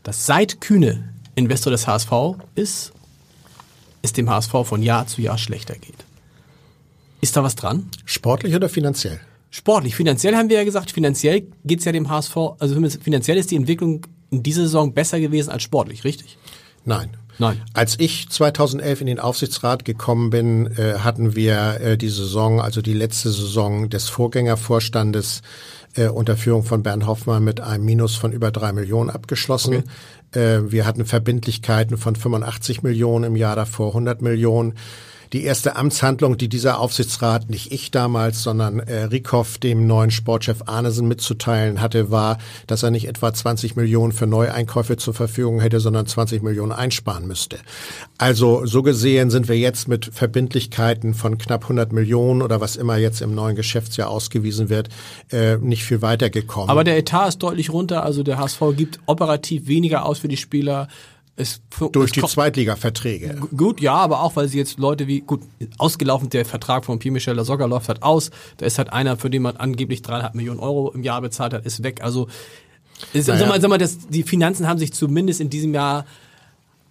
dass 0.03 0.25
seit 0.25 0.63
Kühne 0.63 1.11
Investor 1.35 1.71
des 1.73 1.87
HSV 1.87 2.13
ist 2.55 2.94
es 4.05 4.13
dem 4.13 4.29
HSV 4.29 4.53
von 4.65 4.83
Jahr 4.83 5.07
zu 5.07 5.23
Jahr 5.23 5.39
schlechter 5.39 5.75
geht. 5.75 6.05
Ist 7.21 7.37
da 7.37 7.43
was 7.43 7.57
dran? 7.57 7.89
Sportlich 8.05 8.55
oder 8.55 8.69
finanziell? 8.69 9.19
Sportlich. 9.51 9.97
Finanziell 9.97 10.37
haben 10.37 10.51
wir 10.51 10.59
ja 10.59 10.65
gesagt, 10.65 10.91
finanziell 10.91 11.47
geht 11.65 11.79
es 11.79 11.85
ja 11.87 11.93
dem 11.93 12.11
HSV, 12.11 12.37
also 12.59 12.75
finanziell 13.01 13.39
ist 13.39 13.51
die 13.51 13.57
Entwicklung 13.57 14.07
in 14.31 14.43
dieser 14.43 14.63
Saison 14.63 14.93
besser 14.93 15.21
gewesen 15.21 15.51
als 15.51 15.63
sportlich, 15.63 16.05
richtig? 16.05 16.37
Nein. 16.85 17.17
Nein. 17.39 17.61
Als 17.73 17.99
ich 17.99 18.29
2011 18.29 19.01
in 19.01 19.07
den 19.07 19.21
Aufsichtsrat 19.21 19.85
gekommen 19.85 20.31
bin, 20.31 20.67
äh, 20.77 20.99
hatten 20.99 21.35
wir 21.35 21.81
äh, 21.81 21.97
die 21.97 22.09
Saison, 22.09 22.61
also 22.61 22.81
die 22.81 22.93
letzte 22.93 23.31
Saison 23.31 23.91
des 23.91 24.09
Vorgängervorstandes 24.09 25.43
äh, 25.97 26.09
unter 26.09 26.37
Führung 26.37 26.63
von 26.63 26.83
Bernd 26.83 27.07
Hoffmann 27.07 27.45
mit 27.45 27.61
einem 27.61 27.85
Minus 27.85 28.17
von 28.17 28.33
über 28.33 28.51
drei 28.51 28.73
Millionen 28.73 29.11
abgeschlossen. 29.11 29.85
Okay. 30.33 30.41
Äh, 30.41 30.73
wir 30.73 30.87
hatten 30.87 31.05
Verbindlichkeiten 31.05 31.97
von 31.97 32.17
85 32.17 32.83
Millionen 32.83 33.25
im 33.25 33.37
Jahr 33.37 33.57
davor, 33.57 33.89
100 33.89 34.23
Millionen. 34.23 34.75
Die 35.35 35.43
erste 35.43 35.75
Amtshandlung, 35.75 36.39
die 36.39 36.49
dieser 36.49 36.79
Aufsichtsrat, 36.79 37.51
nicht 37.51 37.73
ich 37.73 37.91
damals, 37.91 38.45
sondern 38.45 38.79
äh, 38.79 39.03
Rikoff, 39.07 39.59
dem 39.59 39.85
neuen 39.85 40.13
Sportchef 40.13 40.63
Arnesen 40.67 41.09
mitzuteilen 41.09 41.81
hatte, 41.81 42.13
war, 42.13 42.39
dass 42.69 42.85
er 42.85 42.93
nicht 42.93 43.09
etwa 43.09 43.35
20 43.35 43.75
Millionen 43.75 44.13
für 44.13 44.29
Neueinkäufe 44.29 44.97
zur 44.97 45.13
Verfügung 45.13 45.59
hätte, 45.59 45.81
sondern 45.81 46.07
20 46.07 46.45
Millionen 46.45 46.71
einsparen 46.71 47.27
müsste. 47.27 47.59
Also 48.17 48.65
so 48.65 48.85
gesehen 48.85 49.31
sind 49.31 49.49
wir 49.49 49.59
jetzt 49.59 49.89
mit 49.89 50.09
Verbindlichkeiten 50.15 51.15
von 51.15 51.37
knapp 51.37 51.65
100 51.65 51.93
Millionen 51.93 52.41
oder 52.41 52.61
was 52.61 52.77
immer 52.77 52.97
jetzt 52.99 53.21
im 53.21 53.35
neuen 53.35 53.57
Geschäftsjahr 53.57 54.11
ausgewiesen 54.11 54.69
wird, 54.69 54.89
äh, 55.33 55.57
nicht 55.57 55.83
viel 55.83 56.01
weitergekommen. 56.01 56.71
Aber 56.71 56.85
der 56.85 56.97
Etat 56.97 57.27
ist 57.27 57.39
deutlich 57.43 57.71
runter, 57.71 58.05
also 58.05 58.23
der 58.23 58.39
HSV 58.39 58.61
gibt 58.77 59.01
operativ 59.07 59.67
weniger 59.67 60.07
aus 60.07 60.21
für 60.21 60.29
die 60.29 60.37
Spieler 60.37 60.87
es, 61.37 61.61
Durch 61.93 62.13
die 62.13 62.23
Zweitliga-Verträge. 62.23 63.37
Gut, 63.57 63.81
ja, 63.81 63.95
aber 63.95 64.23
auch, 64.23 64.37
weil 64.37 64.49
sie 64.49 64.59
jetzt 64.59 64.79
Leute 64.79 65.09
wie, 65.09 65.21
gut, 65.21 65.41
ausgelaufen, 65.79 66.31
der 66.31 66.45
Vertrag 66.45 66.85
von 66.85 67.01
Pierre-Michel 67.01 67.35
Lasogga 67.35 67.67
läuft 67.67 67.89
halt 67.89 68.03
aus. 68.05 68.31
Da 68.59 68.67
ist 68.67 68.79
halt 68.79 68.93
einer, 68.93 69.17
für 69.17 69.31
den 69.31 69.43
man 69.43 69.57
angeblich 69.57 70.03
dreieinhalb 70.03 70.35
Millionen 70.35 70.61
Euro 70.61 70.93
im 70.93 71.03
Jahr 71.03 71.21
bezahlt 71.21 71.53
hat, 71.53 71.67
ist 71.67 71.83
weg. 71.83 72.03
Also, 72.05 72.29
ist, 73.13 73.27
naja. 73.27 73.41
sag 73.41 73.49
mal, 73.49 73.61
sag 73.61 73.69
mal, 73.69 73.79
das, 73.79 74.07
die 74.09 74.23
Finanzen 74.23 74.69
haben 74.69 74.79
sich 74.79 74.93
zumindest 74.93 75.41
in 75.41 75.51
diesem 75.51 75.75
Jahr 75.75 76.07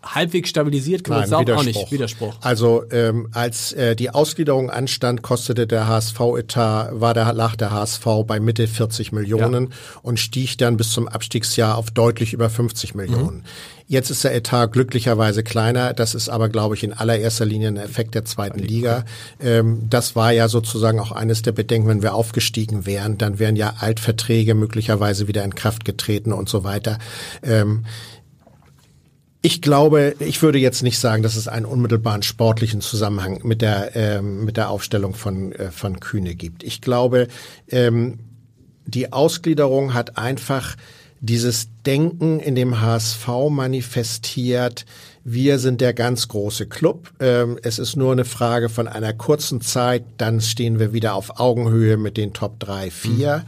halbwegs 0.04 0.50
stabilisiert, 0.50 1.04
kann 1.04 1.20
man 1.20 1.30
sagen, 1.30 1.52
auch 1.54 1.64
nicht. 1.64 1.92
Widerspruch. 1.92 2.36
Also 2.42 2.84
ähm, 2.92 3.30
als 3.32 3.72
äh, 3.74 3.96
die 3.96 4.10
Ausgliederung 4.10 4.70
anstand, 4.70 5.22
kostete 5.22 5.66
der 5.66 5.88
HSV-Etat, 5.88 6.90
war 6.94 7.14
der, 7.14 7.34
lag 7.34 7.56
der 7.56 7.72
HSV 7.72 8.06
bei 8.28 8.40
Mitte 8.40 8.68
40 8.68 9.12
Millionen 9.12 9.66
ja. 9.66 10.00
und 10.02 10.20
stieg 10.20 10.58
dann 10.58 10.78
bis 10.78 10.92
zum 10.92 11.08
Abstiegsjahr 11.08 11.78
auf 11.78 11.92
deutlich 11.92 12.34
über 12.34 12.50
50 12.50 12.96
Millionen. 12.96 13.38
Mhm. 13.38 13.44
Jetzt 13.88 14.10
ist 14.10 14.24
der 14.24 14.34
Etat 14.34 14.68
glücklicherweise 14.68 15.44
kleiner. 15.44 15.94
Das 15.94 16.16
ist 16.16 16.30
aber, 16.30 16.50
glaube 16.50 16.76
ich, 16.76 16.84
in 16.84 16.94
allererster 16.94 17.46
Linie 17.46 17.68
ein 17.68 17.78
Effekt 17.78 18.16
der 18.16 18.26
zweiten 18.26 18.60
Liga. 18.60 19.06
Ähm, 19.42 19.88
das 19.90 20.16
war 20.16 20.32
ja 20.32 20.48
sozusagen 20.48 21.00
auch 21.00 21.12
eines 21.12 21.42
der 21.42 21.52
Bedenken, 21.52 21.88
wenn 21.88 22.02
wir 22.02 22.14
aufgestiegen 22.14 22.86
wären, 22.86 23.18
dann 23.18 23.40
wären 23.40 23.56
ja 23.56 23.76
Altverträge 23.80 24.56
möglicherweise 24.56 25.28
wieder 25.28 25.44
in 25.44 25.56
Kraft 25.56 25.86
getreten 25.86 26.34
und 26.34 26.50
so 26.50 26.64
weiter. 26.64 26.98
Ähm, 27.44 27.86
ich 29.46 29.62
glaube, 29.62 30.16
ich 30.20 30.42
würde 30.42 30.58
jetzt 30.58 30.84
nicht 30.84 30.98
sagen, 30.98 31.22
dass 31.22 31.36
es 31.36 31.50
einen 31.50 31.66
unmittelbaren 31.66 32.24
sportlichen 32.24 32.80
Zusammenhang 32.80 33.42
mit 33.44 33.62
der 33.62 33.94
ähm, 33.94 34.46
mit 34.46 34.56
der 34.56 34.70
Aufstellung 34.70 35.14
von 35.14 35.52
äh, 35.52 35.70
von 35.70 36.00
Kühne 36.00 36.34
gibt. 36.34 36.64
Ich 36.64 36.80
glaube, 36.80 37.28
ähm, 37.68 38.20
die 38.86 39.12
Ausgliederung 39.12 39.94
hat 39.94 40.18
einfach 40.18 40.78
dieses 41.20 41.68
Denken 41.86 42.40
in 42.40 42.56
dem 42.56 42.80
HSV 42.80 43.28
manifestiert. 43.50 44.86
Wir 45.26 45.60
sind 45.60 45.82
der 45.82 45.94
ganz 45.94 46.30
große 46.30 46.68
Club. 46.68 47.12
Ähm, 47.20 47.60
es 47.64 47.80
ist 47.80 47.98
nur 47.98 48.14
eine 48.14 48.26
Frage 48.26 48.70
von 48.70 48.88
einer 48.88 49.12
kurzen 49.12 49.60
Zeit, 49.60 50.06
dann 50.18 50.40
stehen 50.40 50.80
wir 50.80 50.94
wieder 50.94 51.16
auf 51.16 51.42
Augenhöhe 51.42 51.98
mit 51.98 52.16
den 52.16 52.34
Top 52.34 52.60
3, 52.62 52.92
4. 52.92 53.38
Mhm. 53.38 53.44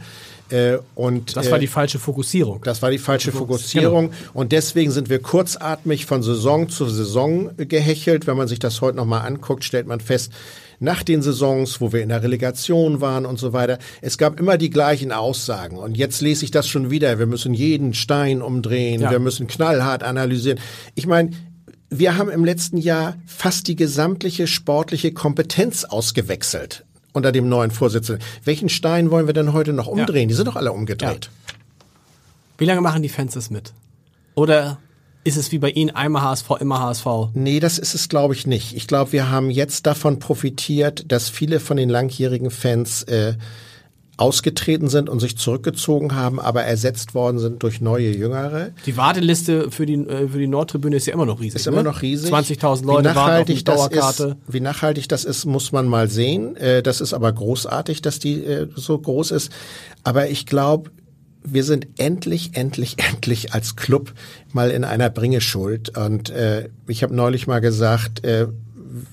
Äh, 0.50 0.78
und, 0.94 1.36
das 1.36 1.50
war 1.50 1.58
äh, 1.58 1.60
die 1.60 1.66
falsche 1.66 1.98
Fokussierung. 1.98 2.62
Das 2.62 2.82
war 2.82 2.90
die 2.90 2.98
falsche 2.98 3.32
Fokussierung. 3.32 4.10
Genau. 4.10 4.30
Und 4.32 4.52
deswegen 4.52 4.90
sind 4.90 5.08
wir 5.08 5.18
kurzatmig 5.18 6.06
von 6.06 6.22
Saison 6.22 6.68
zu 6.68 6.86
Saison 6.88 7.50
gehechelt. 7.56 8.26
Wenn 8.26 8.36
man 8.36 8.48
sich 8.48 8.58
das 8.58 8.80
heute 8.80 8.96
nochmal 8.96 9.26
anguckt, 9.26 9.64
stellt 9.64 9.86
man 9.86 10.00
fest, 10.00 10.32
nach 10.78 11.02
den 11.02 11.22
Saisons, 11.22 11.80
wo 11.80 11.92
wir 11.92 12.02
in 12.02 12.10
der 12.10 12.22
Relegation 12.22 13.00
waren 13.00 13.26
und 13.26 13.38
so 13.38 13.52
weiter, 13.52 13.78
es 14.02 14.18
gab 14.18 14.38
immer 14.38 14.58
die 14.58 14.70
gleichen 14.70 15.10
Aussagen. 15.10 15.78
Und 15.78 15.96
jetzt 15.96 16.20
lese 16.20 16.44
ich 16.44 16.50
das 16.50 16.68
schon 16.68 16.90
wieder. 16.90 17.18
Wir 17.18 17.26
müssen 17.26 17.54
jeden 17.54 17.94
Stein 17.94 18.42
umdrehen. 18.42 19.00
Ja. 19.00 19.10
Wir 19.10 19.18
müssen 19.18 19.46
knallhart 19.46 20.02
analysieren. 20.02 20.60
Ich 20.94 21.06
meine, 21.06 21.30
wir 21.88 22.16
haben 22.16 22.30
im 22.30 22.44
letzten 22.44 22.78
Jahr 22.78 23.16
fast 23.26 23.68
die 23.68 23.76
gesamtliche 23.76 24.46
sportliche 24.46 25.12
Kompetenz 25.12 25.84
ausgewechselt 25.84 26.85
unter 27.16 27.32
dem 27.32 27.48
neuen 27.48 27.70
Vorsitzenden. 27.70 28.24
Welchen 28.44 28.68
Stein 28.68 29.10
wollen 29.10 29.26
wir 29.26 29.34
denn 29.34 29.52
heute 29.52 29.72
noch 29.72 29.86
umdrehen? 29.86 30.22
Ja. 30.22 30.28
Die 30.28 30.34
sind 30.34 30.46
doch 30.46 30.56
alle 30.56 30.72
umgedreht. 30.72 31.30
Ja. 31.48 31.54
Wie 32.58 32.66
lange 32.66 32.82
machen 32.82 33.02
die 33.02 33.08
Fans 33.08 33.34
das 33.34 33.50
mit? 33.50 33.72
Oder 34.34 34.78
ist 35.24 35.36
es 35.36 35.50
wie 35.50 35.58
bei 35.58 35.70
Ihnen 35.70 35.90
einmal 35.90 36.22
HSV, 36.22 36.50
immer 36.60 36.78
HSV? 36.78 37.06
Nee, 37.34 37.58
das 37.58 37.78
ist 37.78 37.94
es, 37.94 38.08
glaube 38.08 38.34
ich, 38.34 38.46
nicht. 38.46 38.76
Ich 38.76 38.86
glaube, 38.86 39.12
wir 39.12 39.30
haben 39.30 39.50
jetzt 39.50 39.86
davon 39.86 40.18
profitiert, 40.18 41.10
dass 41.10 41.30
viele 41.30 41.58
von 41.58 41.78
den 41.78 41.88
langjährigen 41.88 42.50
Fans 42.50 43.02
äh, 43.04 43.34
ausgetreten 44.16 44.88
sind 44.88 45.10
und 45.10 45.20
sich 45.20 45.36
zurückgezogen 45.36 46.14
haben, 46.14 46.40
aber 46.40 46.62
ersetzt 46.62 47.14
worden 47.14 47.38
sind 47.38 47.62
durch 47.62 47.80
neue 47.80 48.10
Jüngere. 48.10 48.70
Die 48.86 48.96
Warteliste 48.96 49.70
für 49.70 49.84
die, 49.84 49.94
äh, 49.94 50.28
für 50.28 50.38
die 50.38 50.46
Nordtribüne 50.46 50.96
ist 50.96 51.06
ja 51.06 51.12
immer 51.12 51.26
noch 51.26 51.40
riesig. 51.40 51.60
Ist 51.60 51.66
ne? 51.66 51.72
immer 51.72 51.82
noch 51.82 52.00
riesig. 52.00 52.32
20.000 52.32 52.86
Leute 52.86 53.14
warten 53.14 53.40
auf 53.42 53.46
die 53.46 53.62
Dauerkarte. 53.62 54.24
Ist, 54.46 54.54
wie 54.54 54.60
nachhaltig 54.60 55.08
das 55.08 55.24
ist, 55.24 55.44
muss 55.44 55.72
man 55.72 55.86
mal 55.86 56.08
sehen. 56.08 56.56
Äh, 56.56 56.82
das 56.82 57.02
ist 57.02 57.12
aber 57.12 57.30
großartig, 57.30 58.00
dass 58.00 58.18
die 58.18 58.42
äh, 58.42 58.68
so 58.74 58.98
groß 58.98 59.32
ist. 59.32 59.52
Aber 60.02 60.30
ich 60.30 60.46
glaube, 60.46 60.90
wir 61.44 61.64
sind 61.64 61.86
endlich, 61.98 62.50
endlich, 62.54 62.96
endlich 63.10 63.52
als 63.52 63.76
Club 63.76 64.14
mal 64.52 64.70
in 64.70 64.84
einer 64.84 65.10
Bringeschuld. 65.10 65.96
Und 65.96 66.30
äh, 66.30 66.70
ich 66.86 67.02
habe 67.02 67.14
neulich 67.14 67.46
mal 67.46 67.60
gesagt, 67.60 68.24
äh, 68.24 68.46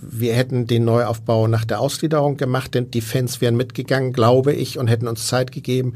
wir 0.02 0.34
hätten 0.34 0.68
den 0.68 0.86
Neuaufbau 0.86 1.48
nach 1.48 1.66
der 1.66 1.80
Ausgliederung 1.80 2.38
gemacht, 2.38 2.74
denn 2.74 2.92
die 2.92 3.02
Fans 3.02 3.42
wären 3.42 3.56
mitgegangen, 3.56 4.14
glaube 4.14 4.54
ich, 4.54 4.78
und 4.78 4.88
hätten 4.88 5.08
uns 5.08 5.28
Zeit 5.28 5.52
gegeben, 5.52 5.94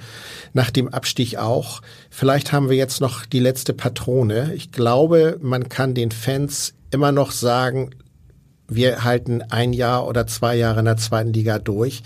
nach 0.54 0.72
dem 0.72 0.88
Abstieg 0.88 1.38
auch. 1.38 1.82
Vielleicht 2.10 2.52
haben 2.52 2.70
wir 2.70 2.78
jetzt 2.78 3.02
noch 3.02 3.26
die 3.26 3.40
letzte 3.40 3.74
Patrone. 3.74 4.54
Ich 4.56 4.72
glaube, 4.72 5.38
man 5.42 5.70
kann 5.70 5.94
den 5.94 6.12
Fans 6.12 6.74
immer 6.92 7.12
noch 7.12 7.32
sagen, 7.32 7.92
wir 8.70 9.04
halten 9.04 9.42
ein 9.50 9.74
Jahr 9.74 10.08
oder 10.08 10.28
zwei 10.28 10.56
Jahre 10.56 10.80
in 10.80 10.86
der 10.86 10.98
zweiten 10.98 11.32
Liga 11.32 11.60
durch. 11.60 12.04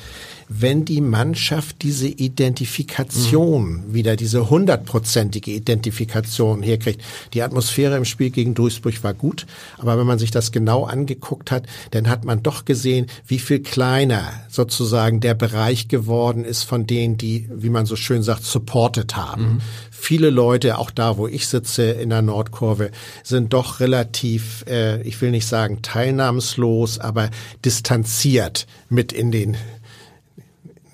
Wenn 0.53 0.83
die 0.83 0.99
Mannschaft 0.99 1.77
diese 1.81 2.07
Identifikation 2.07 3.87
mhm. 3.87 3.93
wieder, 3.93 4.15
diese 4.15 4.49
hundertprozentige 4.49 5.51
Identifikation 5.51 6.61
herkriegt. 6.61 7.01
Die 7.33 7.41
Atmosphäre 7.41 7.95
im 7.95 8.05
Spiel 8.05 8.31
gegen 8.31 8.53
Duisburg 8.53 9.01
war 9.03 9.13
gut, 9.13 9.45
aber 9.77 9.97
wenn 9.97 10.05
man 10.05 10.19
sich 10.19 10.31
das 10.31 10.51
genau 10.51 10.83
angeguckt 10.83 11.51
hat, 11.51 11.67
dann 11.91 12.09
hat 12.09 12.25
man 12.25 12.43
doch 12.43 12.65
gesehen, 12.65 13.07
wie 13.25 13.39
viel 13.39 13.61
kleiner 13.61 14.29
sozusagen 14.49 15.21
der 15.21 15.35
Bereich 15.35 15.87
geworden 15.87 16.43
ist 16.43 16.63
von 16.63 16.85
denen, 16.85 17.17
die, 17.17 17.47
wie 17.53 17.69
man 17.69 17.85
so 17.85 17.95
schön 17.95 18.21
sagt, 18.21 18.43
supported 18.43 19.15
haben. 19.15 19.43
Mhm 19.43 19.61
viele 20.01 20.31
Leute, 20.31 20.77
auch 20.77 20.91
da, 20.91 21.17
wo 21.17 21.27
ich 21.27 21.47
sitze 21.47 21.83
in 21.83 22.09
der 22.09 22.21
Nordkurve, 22.21 22.91
sind 23.23 23.53
doch 23.53 23.79
relativ, 23.79 24.65
äh, 24.67 25.01
ich 25.03 25.21
will 25.21 25.31
nicht 25.31 25.47
sagen 25.47 25.81
teilnahmslos, 25.83 26.99
aber 26.99 27.29
distanziert 27.63 28.65
mit 28.89 29.13
in 29.13 29.31
den 29.31 29.55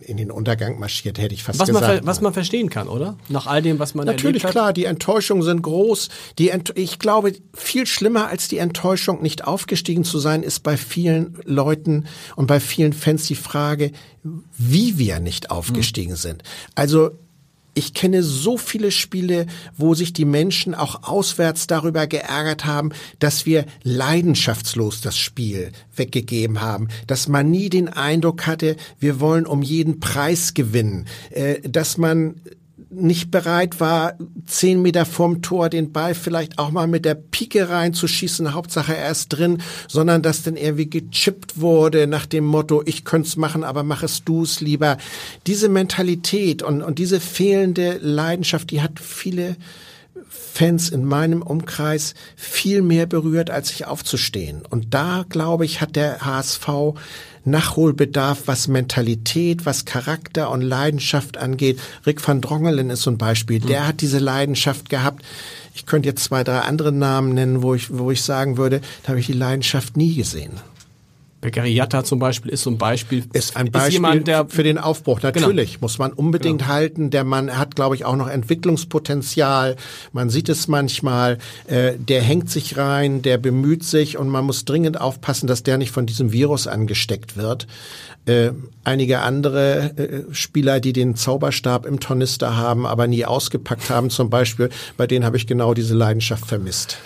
in 0.08 0.16
den 0.16 0.32
Untergang 0.32 0.80
marschiert, 0.80 1.20
hätte 1.20 1.36
ich 1.36 1.44
fast 1.44 1.60
was 1.60 1.68
gesagt. 1.68 1.88
Man, 1.88 2.08
was 2.08 2.22
man 2.22 2.34
verstehen 2.34 2.70
kann, 2.70 2.88
oder? 2.88 3.18
Nach 3.28 3.46
all 3.46 3.62
dem, 3.62 3.78
was 3.78 3.94
man 3.94 4.06
Natürlich, 4.06 4.44
klar, 4.44 4.72
die 4.72 4.86
Enttäuschungen 4.86 5.44
sind 5.44 5.62
groß. 5.62 6.08
Die 6.40 6.50
Ent 6.50 6.72
ich 6.76 6.98
glaube, 6.98 7.34
viel 7.54 7.86
schlimmer 7.86 8.28
als 8.28 8.48
die 8.48 8.58
Enttäuschung, 8.58 9.22
nicht 9.22 9.46
aufgestiegen 9.46 10.06
zu 10.06 10.20
sein, 10.20 10.44
ist 10.44 10.62
bei 10.62 10.78
vielen 10.78 11.38
Leuten 11.44 12.06
und 12.38 12.48
bei 12.48 12.62
vielen 12.62 12.94
Fans 12.94 13.28
die 13.28 13.36
Frage, 13.36 13.92
wie 14.58 14.98
wir 14.98 15.20
nicht 15.20 15.52
aufgestiegen 15.52 16.14
mhm. 16.14 16.18
sind. 16.18 16.44
Also 16.76 17.12
ich 17.78 17.94
kenne 17.94 18.24
so 18.24 18.58
viele 18.58 18.90
Spiele, 18.92 19.46
wo 19.78 19.94
sich 19.94 20.12
die 20.12 20.26
Menschen 20.26 20.74
auch 20.74 21.04
auswärts 21.04 21.68
darüber 21.68 22.08
geärgert 22.08 22.66
haben, 22.66 22.90
dass 23.20 23.46
wir 23.46 23.66
leidenschaftslos 23.84 25.02
das 25.02 25.18
Spiel 25.18 25.72
weggegeben 25.96 26.62
haben, 26.62 26.88
dass 27.06 27.28
man 27.28 27.52
nie 27.52 27.70
den 27.70 27.88
Eindruck 27.88 28.48
hatte, 28.48 28.78
wir 29.00 29.20
wollen 29.20 29.46
um 29.46 29.62
jeden 29.62 30.00
Preis 30.00 30.56
gewinnen, 30.56 31.06
äh, 31.30 31.62
dass 31.62 31.98
man 31.98 32.42
nicht 32.90 33.32
bereit 33.32 33.80
war, 33.80 34.14
zehn 34.46 34.82
Meter 34.82 35.06
vorm 35.06 35.42
Tor 35.42 35.70
den 35.70 35.92
Ball 35.92 36.16
vielleicht 36.16 36.58
auch 36.58 36.72
mal 36.72 36.88
mit 36.88 37.06
der 37.06 37.16
Pike 37.16 37.70
reinzuschießen, 37.70 38.54
Hauptsache 38.54 38.96
er 38.96 39.12
ist 39.12 39.30
drin, 39.30 39.62
sondern 39.88 40.22
dass 40.22 40.44
dann 40.44 40.56
irgendwie 40.56 40.90
gechippt 40.90 41.60
wurde 41.60 42.08
nach 42.08 42.26
dem 42.26 42.46
Motto, 42.46 42.82
ich 42.86 43.04
könnte 43.04 43.28
es 43.28 43.38
machen, 43.38 43.64
aber 43.64 43.84
mach 43.84 44.04
es 44.04 44.24
du 44.24 44.44
es 44.44 44.62
lieber. 44.62 44.98
Diese 45.48 45.70
Mentalität 45.70 46.64
und, 46.64 46.82
und 46.82 47.00
diese 47.00 47.20
fehlende 47.20 48.00
Leidenschaft, 48.02 48.72
die 48.72 48.82
hat 48.82 49.00
viele 49.00 49.58
Fans 50.30 50.90
in 50.90 51.06
meinem 51.06 51.42
Umkreis 51.42 52.16
viel 52.36 52.82
mehr 52.82 53.06
berührt, 53.06 53.50
als 53.50 53.70
sich 53.70 53.86
aufzustehen. 53.86 54.64
Und 54.68 54.94
da, 54.94 55.26
glaube 55.30 55.66
ich, 55.66 55.82
hat 55.82 55.96
der 55.96 56.26
HSV 56.26 56.68
Nachholbedarf, 57.48 58.44
was 58.46 58.68
Mentalität, 58.68 59.66
was 59.66 59.86
Charakter 59.86 60.52
und 60.52 60.62
Leidenschaft 60.62 61.38
angeht. 61.38 61.80
Rick 62.06 62.26
van 62.26 62.42
Drongelen 62.42 62.90
ist 62.90 63.02
so 63.02 63.12
ein 63.12 63.18
Beispiel. 63.18 63.60
Der 63.60 63.82
mhm. 63.82 63.88
hat 63.88 64.02
diese 64.02 64.20
Leidenschaft 64.20 64.90
gehabt. 64.90 65.24
Ich 65.74 65.86
könnte 65.86 66.10
jetzt 66.10 66.24
zwei, 66.24 66.44
drei 66.44 66.60
andere 66.60 66.92
Namen 66.92 67.34
nennen, 67.34 67.62
wo 67.64 67.74
ich, 67.74 67.96
wo 67.98 68.12
ich 68.12 68.22
sagen 68.22 68.58
würde, 68.58 68.82
da 69.04 69.10
habe 69.10 69.20
ich 69.20 69.28
die 69.28 69.34
Leidenschaft 69.34 69.98
nie 69.98 70.16
gesehen. 70.16 70.60
Beccariata 71.40 72.04
zum 72.04 72.18
Beispiel 72.18 72.52
ist 72.52 72.64
so 72.64 72.72
ein 72.72 72.80
Beispiel. 72.80 73.24
Ist 73.32 73.56
ein 73.56 73.72
Beispiel 73.72 73.88
ist 73.90 73.94
jemand, 73.94 74.28
der 74.28 74.48
für 74.50 74.64
den 74.64 74.80
Aufbruch. 74.80 75.20
Genau. 75.20 75.34
Natürlich 75.40 75.74
genau. 75.74 75.82
muss 75.82 76.00
man 76.00 76.12
unbedingt 76.12 76.62
genau. 76.62 76.72
halten. 76.72 77.10
Der 77.12 77.24
Mann 77.24 77.56
hat, 77.56 77.76
glaube 77.76 77.96
ich, 77.96 78.06
auch 78.06 78.16
noch 78.16 78.28
Entwicklungspotenzial. 78.28 79.76
Man 80.14 80.32
sieht 80.32 80.50
es 80.50 80.68
manchmal. 80.68 81.38
Äh, 81.68 81.94
der 82.00 82.24
hängt 82.24 82.50
sich 82.50 82.78
rein, 82.78 83.22
der 83.22 83.38
bemüht 83.38 83.84
sich 83.84 84.18
und 84.18 84.30
man 84.30 84.46
muss 84.46 84.66
dringend 84.66 85.00
aufpassen, 85.00 85.46
dass 85.46 85.62
der 85.62 85.78
nicht 85.78 85.92
von 85.92 86.08
diesem 86.08 86.32
Virus 86.32 86.66
angesteckt 86.66 87.38
wird. 87.38 87.68
Äh, 88.26 88.52
einige 88.84 89.20
andere 89.20 89.96
äh, 89.96 90.34
Spieler, 90.34 90.80
die 90.80 90.92
den 90.92 91.16
Zauberstab 91.16 91.86
im 91.86 92.00
Tornister 92.00 92.58
haben, 92.58 92.88
aber 92.88 93.06
nie 93.06 93.26
ausgepackt 93.26 93.92
haben, 93.92 94.10
zum 94.10 94.32
Beispiel, 94.32 94.70
bei 94.98 95.06
denen 95.06 95.24
habe 95.24 95.38
ich 95.38 95.46
genau 95.46 95.76
diese 95.76 95.94
Leidenschaft 95.94 96.48
vermisst. 96.48 96.98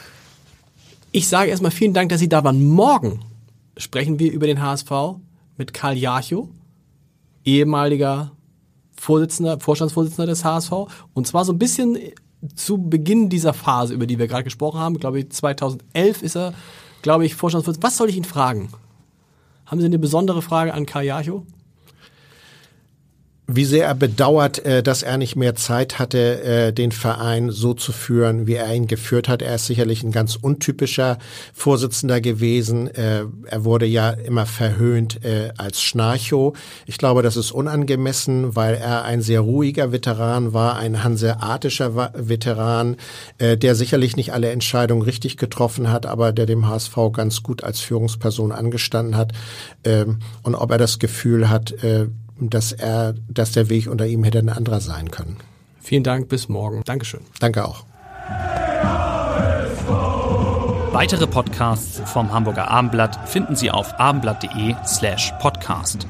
Ich 1.11 1.27
sage 1.27 1.49
erstmal 1.49 1.71
vielen 1.71 1.93
Dank, 1.93 2.09
dass 2.09 2.21
Sie 2.21 2.29
da 2.29 2.45
waren. 2.45 2.63
Morgen 2.63 3.19
sprechen 3.77 4.19
wir 4.19 4.31
über 4.31 4.47
den 4.47 4.61
HSV 4.61 4.91
mit 5.57 5.73
Karl 5.73 5.97
Jarchow, 5.97 6.49
ehemaliger 7.45 8.31
Vorsitzender, 8.97 9.59
Vorstandsvorsitzender 9.59 10.27
des 10.27 10.45
HSV. 10.45 10.71
Und 11.13 11.27
zwar 11.27 11.45
so 11.45 11.53
ein 11.53 11.59
bisschen 11.59 11.97
zu 12.55 12.77
Beginn 12.77 13.29
dieser 13.29 13.53
Phase, 13.53 13.93
über 13.93 14.07
die 14.07 14.19
wir 14.19 14.27
gerade 14.27 14.43
gesprochen 14.43 14.79
haben. 14.79 14.95
Ich 14.95 15.01
glaube, 15.01 15.27
2011 15.27 16.21
ist 16.23 16.35
er, 16.35 16.53
glaube 17.01 17.25
ich, 17.25 17.35
Vorstandsvorsitzender. 17.35 17.87
Was 17.87 17.97
soll 17.97 18.09
ich 18.09 18.17
ihn 18.17 18.23
fragen? 18.23 18.69
Haben 19.65 19.79
Sie 19.79 19.85
eine 19.85 19.99
besondere 19.99 20.41
Frage 20.41 20.73
an 20.73 20.85
Karl 20.85 21.05
Jarchow? 21.05 21.43
Wie 23.55 23.65
sehr 23.65 23.87
er 23.87 23.95
bedauert, 23.95 24.63
äh, 24.65 24.83
dass 24.83 25.03
er 25.03 25.17
nicht 25.17 25.35
mehr 25.35 25.55
Zeit 25.55 25.99
hatte, 25.99 26.41
äh, 26.43 26.73
den 26.73 26.91
Verein 26.91 27.49
so 27.51 27.73
zu 27.73 27.91
führen, 27.91 28.47
wie 28.47 28.53
er 28.55 28.73
ihn 28.73 28.87
geführt 28.87 29.27
hat. 29.27 29.41
Er 29.41 29.55
ist 29.55 29.65
sicherlich 29.65 30.03
ein 30.03 30.11
ganz 30.11 30.35
untypischer 30.35 31.17
Vorsitzender 31.53 32.21
gewesen. 32.21 32.87
Äh, 32.87 33.25
er 33.45 33.63
wurde 33.65 33.85
ja 33.85 34.11
immer 34.11 34.45
verhöhnt 34.45 35.19
als 35.57 35.81
Schnarcho. 35.81 36.53
Ich 36.85 36.97
glaube, 36.97 37.21
das 37.21 37.37
ist 37.37 37.51
unangemessen, 37.51 38.55
weil 38.55 38.75
er 38.75 39.03
ein 39.03 39.21
sehr 39.21 39.41
ruhiger 39.41 39.91
Veteran 39.91 40.53
war, 40.53 40.77
ein 40.77 41.03
hanseatischer 41.03 42.11
Veteran, 42.15 42.97
der 43.39 43.75
sicherlich 43.75 44.15
nicht 44.15 44.33
alle 44.33 44.49
Entscheidungen 44.49 45.01
richtig 45.01 45.37
getroffen 45.37 45.91
hat, 45.91 46.05
aber 46.05 46.31
der 46.31 46.45
dem 46.45 46.67
HSV 46.67 46.95
ganz 47.13 47.43
gut 47.43 47.63
als 47.63 47.79
Führungsperson 47.81 48.51
angestanden 48.51 49.17
hat. 49.17 49.33
Ähm, 49.83 50.19
und 50.43 50.55
ob 50.55 50.71
er 50.71 50.77
das 50.77 50.99
Gefühl 50.99 51.49
hat, 51.49 51.73
dass 52.49 52.71
er, 52.71 53.13
dass 53.29 53.51
der 53.51 53.69
Weg 53.69 53.87
unter 53.87 54.05
ihm 54.05 54.23
hätte 54.23 54.39
ein 54.39 54.49
anderer 54.49 54.81
sein 54.81 55.11
können. 55.11 55.37
Vielen 55.81 56.03
Dank, 56.03 56.29
bis 56.29 56.49
morgen. 56.49 56.81
Dankeschön. 56.85 57.21
Danke 57.39 57.65
auch. 57.65 57.85
Weitere 60.93 61.25
Podcasts 61.25 62.01
vom 62.05 62.31
Hamburger 62.31 62.69
Abendblatt 62.69 63.29
finden 63.29 63.55
Sie 63.55 63.71
auf 63.71 63.97
abendblatt.de 63.99 64.75
slash 64.85 65.33
podcast. 65.39 66.05